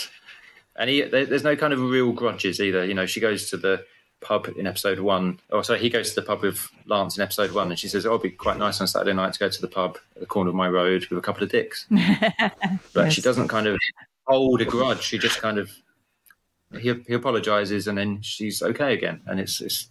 and 0.76 0.90
he, 0.90 1.02
there's 1.02 1.44
no 1.44 1.54
kind 1.54 1.72
of 1.72 1.80
real 1.80 2.12
grudges 2.12 2.60
either. 2.60 2.84
You 2.84 2.94
know, 2.94 3.06
she 3.06 3.20
goes 3.20 3.48
to 3.50 3.56
the 3.56 3.84
pub 4.20 4.48
in 4.56 4.66
episode 4.66 4.98
one, 4.98 5.38
or 5.50 5.62
sorry, 5.62 5.78
he 5.78 5.90
goes 5.90 6.10
to 6.10 6.14
the 6.16 6.26
pub 6.26 6.42
with 6.42 6.68
Lance 6.86 7.16
in 7.16 7.22
episode 7.22 7.52
one, 7.52 7.68
and 7.70 7.78
she 7.78 7.88
says, 7.88 8.04
"Oh, 8.04 8.10
"It'll 8.10 8.18
be 8.18 8.30
quite 8.30 8.58
nice 8.58 8.80
on 8.80 8.88
Saturday 8.88 9.12
night 9.12 9.34
to 9.34 9.38
go 9.38 9.48
to 9.48 9.60
the 9.60 9.68
pub 9.68 9.98
at 10.16 10.20
the 10.20 10.26
corner 10.26 10.50
of 10.50 10.56
my 10.56 10.68
road 10.68 11.06
with 11.06 11.18
a 11.18 11.22
couple 11.22 11.44
of 11.44 11.50
dicks." 11.50 11.86
But 12.92 13.12
she 13.12 13.20
doesn't 13.20 13.48
kind 13.48 13.66
of 13.66 13.78
hold 14.26 14.60
a 14.60 14.64
grudge. 14.64 15.02
She 15.02 15.18
just 15.18 15.40
kind 15.40 15.58
of 15.58 15.70
he 16.80 16.94
he 17.06 17.14
apologizes 17.14 17.86
and 17.86 17.96
then 17.96 18.22
she's 18.22 18.62
okay 18.62 18.94
again, 18.94 19.20
and 19.26 19.38
it's 19.38 19.60
it's 19.60 19.88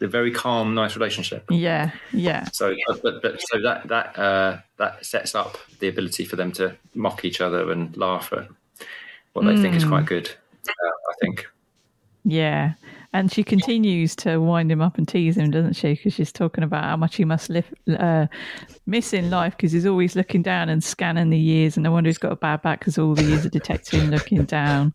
a 0.00 0.06
very 0.06 0.30
calm, 0.30 0.74
nice 0.74 0.96
relationship. 0.96 1.44
Yeah, 1.50 1.90
yeah. 2.12 2.46
So, 2.52 2.74
but, 3.02 3.22
but, 3.22 3.40
so 3.40 3.60
that 3.62 3.88
that 3.88 4.18
uh, 4.18 4.58
that 4.78 5.04
sets 5.04 5.34
up 5.34 5.58
the 5.78 5.88
ability 5.88 6.24
for 6.24 6.36
them 6.36 6.52
to 6.52 6.76
mock 6.94 7.24
each 7.24 7.40
other 7.40 7.70
and 7.70 7.96
laugh 7.96 8.32
at 8.32 8.48
what 9.32 9.44
they 9.44 9.56
think 9.60 9.74
is 9.74 9.84
quite 9.84 10.06
good. 10.06 10.30
Uh, 10.68 10.70
I 11.10 11.14
think. 11.20 11.46
Yeah. 12.24 12.74
And 13.12 13.30
she 13.30 13.44
continues 13.44 14.16
to 14.16 14.38
wind 14.38 14.72
him 14.72 14.80
up 14.80 14.98
and 14.98 15.06
tease 15.06 15.36
him, 15.36 15.52
doesn't 15.52 15.74
she? 15.74 15.94
Because 15.94 16.14
she's 16.14 16.32
talking 16.32 16.64
about 16.64 16.82
how 16.82 16.96
much 16.96 17.14
he 17.14 17.24
must 17.24 17.48
live, 17.48 17.72
uh, 17.96 18.26
miss 18.86 19.12
in 19.12 19.30
life 19.30 19.56
because 19.56 19.70
he's 19.70 19.86
always 19.86 20.16
looking 20.16 20.42
down 20.42 20.68
and 20.68 20.82
scanning 20.82 21.30
the 21.30 21.38
years. 21.38 21.76
And 21.76 21.84
no 21.84 21.92
wonder 21.92 22.08
he's 22.08 22.18
got 22.18 22.32
a 22.32 22.36
bad 22.36 22.62
back 22.62 22.80
because 22.80 22.98
all 22.98 23.14
the 23.14 23.22
years 23.22 23.44
of 23.44 23.52
detecting 23.52 24.10
looking 24.10 24.44
down. 24.46 24.94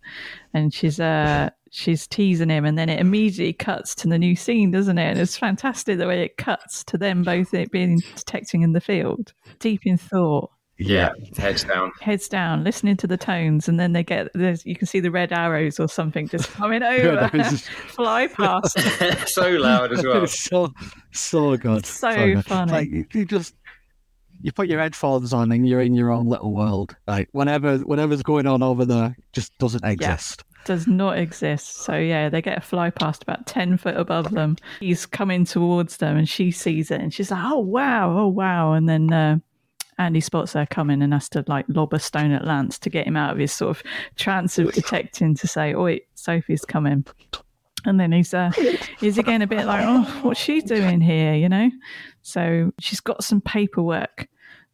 And 0.53 0.73
she's 0.73 0.99
uh, 0.99 1.51
she's 1.72 2.07
teasing 2.07 2.49
him. 2.49 2.65
And 2.65 2.78
then 2.78 2.89
it 2.89 2.99
immediately 2.99 3.53
cuts 3.53 3.95
to 3.95 4.07
the 4.07 4.20
new 4.20 4.36
scene, 4.36 4.72
doesn't 4.72 4.97
it? 4.97 5.11
And 5.11 5.20
it's 5.20 5.38
fantastic 5.38 5.97
the 5.97 6.07
way 6.07 6.24
it 6.24 6.38
cuts 6.38 6.84
to 6.86 6.97
them 6.97 7.24
both 7.24 7.53
it 7.53 7.72
being 7.72 8.01
detecting 8.15 8.61
in 8.61 8.74
the 8.74 8.82
field, 8.82 9.34
deep 9.59 9.82
in 9.86 9.97
thought 9.97 10.49
Yeah, 10.78 11.11
heads 11.38 11.63
down. 11.63 11.91
heads 12.01 12.28
down, 12.30 12.63
listening 12.63 12.95
to 12.97 13.07
the 13.07 13.17
tones, 13.17 13.67
and 13.67 13.80
then 13.80 13.93
they 13.93 14.03
get 14.03 14.30
there's 14.34 14.65
you 14.65 14.76
can 14.76 14.88
see 14.88 14.99
the 14.99 15.11
red 15.11 15.32
arrows 15.34 15.80
or 15.80 15.88
something 15.89 16.28
just 16.28 16.49
coming 16.53 16.84
over, 16.84 17.30
arrows. 17.34 17.61
fly 17.88 18.28
past. 18.28 18.80
so 19.28 19.49
loud 19.51 19.91
as 19.91 20.03
well. 20.03 20.24
It's 20.24 20.39
so 20.39 20.72
so 21.11 21.57
good. 21.57 21.86
So 21.86 22.13
good. 22.13 22.45
funny. 22.45 22.72
Like 22.72 22.89
you, 22.89 23.05
you 23.13 23.26
just 23.26 23.55
you 24.41 24.53
put 24.53 24.70
your 24.70 24.80
headphones 24.80 25.34
on 25.34 25.51
and 25.51 25.67
you're 25.67 25.82
in 25.82 25.93
your 25.93 26.11
own 26.11 26.28
little 26.28 26.53
world. 26.53 26.95
Like 27.07 27.28
whatever 27.34 27.80
whatever's 27.80 28.24
going 28.24 28.47
on 28.47 28.63
over 28.63 28.86
there 28.86 29.17
just 29.34 29.57
doesn't 29.57 29.84
exist. 29.84 30.43
Does 30.66 30.88
not 30.88 31.18
exist. 31.18 31.78
So 31.78 31.95
yeah, 31.95 32.30
they 32.30 32.41
get 32.41 32.57
a 32.57 32.62
fly 32.62 32.89
past 32.89 33.24
about 33.24 33.47
ten 33.47 33.78
foot 33.78 33.97
above 33.97 34.32
them. 34.32 34.57
He's 34.80 35.05
coming 35.05 35.45
towards 35.45 35.97
them, 35.97 36.18
and 36.18 36.30
she 36.30 36.51
sees 36.51 36.91
it, 36.91 37.01
and 37.01 37.14
she's 37.14 37.32
like, 37.32 37.43
"Oh 37.43 37.60
wow, 37.60 38.18
oh 38.18 38.28
wow!" 38.28 38.74
And 38.74 38.88
then. 38.88 39.12
Uh, 39.12 39.39
Andy 39.97 40.22
spots 40.22 40.53
her 40.53 40.66
coming 40.66 41.01
and 41.01 41.12
has 41.12 41.28
to 41.30 41.43
like 41.47 41.66
lob 41.68 41.93
a 41.93 41.99
stone 41.99 42.32
at 42.32 42.45
Lance 42.45 42.80
to 42.80 42.89
get 42.89 43.05
him 43.05 43.18
out 43.18 43.34
of 43.34 43.38
his 43.38 43.51
sort 43.51 43.72
of 43.72 43.84
trance 44.16 44.57
of 44.57 44.72
detecting 44.72 45.36
to 45.36 45.45
say, 45.45 45.74
"Oh, 45.74 45.84
wait, 45.84 46.03
Sophie's 46.16 46.64
coming." 46.64 47.05
And 47.86 47.99
then 47.99 48.14
he's 48.14 48.34
uh, 48.34 48.51
he's 48.99 49.18
again 49.18 49.41
a 49.41 49.47
bit 49.47 49.66
like, 49.66 49.84
"Oh, 49.86 50.03
what's 50.22 50.39
she 50.39 50.62
doing 50.62 51.01
here?" 51.01 51.34
You 51.34 51.49
know. 51.49 51.70
So 52.22 52.72
she's 52.80 53.01
got 53.01 53.26
some 53.26 53.41
paperwork. 53.41 54.30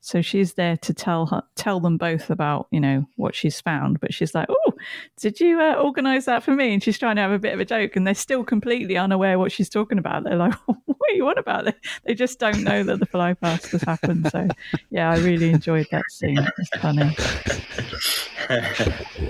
So 0.06 0.22
she's 0.22 0.54
there 0.54 0.78
to 0.78 0.94
tell 0.94 1.26
her, 1.26 1.42
tell 1.56 1.80
them 1.80 1.98
both 1.98 2.30
about, 2.30 2.68
you 2.70 2.80
know, 2.80 3.08
what 3.16 3.34
she's 3.34 3.60
found. 3.60 4.00
But 4.00 4.14
she's 4.14 4.36
like, 4.36 4.46
"Oh, 4.48 4.74
did 5.20 5.40
you 5.40 5.60
uh, 5.60 5.74
organise 5.82 6.26
that 6.26 6.44
for 6.44 6.52
me?" 6.52 6.74
And 6.76 6.84
she's 6.84 7.00
trying 7.00 7.16
to 7.16 7.24
have 7.24 7.32
a 7.32 7.40
bit 7.40 7.56
of 7.56 7.60
a 7.60 7.66
joke, 7.66 7.96
and 7.96 8.06
they're 8.06 8.14
still 8.14 8.44
completely 8.44 8.98
unaware 8.98 9.40
what 9.40 9.52
she's 9.52 9.68
talking 9.68 9.98
about. 9.98 10.24
They're 10.24 10.36
like, 10.36 10.54
"What 10.66 11.10
are 11.10 11.16
you 11.16 11.28
on 11.28 11.40
about?" 11.40 11.66
They, 11.66 11.74
they 12.04 12.14
just 12.14 12.38
don't 12.38 12.62
know 12.62 12.84
that 12.84 13.00
the 13.00 13.08
fly 13.08 13.34
past 13.34 13.72
has 13.72 13.82
happened. 13.82 14.30
So, 14.32 14.48
yeah, 14.92 15.10
I 15.10 15.18
really 15.18 15.50
enjoyed 15.50 15.88
that 15.90 16.04
scene. 16.12 16.38
It's 16.60 16.70
funny. 16.78 17.18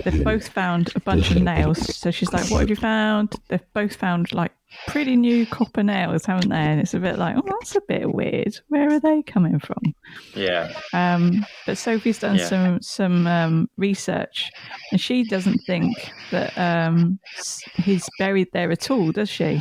They've 0.04 0.22
both 0.22 0.48
found 0.48 0.92
a 0.94 1.00
bunch 1.00 1.30
of 1.30 1.40
nails. 1.40 1.96
So 1.96 2.10
she's 2.10 2.34
like, 2.34 2.50
"What 2.50 2.60
have 2.60 2.68
you 2.68 2.76
found?" 2.76 3.32
They've 3.48 3.72
both 3.72 3.96
found 3.96 4.30
like 4.34 4.52
pretty 4.88 5.16
new 5.16 5.46
copper 5.46 5.82
nails, 5.82 6.24
haven't 6.26 6.48
they? 6.50 6.56
And 6.56 6.80
it's 6.80 6.94
a 6.94 6.98
bit 6.98 7.18
like, 7.18 7.36
"Oh, 7.36 7.42
that's 7.60 7.76
a 7.76 7.80
bit 7.88 8.12
weird. 8.12 8.58
Where 8.68 8.92
are 8.92 9.00
they 9.00 9.22
coming 9.22 9.58
from?" 9.58 9.94
Yeah, 10.34 10.72
Um, 10.92 11.44
but 11.66 11.78
Sophie's 11.78 12.18
done 12.18 12.36
Yeah. 12.36 12.46
some 12.46 12.82
some 12.82 13.26
um, 13.26 13.70
research, 13.76 14.50
and 14.92 15.00
she 15.00 15.24
doesn't 15.24 15.58
think 15.66 16.12
that 16.30 16.56
um, 16.58 17.18
he's 17.76 18.08
buried 18.18 18.48
there 18.52 18.70
at 18.72 18.90
all, 18.90 19.12
does 19.12 19.28
she? 19.30 19.60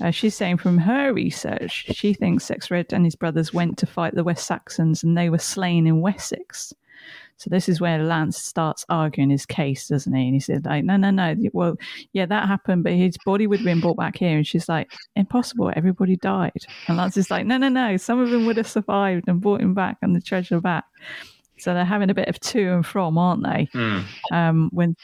Uh, 0.00 0.10
she's 0.10 0.34
saying 0.34 0.56
from 0.56 0.78
her 0.78 1.12
research, 1.12 1.86
she 1.92 2.14
thinks 2.14 2.44
Sexred 2.44 2.92
and 2.92 3.04
his 3.04 3.16
brothers 3.16 3.52
went 3.52 3.78
to 3.78 3.86
fight 3.86 4.14
the 4.14 4.24
West 4.24 4.46
Saxons, 4.46 5.02
and 5.02 5.16
they 5.16 5.30
were 5.30 5.38
slain 5.38 5.86
in 5.86 6.00
Wessex. 6.00 6.72
So 7.36 7.48
this 7.48 7.70
is 7.70 7.80
where 7.80 8.02
Lance 8.02 8.36
starts 8.36 8.84
arguing 8.90 9.30
his 9.30 9.46
case, 9.46 9.88
doesn't 9.88 10.12
he? 10.12 10.24
And 10.24 10.34
he 10.34 10.40
said, 10.40 10.66
like, 10.66 10.84
no, 10.84 10.98
no, 10.98 11.10
no. 11.10 11.34
Well, 11.54 11.76
yeah, 12.12 12.26
that 12.26 12.46
happened, 12.46 12.84
but 12.84 12.92
his 12.92 13.16
body 13.24 13.46
would 13.46 13.60
have 13.60 13.64
been 13.64 13.80
brought 13.80 13.96
back 13.96 14.18
here. 14.18 14.36
And 14.36 14.46
she's 14.46 14.68
like, 14.68 14.90
impossible. 15.16 15.72
Everybody 15.74 16.16
died. 16.16 16.66
And 16.86 16.98
Lance 16.98 17.16
is 17.16 17.30
like, 17.30 17.46
no, 17.46 17.56
no, 17.56 17.70
no. 17.70 17.96
Some 17.96 18.20
of 18.20 18.28
them 18.28 18.44
would 18.44 18.58
have 18.58 18.68
survived 18.68 19.24
and 19.26 19.40
brought 19.40 19.62
him 19.62 19.72
back 19.72 19.96
and 20.02 20.14
the 20.14 20.20
treasure 20.20 20.60
back. 20.60 20.84
So 21.56 21.72
they're 21.72 21.86
having 21.86 22.10
a 22.10 22.14
bit 22.14 22.28
of 22.28 22.38
to 22.40 22.74
and 22.74 22.84
from, 22.84 23.16
aren't 23.16 23.42
they? 23.42 23.68
Hmm. 23.72 24.00
Um, 24.32 24.70
when 24.72 24.94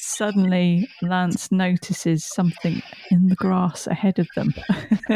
suddenly 0.00 0.88
Lance 1.02 1.52
notices 1.52 2.24
something 2.24 2.82
in 3.10 3.28
the 3.28 3.34
grass 3.34 3.86
ahead 3.86 4.18
of 4.18 4.28
them. 4.34 4.54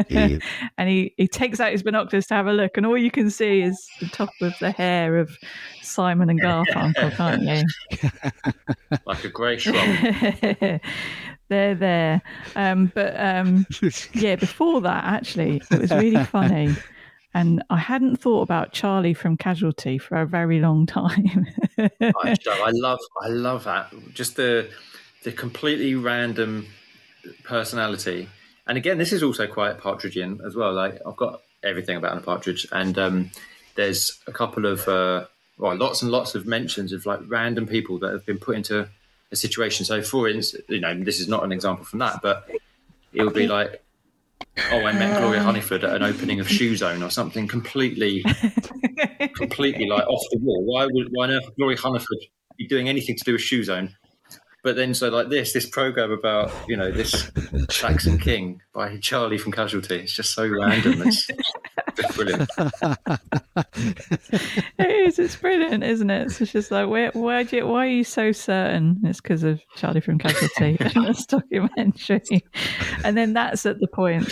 Yeah. 0.08 0.38
and 0.78 0.88
he, 0.88 1.14
he 1.16 1.28
takes 1.28 1.60
out 1.60 1.72
his 1.72 1.82
binoculars 1.82 2.26
to 2.28 2.34
have 2.34 2.46
a 2.46 2.52
look, 2.52 2.76
and 2.76 2.86
all 2.86 2.98
you 2.98 3.10
can 3.10 3.30
see 3.30 3.62
is 3.62 3.86
the 4.00 4.08
top 4.08 4.30
of 4.40 4.54
the 4.60 4.70
hair 4.70 5.18
of 5.18 5.36
Simon 5.82 6.30
and 6.30 6.40
Garfunkel, 6.40 7.12
can't 7.16 7.42
you? 7.42 8.98
like 9.06 9.24
a 9.24 9.28
grey 9.28 9.58
shrub. 9.58 9.76
They're 11.48 11.74
there. 11.74 12.22
Um, 12.56 12.90
but 12.94 13.18
um, 13.18 13.66
yeah, 14.14 14.36
before 14.36 14.80
that, 14.80 15.04
actually, 15.04 15.62
it 15.70 15.78
was 15.78 15.90
really 15.90 16.24
funny. 16.24 16.74
And 17.34 17.64
I 17.68 17.78
hadn't 17.78 18.16
thought 18.16 18.42
about 18.42 18.72
Charlie 18.72 19.14
from 19.14 19.36
Casualty 19.36 19.98
for 19.98 20.20
a 20.20 20.26
very 20.26 20.60
long 20.60 20.86
time. 20.86 21.46
I, 21.78 22.36
I 22.46 22.70
love, 22.70 23.00
I 23.20 23.28
love 23.28 23.64
that. 23.64 23.92
Just 24.14 24.36
the 24.36 24.70
the 25.24 25.32
completely 25.32 25.94
random 25.94 26.66
personality. 27.42 28.28
And 28.66 28.78
again, 28.78 28.98
this 28.98 29.12
is 29.12 29.22
also 29.22 29.46
quite 29.46 29.78
Partridgean 29.78 30.46
as 30.46 30.54
well. 30.54 30.72
Like 30.72 31.00
I've 31.06 31.16
got 31.16 31.40
everything 31.62 31.96
about 31.96 32.12
Alan 32.12 32.22
Partridge, 32.22 32.66
and 32.70 32.96
um, 32.98 33.30
there's 33.74 34.20
a 34.26 34.32
couple 34.32 34.66
of 34.66 34.86
uh, 34.86 35.26
well, 35.58 35.76
lots 35.76 36.02
and 36.02 36.10
lots 36.10 36.34
of 36.34 36.46
mentions 36.46 36.92
of 36.92 37.06
like 37.06 37.20
random 37.26 37.66
people 37.66 37.98
that 38.00 38.12
have 38.12 38.26
been 38.26 38.38
put 38.38 38.56
into 38.56 38.88
a 39.30 39.36
situation. 39.36 39.84
So, 39.84 40.02
for 40.02 40.28
instance, 40.28 40.64
you 40.68 40.80
know, 40.80 40.94
this 41.02 41.20
is 41.20 41.28
not 41.28 41.44
an 41.44 41.52
example 41.52 41.84
from 41.84 42.00
that, 42.00 42.20
but 42.22 42.48
it 43.12 43.22
would 43.22 43.34
be 43.34 43.46
like, 43.46 43.83
oh, 44.72 44.84
I 44.84 44.92
met 44.92 45.18
Gloria 45.18 45.40
um. 45.40 45.54
Hunniford 45.54 45.84
at 45.84 45.94
an 45.94 46.02
opening 46.02 46.40
of 46.40 46.48
Shoe 46.48 46.76
Zone 46.76 47.02
or 47.02 47.10
something 47.10 47.46
completely, 47.46 48.22
completely 49.36 49.86
like 49.86 50.06
off 50.06 50.22
the 50.30 50.38
wall. 50.42 50.64
Why 50.64 50.86
would 50.86 51.08
why 51.10 51.24
on 51.24 51.30
earth 51.32 51.44
would 51.44 51.56
Gloria 51.56 51.76
Hunniford 51.76 52.28
be 52.56 52.66
doing 52.66 52.88
anything 52.88 53.16
to 53.16 53.24
do 53.24 53.32
with 53.32 53.42
Shoe 53.42 53.64
Zone? 53.64 53.96
But 54.64 54.76
then, 54.76 54.94
so 54.94 55.10
like 55.10 55.28
this, 55.28 55.52
this 55.52 55.68
program 55.68 56.10
about 56.10 56.50
you 56.68 56.76
know 56.76 56.90
this 56.90 57.30
Saxon 57.70 58.18
King 58.18 58.62
by 58.72 58.96
Charlie 58.96 59.36
from 59.36 59.52
Casualty. 59.52 59.96
It's 59.96 60.14
just 60.14 60.32
so 60.32 60.48
random. 60.48 61.02
It's, 61.02 61.28
it's 61.98 62.16
brilliant. 62.16 62.50
it 65.24 65.30
is. 65.30 65.36
Brilliant, 65.36 65.84
isn't 65.84 66.10
it? 66.10 66.30
So 66.30 66.42
it's 66.42 66.52
just 66.52 66.70
like, 66.70 66.88
where, 66.88 67.10
why, 67.12 67.42
do 67.42 67.56
you, 67.56 67.66
why 67.66 67.86
are 67.86 67.90
you 67.90 68.04
so 68.04 68.32
certain? 68.32 69.00
It's 69.04 69.20
because 69.20 69.42
of 69.42 69.60
Charlie 69.76 70.00
from 70.00 70.18
Casualty 70.18 70.76
and 70.80 71.06
this 71.06 71.26
documentary. 71.26 72.44
And 73.04 73.16
then 73.16 73.32
that's 73.32 73.66
at 73.66 73.80
the 73.80 73.88
point. 73.88 74.30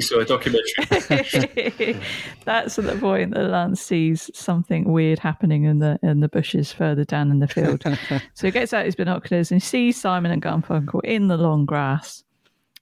Saw 0.00 0.20
a 0.20 0.24
documentary. 0.24 0.74
that's 2.44 2.78
at 2.78 2.84
the 2.84 2.96
point 2.98 3.34
that 3.34 3.48
Lance 3.48 3.80
sees 3.80 4.30
something 4.34 4.92
weird 4.92 5.18
happening 5.18 5.64
in 5.64 5.78
the 5.78 5.98
in 6.02 6.20
the 6.20 6.28
bushes 6.28 6.72
further 6.72 7.04
down 7.04 7.30
in 7.30 7.38
the 7.40 7.48
field. 7.48 7.82
so 8.34 8.46
he 8.46 8.50
gets 8.50 8.72
out 8.72 8.84
his 8.84 8.94
binoculars 8.94 9.50
and 9.50 9.62
sees 9.62 10.00
Simon 10.00 10.32
and 10.32 10.42
Garfunkel 10.42 11.00
in 11.04 11.28
the 11.28 11.36
long 11.36 11.66
grass. 11.66 12.24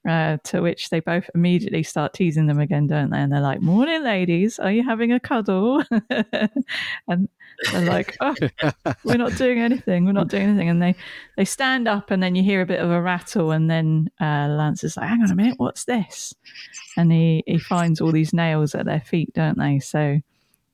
Uh, 0.09 0.37
to 0.43 0.61
which 0.61 0.89
they 0.89 0.99
both 0.99 1.29
immediately 1.35 1.83
start 1.83 2.11
teasing 2.11 2.47
them 2.47 2.59
again, 2.59 2.87
don't 2.87 3.11
they? 3.11 3.19
And 3.19 3.31
they're 3.31 3.39
like, 3.39 3.61
"Morning, 3.61 4.01
ladies. 4.01 4.57
Are 4.57 4.71
you 4.71 4.83
having 4.83 5.11
a 5.11 5.19
cuddle?" 5.19 5.83
and 7.07 7.29
they're 7.71 7.85
like, 7.85 8.17
"Oh, 8.21 8.35
we're 9.03 9.17
not 9.17 9.35
doing 9.37 9.59
anything. 9.59 10.05
We're 10.05 10.11
not 10.11 10.27
doing 10.29 10.43
anything." 10.43 10.69
And 10.69 10.81
they 10.81 10.95
they 11.37 11.45
stand 11.45 11.87
up, 11.87 12.11
and 12.11 12.21
then 12.21 12.35
you 12.35 12.43
hear 12.43 12.61
a 12.61 12.65
bit 12.65 12.79
of 12.79 12.89
a 12.91 13.01
rattle, 13.01 13.51
and 13.51 13.69
then 13.69 14.09
uh, 14.19 14.47
Lance 14.49 14.83
is 14.83 14.97
like, 14.97 15.07
"Hang 15.09 15.21
on 15.21 15.31
a 15.31 15.35
minute, 15.35 15.55
what's 15.57 15.85
this?" 15.85 16.33
And 16.97 17.11
he 17.11 17.43
he 17.45 17.57
finds 17.59 18.01
all 18.01 18.11
these 18.11 18.33
nails 18.33 18.73
at 18.75 18.85
their 18.85 19.01
feet, 19.01 19.33
don't 19.33 19.57
they? 19.57 19.79
So 19.79 20.19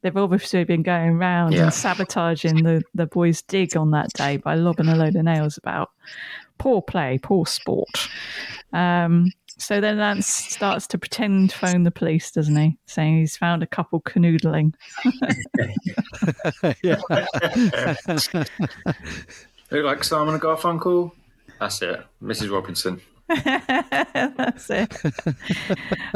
they've 0.01 0.15
obviously 0.17 0.63
been 0.63 0.83
going 0.83 1.11
around 1.15 1.53
Yeah. 1.53 1.63
and 1.63 1.73
sabotaging 1.73 2.63
the, 2.63 2.83
the 2.93 3.07
boys' 3.07 3.41
dig 3.41 3.75
on 3.75 3.91
that 3.91 4.13
day 4.13 4.37
by 4.37 4.53
lobbing 4.55 4.87
a 4.87 4.95
load 4.95 5.15
of 5.15 5.23
nails 5.25 5.57
about. 5.57 5.89
Poor 6.59 6.81
play, 6.81 7.19
poor 7.21 7.45
sport. 7.47 8.07
Um, 8.73 9.31
so 9.57 9.81
then 9.81 9.97
Lance 9.97 10.27
starts 10.27 10.87
to 10.87 10.97
pretend 10.97 11.51
phone 11.51 11.83
the 11.83 11.91
police, 11.91 12.31
doesn't 12.31 12.55
he? 12.55 12.77
Saying 12.85 13.19
he's 13.19 13.35
found 13.35 13.63
a 13.63 13.67
couple 13.67 14.01
canoodling. 14.01 14.73
yeah. 16.83 17.01
Look 19.71 19.83
like 19.83 20.03
Simon 20.03 20.35
and 20.35 20.43
Garfunkel. 20.43 21.11
That's 21.59 21.81
it, 21.81 22.05
Mrs. 22.21 22.51
Robinson. 22.51 23.01
That's 24.37 24.69
it. 24.69 24.95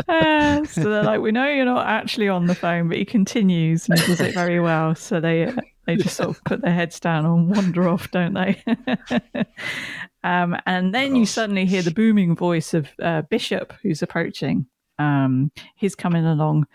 Uh, 0.08 0.64
so 0.66 0.84
they're 0.84 1.04
like, 1.04 1.20
we 1.20 1.32
know 1.32 1.50
you're 1.50 1.66
not 1.66 1.88
actually 1.88 2.30
on 2.30 2.46
the 2.46 2.56
phone, 2.56 2.88
but 2.88 2.98
he 2.98 3.06
continues 3.06 3.90
and 3.90 4.00
he 4.00 4.08
does 4.08 4.22
it 4.22 4.34
very 4.34 4.60
well. 4.60 4.96
So 4.96 5.20
they 5.20 5.52
they 5.88 5.98
just 5.98 6.16
sort 6.16 6.30
of 6.30 6.44
put 6.46 6.62
their 6.62 6.74
heads 6.74 7.00
down 7.00 7.26
and 7.26 7.50
wander 7.50 7.90
off, 7.90 8.12
don't 8.12 8.34
they? 8.34 8.64
Um, 10.24 10.58
and 10.66 10.94
then 10.94 11.16
you 11.16 11.26
suddenly 11.26 11.66
hear 11.66 11.82
the 11.82 11.92
booming 11.92 12.36
voice 12.36 12.74
of 12.74 12.90
uh, 13.02 13.24
Bishop, 13.24 13.74
who's 13.82 14.02
approaching. 14.02 14.66
Um, 15.00 15.52
he's 15.76 15.96
coming 15.96 16.26
along. 16.26 16.68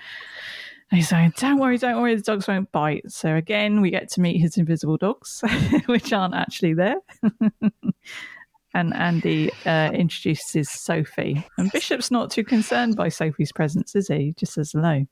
And 0.90 0.98
he's 0.98 1.08
saying, 1.08 1.34
"Don't 1.36 1.58
worry, 1.58 1.78
don't 1.78 2.00
worry, 2.00 2.14
the 2.14 2.22
dogs 2.22 2.46
won't 2.46 2.70
bite." 2.72 3.10
So 3.10 3.34
again, 3.34 3.80
we 3.80 3.90
get 3.90 4.10
to 4.12 4.20
meet 4.20 4.40
his 4.40 4.56
invisible 4.56 4.96
dogs, 4.96 5.42
which 5.86 6.12
aren't 6.12 6.34
actually 6.34 6.74
there. 6.74 6.96
and 8.76 8.94
Andy 8.94 9.50
uh, 9.64 9.90
introduces 9.92 10.70
Sophie. 10.70 11.44
And 11.56 11.72
Bishop's 11.72 12.10
not 12.10 12.30
too 12.30 12.44
concerned 12.44 12.94
by 12.94 13.08
Sophie's 13.08 13.50
presence, 13.50 13.96
is 13.96 14.08
he? 14.08 14.16
He 14.16 14.32
just 14.32 14.52
says 14.52 14.72
hello. 14.72 15.06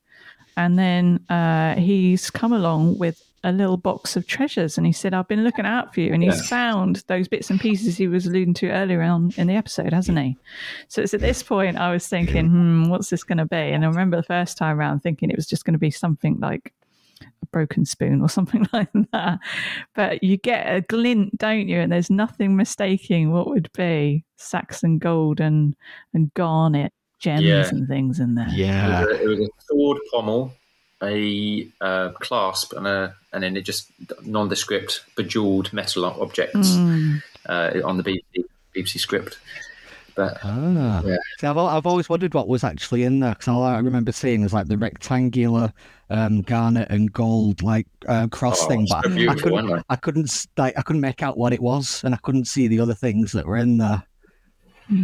And 0.55 0.79
then 0.79 1.25
uh, 1.29 1.75
he's 1.75 2.29
come 2.29 2.53
along 2.53 2.99
with 2.99 3.21
a 3.45 3.51
little 3.51 3.77
box 3.77 4.15
of 4.15 4.25
treasures 4.25 4.77
and 4.77 4.87
he 4.87 4.91
said, 4.91 5.13
I've 5.13 5.27
been 5.27 5.43
looking 5.43 5.65
out 5.65 5.93
for 5.93 6.01
you. 6.01 6.13
And 6.13 6.23
he's 6.23 6.47
found 6.47 7.03
those 7.07 7.27
bits 7.27 7.49
and 7.49 7.59
pieces 7.59 7.95
he 7.95 8.07
was 8.07 8.25
alluding 8.25 8.55
to 8.55 8.69
earlier 8.71 9.01
on 9.01 9.31
in 9.37 9.47
the 9.47 9.53
episode, 9.55 9.93
hasn't 9.93 10.17
he? 10.17 10.35
So 10.87 11.01
it's 11.01 11.13
at 11.13 11.21
this 11.21 11.43
point 11.43 11.77
I 11.77 11.91
was 11.91 12.07
thinking, 12.07 12.47
hmm, 12.49 12.89
what's 12.89 13.09
this 13.09 13.23
going 13.23 13.37
to 13.37 13.45
be? 13.45 13.55
And 13.55 13.85
I 13.85 13.87
remember 13.87 14.17
the 14.17 14.23
first 14.23 14.57
time 14.57 14.79
around 14.79 15.01
thinking 15.01 15.29
it 15.29 15.35
was 15.35 15.45
just 15.47 15.63
going 15.63 15.73
to 15.73 15.79
be 15.79 15.91
something 15.91 16.39
like 16.39 16.73
a 17.21 17.45
broken 17.51 17.85
spoon 17.85 18.21
or 18.21 18.29
something 18.37 18.65
like 18.73 18.89
that. 19.13 19.39
But 19.93 20.23
you 20.23 20.37
get 20.37 20.65
a 20.65 20.81
glint, 20.81 21.37
don't 21.37 21.67
you? 21.69 21.79
And 21.79 21.91
there's 21.91 22.09
nothing 22.09 22.55
mistaking 22.55 23.31
what 23.31 23.47
would 23.47 23.71
be 23.73 24.25
Saxon 24.37 24.97
gold 24.97 25.39
and, 25.39 25.75
and 26.13 26.33
garnet 26.33 26.93
gems 27.19 27.43
Yeah. 27.43 27.67
and 27.69 27.87
things 27.87 28.19
in 28.19 28.35
there. 28.35 28.47
It, 28.49 28.55
yeah. 28.55 29.05
was 29.05 29.07
a, 29.19 29.21
it 29.23 29.27
was 29.27 29.39
a 29.39 29.47
sword 29.59 29.97
pommel, 30.11 30.51
a 31.03 31.67
uh, 31.81 32.09
clasp, 32.11 32.73
and 32.73 32.87
a 32.87 33.15
and 33.33 33.43
then 33.43 33.57
it 33.57 33.61
just 33.61 33.89
nondescript 34.23 35.01
bejeweled 35.15 35.71
metal 35.73 36.05
objects 36.05 36.71
Mm. 36.71 37.21
uh, 37.47 37.71
on 37.83 37.97
the 37.97 38.03
BBC, 38.03 38.45
BBC 38.75 38.99
script. 38.99 39.37
But 40.15 40.37
Ah. 40.43 41.01
Yeah. 41.03 41.17
See, 41.39 41.47
I've, 41.47 41.57
I've 41.57 41.85
always 41.85 42.07
wondered 42.07 42.33
what 42.33 42.47
was 42.47 42.63
actually 42.63 43.03
in 43.03 43.19
there 43.19 43.31
because 43.33 43.49
all 43.49 43.63
I 43.63 43.77
remember 43.79 44.13
seeing 44.13 44.43
was 44.43 44.53
like 44.53 44.67
the 44.67 44.77
rectangular 44.77 45.73
um, 46.09 46.41
garnet 46.41 46.89
and 46.89 47.11
gold 47.11 47.61
like 47.61 47.87
uh, 48.07 48.27
cross 48.27 48.63
Oh, 48.63 48.67
thing, 48.69 48.87
but 48.89 49.03
so 49.03 49.11
I 49.11 49.35
couldn't. 49.35 49.83
I 49.89 49.95
couldn't, 49.97 50.47
like, 50.55 50.77
I 50.77 50.81
couldn't 50.83 51.01
make 51.01 51.21
out 51.21 51.37
what 51.37 51.51
it 51.51 51.59
was, 51.61 52.01
and 52.05 52.13
I 52.13 52.17
couldn't 52.23 52.45
see 52.45 52.69
the 52.69 52.79
other 52.79 52.93
things 52.93 53.33
that 53.33 53.45
were 53.45 53.57
in 53.57 53.77
there. 53.77 54.03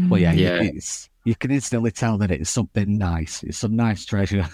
Well, 0.07 0.21
yeah, 0.21 0.31
Yeah. 0.31 0.61
You, 0.61 0.71
it's, 0.75 1.09
you 1.25 1.35
can 1.35 1.51
instantly 1.51 1.91
tell 1.91 2.17
that 2.19 2.31
it's 2.31 2.49
something 2.49 2.97
nice. 2.97 3.43
It's 3.43 3.57
some 3.57 3.75
nice 3.75 4.05
treasure. 4.05 4.47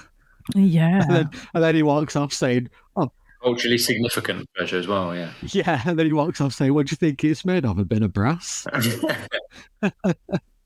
Yeah. 0.56 1.02
And 1.02 1.16
then, 1.16 1.30
and 1.54 1.64
then 1.64 1.76
he 1.76 1.84
walks 1.84 2.16
off 2.16 2.34
saying, 2.34 2.70
"Oh, 2.96 3.12
culturally 3.42 3.78
significant 3.78 4.50
treasure 4.56 4.78
as 4.78 4.88
well. 4.88 5.16
Yeah. 5.16 5.32
yeah," 5.44 5.82
and 5.86 5.98
then 5.98 6.06
he 6.06 6.14
walks 6.14 6.42
off 6.42 6.54
saying, 6.54 6.74
"What 6.74 6.88
do 6.88 6.92
you 6.92 6.98
think 6.98 7.24
it's 7.24 7.46
made 7.46 7.66
of? 7.66 7.78
A 7.78 7.86
bit 7.86 8.02
of 8.02 8.14
brass?" 8.14 8.66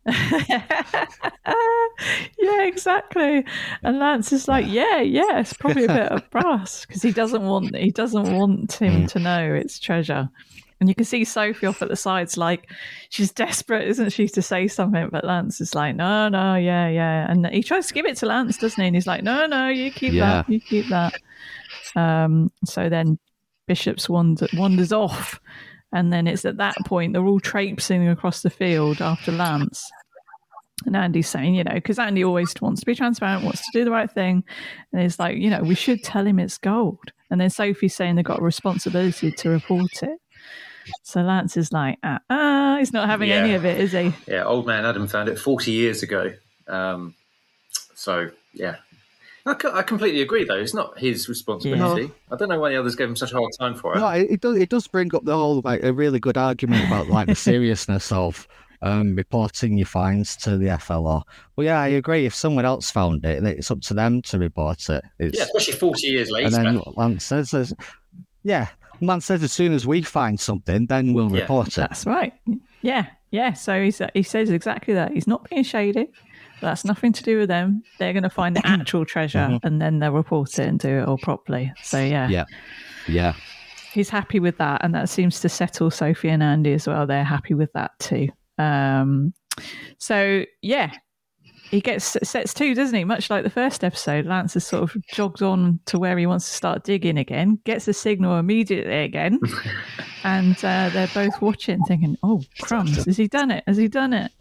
yeah, 2.40 2.64
exactly. 2.64 3.46
And 3.84 4.00
Lance 4.00 4.34
is 4.34 4.48
like, 4.48 4.66
yeah, 4.68 5.02
yeah, 5.02 5.40
it's 5.40 5.54
probably 5.54 5.86
a 5.86 5.88
bit 5.88 6.12
of 6.12 6.30
brass 6.32 6.86
because 6.86 7.02
he 7.02 7.12
doesn't 7.12 7.44
want 7.44 7.76
he 7.76 7.92
doesn't 7.92 8.36
want 8.36 8.74
him 8.74 9.04
mm. 9.04 9.12
to 9.12 9.20
know 9.20 9.54
it's 9.54 9.80
treasure. 9.80 10.30
And 10.82 10.90
you 10.90 10.96
can 10.96 11.06
see 11.06 11.24
Sophie 11.24 11.68
off 11.68 11.84
at 11.84 11.90
the 11.90 11.96
sides, 11.96 12.38
like 12.38 12.70
she's 13.10 13.32
desperate, 13.32 13.88
isn't 13.88 14.10
she, 14.10 14.28
to 14.30 14.42
say 14.42 14.68
something? 14.68 15.10
But 15.12 15.24
Lance 15.24 15.62
is 15.62 15.76
like, 15.76 15.96
no, 15.96 16.28
no, 16.28 16.56
yeah, 16.56 16.90
yeah. 16.90 17.30
And 17.30 17.46
he 17.48 17.62
tries 17.62 17.86
to 17.88 17.94
give 17.94 18.08
it 18.08 18.18
to 18.18 18.26
Lance, 18.26 18.58
doesn't 18.58 18.82
he? 18.82 18.88
And 18.88 18.96
he's 18.96 19.06
like, 19.06 19.22
no, 19.22 19.46
no, 19.46 19.68
you 19.70 19.92
keep 19.92 20.12
Yeah. 20.12 20.42
that, 20.42 20.50
you 20.50 20.60
keep 20.60 20.88
that. 20.90 21.14
Um, 21.96 22.52
so 22.66 22.90
then 22.90 23.20
Bishop's 23.68 24.10
wander, 24.10 24.48
wanders 24.56 24.92
off. 24.92 25.40
And 25.94 26.12
then 26.12 26.26
it's 26.26 26.46
at 26.46 26.58
that 26.58 26.76
point 26.86 27.14
they're 27.14 27.26
all 27.26 27.40
traipsing 27.40 28.08
across 28.10 28.42
the 28.42 28.50
field 28.50 29.02
after 29.02 29.32
Lance. 29.32 29.88
And 30.88 30.96
Andy's 30.96 31.30
saying, 31.30 31.54
you 31.54 31.64
know, 31.64 31.76
because 31.76 32.00
Andy 32.00 32.24
always 32.24 32.56
wants 32.60 32.80
to 32.80 32.88
be 32.88 32.96
transparent, 32.96 33.44
wants 33.44 33.60
to 33.62 33.80
do 33.80 33.86
the 33.86 33.92
right 33.92 34.12
thing. 34.12 34.44
And 34.92 35.04
it's 35.04 35.20
like, 35.20 35.38
you 35.38 35.52
know, 35.52 35.62
we 35.62 35.76
should 35.76 36.04
tell 36.04 36.26
him 36.26 36.40
it's 36.40 36.58
gold. 36.58 37.12
And 37.30 37.40
then 37.40 37.52
Sophie's 37.52 37.94
saying 37.94 38.16
they've 38.16 38.26
got 38.26 38.40
a 38.40 38.44
responsibility 38.44 39.32
to 39.32 39.50
report 39.50 40.02
it. 40.02 40.20
So 41.04 41.22
Lance 41.22 41.58
is 41.58 41.72
like, 41.72 41.98
ah, 42.04 42.20
ah 42.30 42.76
he's 42.80 42.94
not 42.94 43.08
having 43.10 43.32
any 43.32 43.54
of 43.54 43.66
it, 43.66 43.80
is 43.80 43.92
he? 43.92 44.14
Yeah. 44.28 44.44
Old 44.44 44.66
man 44.68 44.86
Adam 44.86 45.08
found 45.08 45.30
it 45.30 45.38
40 45.40 45.72
years 45.72 46.04
ago. 46.04 46.34
Um, 46.68 47.16
so 47.96 48.30
yeah. 48.54 48.78
I, 49.46 49.56
co- 49.56 49.74
I 49.74 49.82
completely 49.82 50.22
agree, 50.22 50.44
though. 50.44 50.58
It's 50.60 50.74
not 50.74 51.00
his 51.00 51.28
responsibility. 51.28 52.12
I 52.32 52.36
don't 52.36 52.50
know 52.50 52.60
why 52.60 52.70
the 52.70 52.80
others 52.80 52.96
gave 52.96 53.10
him 53.10 53.16
such 53.16 53.32
a 53.32 53.38
hard 53.38 53.52
time 53.60 53.76
for 53.76 53.96
it. 53.96 54.00
No, 54.00 54.08
it, 54.10 54.28
it 54.30 54.42
does. 54.42 54.56
It 54.58 54.70
does 54.70 54.88
bring 54.88 55.14
up 55.16 55.26
the 55.26 55.36
whole 55.36 55.62
like 55.64 55.82
a 55.84 55.92
really 55.92 56.20
good 56.20 56.38
argument 56.38 56.86
about 56.86 57.08
like 57.08 57.28
the 57.28 57.36
seriousness 57.50 58.12
of 58.12 58.48
um, 58.84 59.16
reporting 59.16 59.78
your 59.78 59.88
finds 59.88 60.36
to 60.38 60.58
the 60.58 60.78
FLO. 60.78 61.24
Well, 61.56 61.66
yeah, 61.66 61.80
I 61.80 61.88
agree. 61.88 62.26
If 62.28 62.36
someone 62.36 62.66
else 62.66 62.92
found 62.92 63.26
it, 63.26 63.44
it's 63.44 63.72
up 63.72 63.82
to 63.82 63.94
them 63.96 64.22
to 64.24 64.38
report 64.38 64.88
it. 64.90 65.04
It's, 65.18 65.38
yeah, 65.38 65.46
especially 65.46 65.74
40 65.74 66.08
years 66.08 66.30
later. 66.30 66.56
and 66.56 66.78
then 66.78 66.84
Lance 66.96 67.26
says, 67.26 67.54
as- 67.54 67.74
"Yeah." 68.44 68.68
Lance 69.02 69.26
says, 69.26 69.44
"As 69.44 69.52
soon 69.52 69.74
as 69.74 69.86
we 69.88 70.02
find 70.02 70.40
something, 70.40 70.86
then 70.86 71.14
we'll 71.14 71.32
Yeah, 71.34 71.42
report 71.42 71.68
it." 71.70 71.76
That's 71.76 72.06
right. 72.06 72.34
Yeah, 72.82 73.08
yeah. 73.32 73.54
So 73.54 73.82
he's, 73.84 74.02
he 74.14 74.24
says 74.24 74.50
exactly 74.50 74.94
that. 74.94 75.12
He's 75.12 75.28
not 75.28 75.50
being 75.50 75.64
shady. 75.64 76.08
That's 76.62 76.86
nothing 76.86 77.12
to 77.14 77.24
do 77.24 77.40
with 77.40 77.50
them. 77.50 77.84
They're 77.98 78.14
going 78.14 78.22
to 78.24 78.30
find 78.30 78.56
the 78.56 78.66
actual 78.68 79.04
treasure 79.06 79.60
and 79.64 79.82
then 79.82 79.98
they'll 80.00 80.12
report 80.12 80.60
it 80.60 80.68
and 80.68 80.80
do 80.80 80.90
it 81.00 81.08
all 81.08 81.18
properly. 81.18 81.74
So, 81.82 82.00
yeah, 82.00 82.30
Yeah. 82.30 82.46
Yeah. 83.08 83.34
he's 83.94 84.10
happy 84.10 84.40
with 84.40 84.58
that. 84.60 84.84
And 84.84 84.94
that 84.94 85.10
seems 85.10 85.40
to 85.40 85.50
settle 85.50 85.90
Sophie 85.90 86.30
and 86.30 86.44
Andy 86.44 86.74
as 86.74 86.86
well. 86.88 87.08
They're 87.08 87.24
happy 87.24 87.56
with 87.56 87.74
that 87.74 87.92
too. 88.00 88.30
Um, 88.60 89.34
so, 89.98 90.46
yeah, 90.62 90.92
he 91.72 91.80
gets 91.80 92.18
sets 92.22 92.54
two, 92.54 92.76
doesn't 92.76 92.96
he? 92.96 93.06
Much 93.06 93.30
like 93.30 93.44
the 93.44 93.50
first 93.50 93.84
episode, 93.84 94.26
Lance 94.26 94.56
has 94.56 94.68
sort 94.68 94.84
of 94.84 95.06
jogged 95.08 95.42
on 95.42 95.80
to 95.86 95.98
where 95.98 96.18
he 96.18 96.26
wants 96.26 96.50
to 96.50 96.54
start 96.54 96.84
digging 96.84 97.18
again, 97.18 97.60
gets 97.64 97.88
a 97.88 97.94
signal 97.94 98.38
immediately 98.38 99.04
again, 99.04 99.40
and 100.26 100.58
uh, 100.66 100.90
they're 100.90 101.10
both 101.14 101.42
watching, 101.42 101.82
thinking, 101.86 102.18
"Oh, 102.24 102.44
crumbs! 102.60 103.06
Has 103.06 103.16
he 103.16 103.30
done 103.30 103.52
it? 103.52 103.64
Has 103.68 103.78
he 103.78 103.88
done 103.88 104.12
it?" 104.12 104.34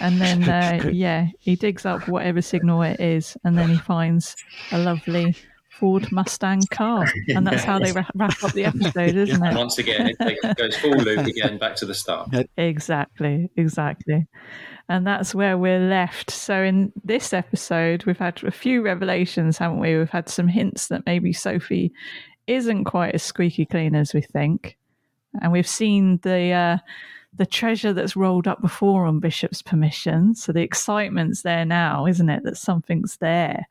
And 0.00 0.20
then, 0.20 0.48
uh, 0.48 0.88
yeah, 0.92 1.28
he 1.38 1.54
digs 1.54 1.86
up 1.86 2.08
whatever 2.08 2.42
signal 2.42 2.82
it 2.82 2.98
is, 2.98 3.36
and 3.44 3.56
then 3.56 3.68
he 3.68 3.76
finds 3.76 4.34
a 4.72 4.78
lovely 4.78 5.36
Ford 5.78 6.10
Mustang 6.10 6.62
car, 6.70 7.06
and 7.28 7.46
that's 7.46 7.64
how 7.64 7.78
they 7.78 7.92
wrap, 7.92 8.10
wrap 8.14 8.42
up 8.42 8.52
the 8.52 8.64
episode, 8.64 9.14
isn't 9.16 9.42
And 9.44 9.56
it? 9.56 9.58
once 9.58 9.78
again, 9.78 10.12
it 10.18 10.56
goes 10.56 10.76
full 10.76 10.96
loop 10.96 11.26
again 11.26 11.58
back 11.58 11.76
to 11.76 11.86
the 11.86 11.94
start. 11.94 12.30
Exactly, 12.56 13.50
exactly. 13.56 14.26
And 14.88 15.06
that's 15.06 15.34
where 15.34 15.58
we're 15.58 15.88
left. 15.88 16.30
So, 16.30 16.62
in 16.62 16.92
this 17.04 17.32
episode, 17.32 18.04
we've 18.06 18.18
had 18.18 18.42
a 18.44 18.50
few 18.50 18.82
revelations, 18.82 19.58
haven't 19.58 19.80
we? 19.80 19.96
We've 19.96 20.10
had 20.10 20.28
some 20.28 20.48
hints 20.48 20.88
that 20.88 21.06
maybe 21.06 21.32
Sophie 21.32 21.92
isn't 22.46 22.84
quite 22.84 23.14
as 23.14 23.22
squeaky 23.22 23.66
clean 23.66 23.94
as 23.94 24.14
we 24.14 24.22
think. 24.22 24.76
And 25.42 25.52
we've 25.52 25.68
seen 25.68 26.18
the. 26.22 26.50
Uh, 26.52 26.78
the 27.36 27.46
treasure 27.46 27.92
that's 27.92 28.16
rolled 28.16 28.48
up 28.48 28.60
before 28.62 29.04
on 29.04 29.20
Bishop's 29.20 29.60
permission. 29.60 30.34
So 30.34 30.50
the 30.50 30.62
excitement's 30.62 31.42
there 31.42 31.66
now, 31.66 32.06
isn't 32.06 32.28
it? 32.30 32.42
That 32.42 32.56
something's 32.56 33.18
there. 33.18 33.66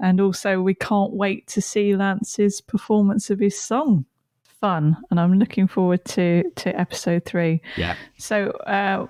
And 0.00 0.20
also, 0.20 0.60
we 0.60 0.74
can't 0.74 1.12
wait 1.12 1.46
to 1.48 1.60
see 1.60 1.94
Lance's 1.94 2.60
performance 2.60 3.30
of 3.30 3.38
his 3.38 3.60
song. 3.60 4.04
Fun. 4.42 4.96
And 5.10 5.18
I'm 5.18 5.38
looking 5.38 5.66
forward 5.68 6.04
to, 6.06 6.50
to 6.56 6.80
episode 6.80 7.24
three. 7.24 7.62
Yeah. 7.76 7.96
So, 8.18 8.50
uh, 8.66 9.06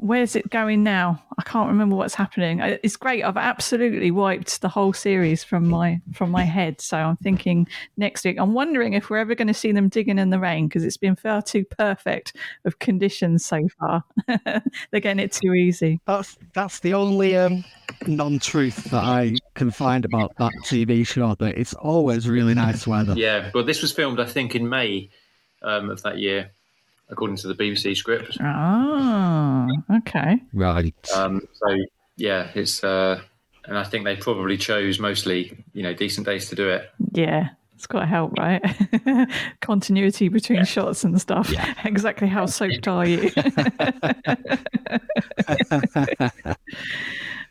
where's 0.00 0.36
it 0.36 0.50
going 0.50 0.82
now? 0.82 1.22
I 1.38 1.42
can't 1.42 1.68
remember 1.68 1.96
what's 1.96 2.14
happening. 2.14 2.60
It's 2.60 2.96
great. 2.96 3.22
I've 3.22 3.36
absolutely 3.36 4.10
wiped 4.10 4.60
the 4.60 4.68
whole 4.68 4.92
series 4.92 5.42
from 5.44 5.68
my 5.68 6.00
from 6.12 6.30
my 6.30 6.44
head. 6.44 6.80
So 6.80 6.96
I'm 6.96 7.16
thinking 7.16 7.66
next 7.96 8.24
week. 8.24 8.36
I'm 8.38 8.54
wondering 8.54 8.92
if 8.92 9.10
we're 9.10 9.18
ever 9.18 9.34
going 9.34 9.48
to 9.48 9.54
see 9.54 9.72
them 9.72 9.88
digging 9.88 10.18
in 10.18 10.30
the 10.30 10.38
rain 10.38 10.68
because 10.68 10.84
it's 10.84 10.96
been 10.96 11.16
far 11.16 11.42
too 11.42 11.64
perfect 11.64 12.36
of 12.64 12.78
conditions 12.78 13.44
so 13.44 13.68
far. 13.78 14.04
They're 14.26 15.00
getting 15.00 15.20
it 15.20 15.32
too 15.32 15.54
easy. 15.54 16.00
That's 16.06 16.36
that's 16.54 16.80
the 16.80 16.94
only 16.94 17.36
um, 17.36 17.64
non-truth 18.06 18.84
that 18.84 19.04
I 19.04 19.34
can 19.54 19.70
find 19.70 20.04
about 20.04 20.36
that 20.38 20.52
TV 20.64 21.06
show. 21.06 21.34
That 21.34 21.58
it's 21.58 21.74
always 21.74 22.28
really 22.28 22.54
nice 22.54 22.86
weather. 22.86 23.14
Yeah, 23.16 23.50
but 23.52 23.66
this 23.66 23.82
was 23.82 23.92
filmed, 23.92 24.20
I 24.20 24.26
think, 24.26 24.54
in 24.54 24.68
May 24.68 25.10
um, 25.62 25.90
of 25.90 26.02
that 26.02 26.18
year, 26.18 26.52
according 27.08 27.36
to 27.38 27.48
the 27.48 27.54
BBC 27.54 27.96
script. 27.96 28.36
Oh, 28.40 29.68
okay. 29.98 30.40
Right. 30.52 30.94
Um, 31.14 31.46
so 31.52 31.76
yeah, 32.16 32.50
it's 32.54 32.82
uh, 32.84 33.20
and 33.66 33.78
I 33.78 33.84
think 33.84 34.04
they 34.04 34.16
probably 34.16 34.56
chose 34.56 34.98
mostly 34.98 35.64
you 35.72 35.82
know 35.82 35.94
decent 35.94 36.26
days 36.26 36.48
to 36.50 36.54
do 36.54 36.68
it. 36.68 36.90
Yeah. 37.12 37.50
It's 37.74 37.86
got 37.86 38.00
to 38.00 38.06
help, 38.06 38.32
right? 38.38 38.62
Continuity 39.60 40.28
between 40.30 40.64
shots 40.64 41.04
and 41.04 41.20
stuff. 41.20 41.50
Yeah. 41.50 41.74
Exactly 41.84 42.26
how 42.26 42.46
soaked 42.46 42.88
are 42.88 43.04
you? 43.04 43.30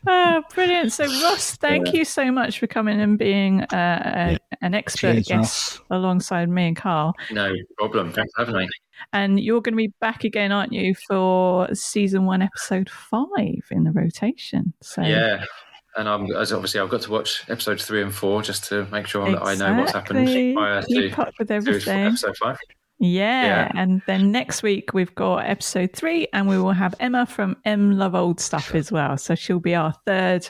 Ah, 0.08 0.40
brilliant. 0.54 0.92
So, 0.92 1.04
Ross, 1.04 1.56
thank 1.56 1.92
you 1.92 2.04
so 2.04 2.30
much 2.30 2.60
for 2.60 2.68
coming 2.68 3.00
and 3.00 3.18
being 3.18 3.62
uh, 3.62 4.36
a, 4.38 4.64
an 4.64 4.72
expert 4.72 5.14
Cheers, 5.14 5.26
guest 5.26 5.78
Ross. 5.78 5.82
alongside 5.90 6.48
me 6.48 6.68
and 6.68 6.76
Karl. 6.76 7.12
No 7.32 7.52
problem. 7.76 8.12
Thanks 8.12 8.32
for 8.36 8.44
having 8.44 8.60
me. 8.60 8.68
And 9.12 9.38
you're 9.40 9.60
going 9.60 9.72
to 9.74 9.76
be 9.76 9.92
back 10.00 10.24
again, 10.24 10.52
aren't 10.52 10.72
you, 10.72 10.94
for 11.08 11.68
season 11.74 12.24
one, 12.24 12.42
episode 12.42 12.88
five 12.90 13.62
in 13.70 13.84
the 13.84 13.92
rotation? 13.92 14.72
So, 14.82 15.02
Yeah. 15.02 15.44
And 15.98 16.08
I'm, 16.10 16.30
as 16.36 16.52
obviously, 16.52 16.80
I've 16.80 16.90
got 16.90 17.00
to 17.02 17.10
watch 17.10 17.44
episodes 17.48 17.86
three 17.86 18.02
and 18.02 18.14
four 18.14 18.42
just 18.42 18.64
to 18.64 18.86
make 18.92 19.06
sure 19.06 19.30
that 19.30 19.42
I 19.42 19.54
know 19.54 19.78
what's 19.80 19.92
happened 19.92 20.18
Exactly. 20.20 20.52
prior 20.52 20.82
Keep 20.82 21.14
to 21.14 21.22
up 21.22 21.34
with 21.38 21.50
everything. 21.50 22.06
episode 22.06 22.36
five. 22.36 22.58
Yeah. 22.98 23.44
Yeah. 23.44 23.72
And 23.74 24.02
then 24.06 24.30
next 24.30 24.62
week 24.62 24.92
we've 24.92 25.14
got 25.14 25.46
episode 25.48 25.92
three, 25.94 26.28
and 26.34 26.48
we 26.48 26.58
will 26.58 26.72
have 26.72 26.94
Emma 27.00 27.24
from 27.26 27.56
M 27.64 27.92
Love 27.98 28.14
Old 28.14 28.40
Stuff 28.40 28.74
as 28.74 28.92
well. 28.92 29.16
So 29.16 29.34
she'll 29.34 29.58
be 29.60 29.74
our 29.74 29.94
third 30.06 30.48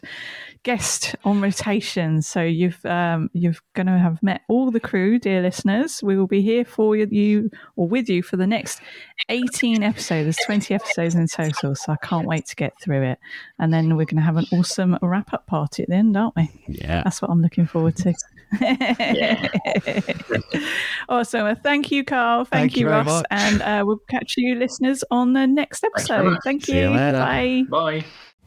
guest 0.66 1.14
on 1.24 1.40
rotation. 1.40 2.20
So 2.22 2.42
you've 2.42 2.84
um, 2.84 3.30
you've 3.32 3.62
going 3.74 3.86
to 3.86 3.98
have 3.98 4.20
met 4.20 4.40
all 4.48 4.72
the 4.72 4.80
crew, 4.80 5.20
dear 5.20 5.40
listeners. 5.40 6.02
We 6.02 6.18
will 6.18 6.26
be 6.26 6.42
here 6.42 6.64
for 6.64 6.96
you 6.96 7.50
or 7.76 7.86
with 7.86 8.08
you 8.08 8.20
for 8.20 8.36
the 8.36 8.48
next 8.48 8.80
18 9.28 9.84
episodes. 9.84 10.24
There's 10.24 10.44
20 10.44 10.74
episodes 10.74 11.14
in 11.14 11.28
total, 11.28 11.76
so 11.76 11.92
I 11.92 11.96
can't 12.04 12.26
wait 12.26 12.46
to 12.46 12.56
get 12.56 12.72
through 12.82 13.04
it. 13.04 13.20
And 13.60 13.72
then 13.72 13.96
we're 13.96 14.06
going 14.06 14.16
to 14.16 14.22
have 14.22 14.36
an 14.36 14.46
awesome 14.52 14.98
wrap 15.02 15.32
up 15.32 15.46
party 15.46 15.84
at 15.84 15.88
the 15.88 15.94
end, 15.94 16.16
aren't 16.16 16.34
we? 16.34 16.50
Yeah. 16.66 17.04
That's 17.04 17.22
what 17.22 17.30
I'm 17.30 17.42
looking 17.42 17.66
forward 17.66 17.94
to. 17.98 18.12
awesome. 21.08 21.44
Well, 21.44 21.56
thank 21.62 21.92
you, 21.92 22.04
Karl. 22.04 22.44
Thank, 22.44 22.72
Thank 22.72 22.76
you, 22.76 22.86
you 22.86 22.92
Ross. 22.92 23.06
much. 23.06 23.24
And 23.30 23.62
uh, 23.62 23.84
we'll 23.86 24.00
catch 24.10 24.34
you 24.36 24.56
listeners 24.56 25.04
on 25.12 25.32
the 25.32 25.46
next 25.46 25.84
episode. 25.84 26.24
much. 26.24 26.40
Thank 26.42 26.64
See 26.64 26.76
you 26.76 26.82
you. 26.82 26.90
later. 26.90 27.66
Bye. 27.70 28.02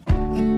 Bye. 0.05 0.49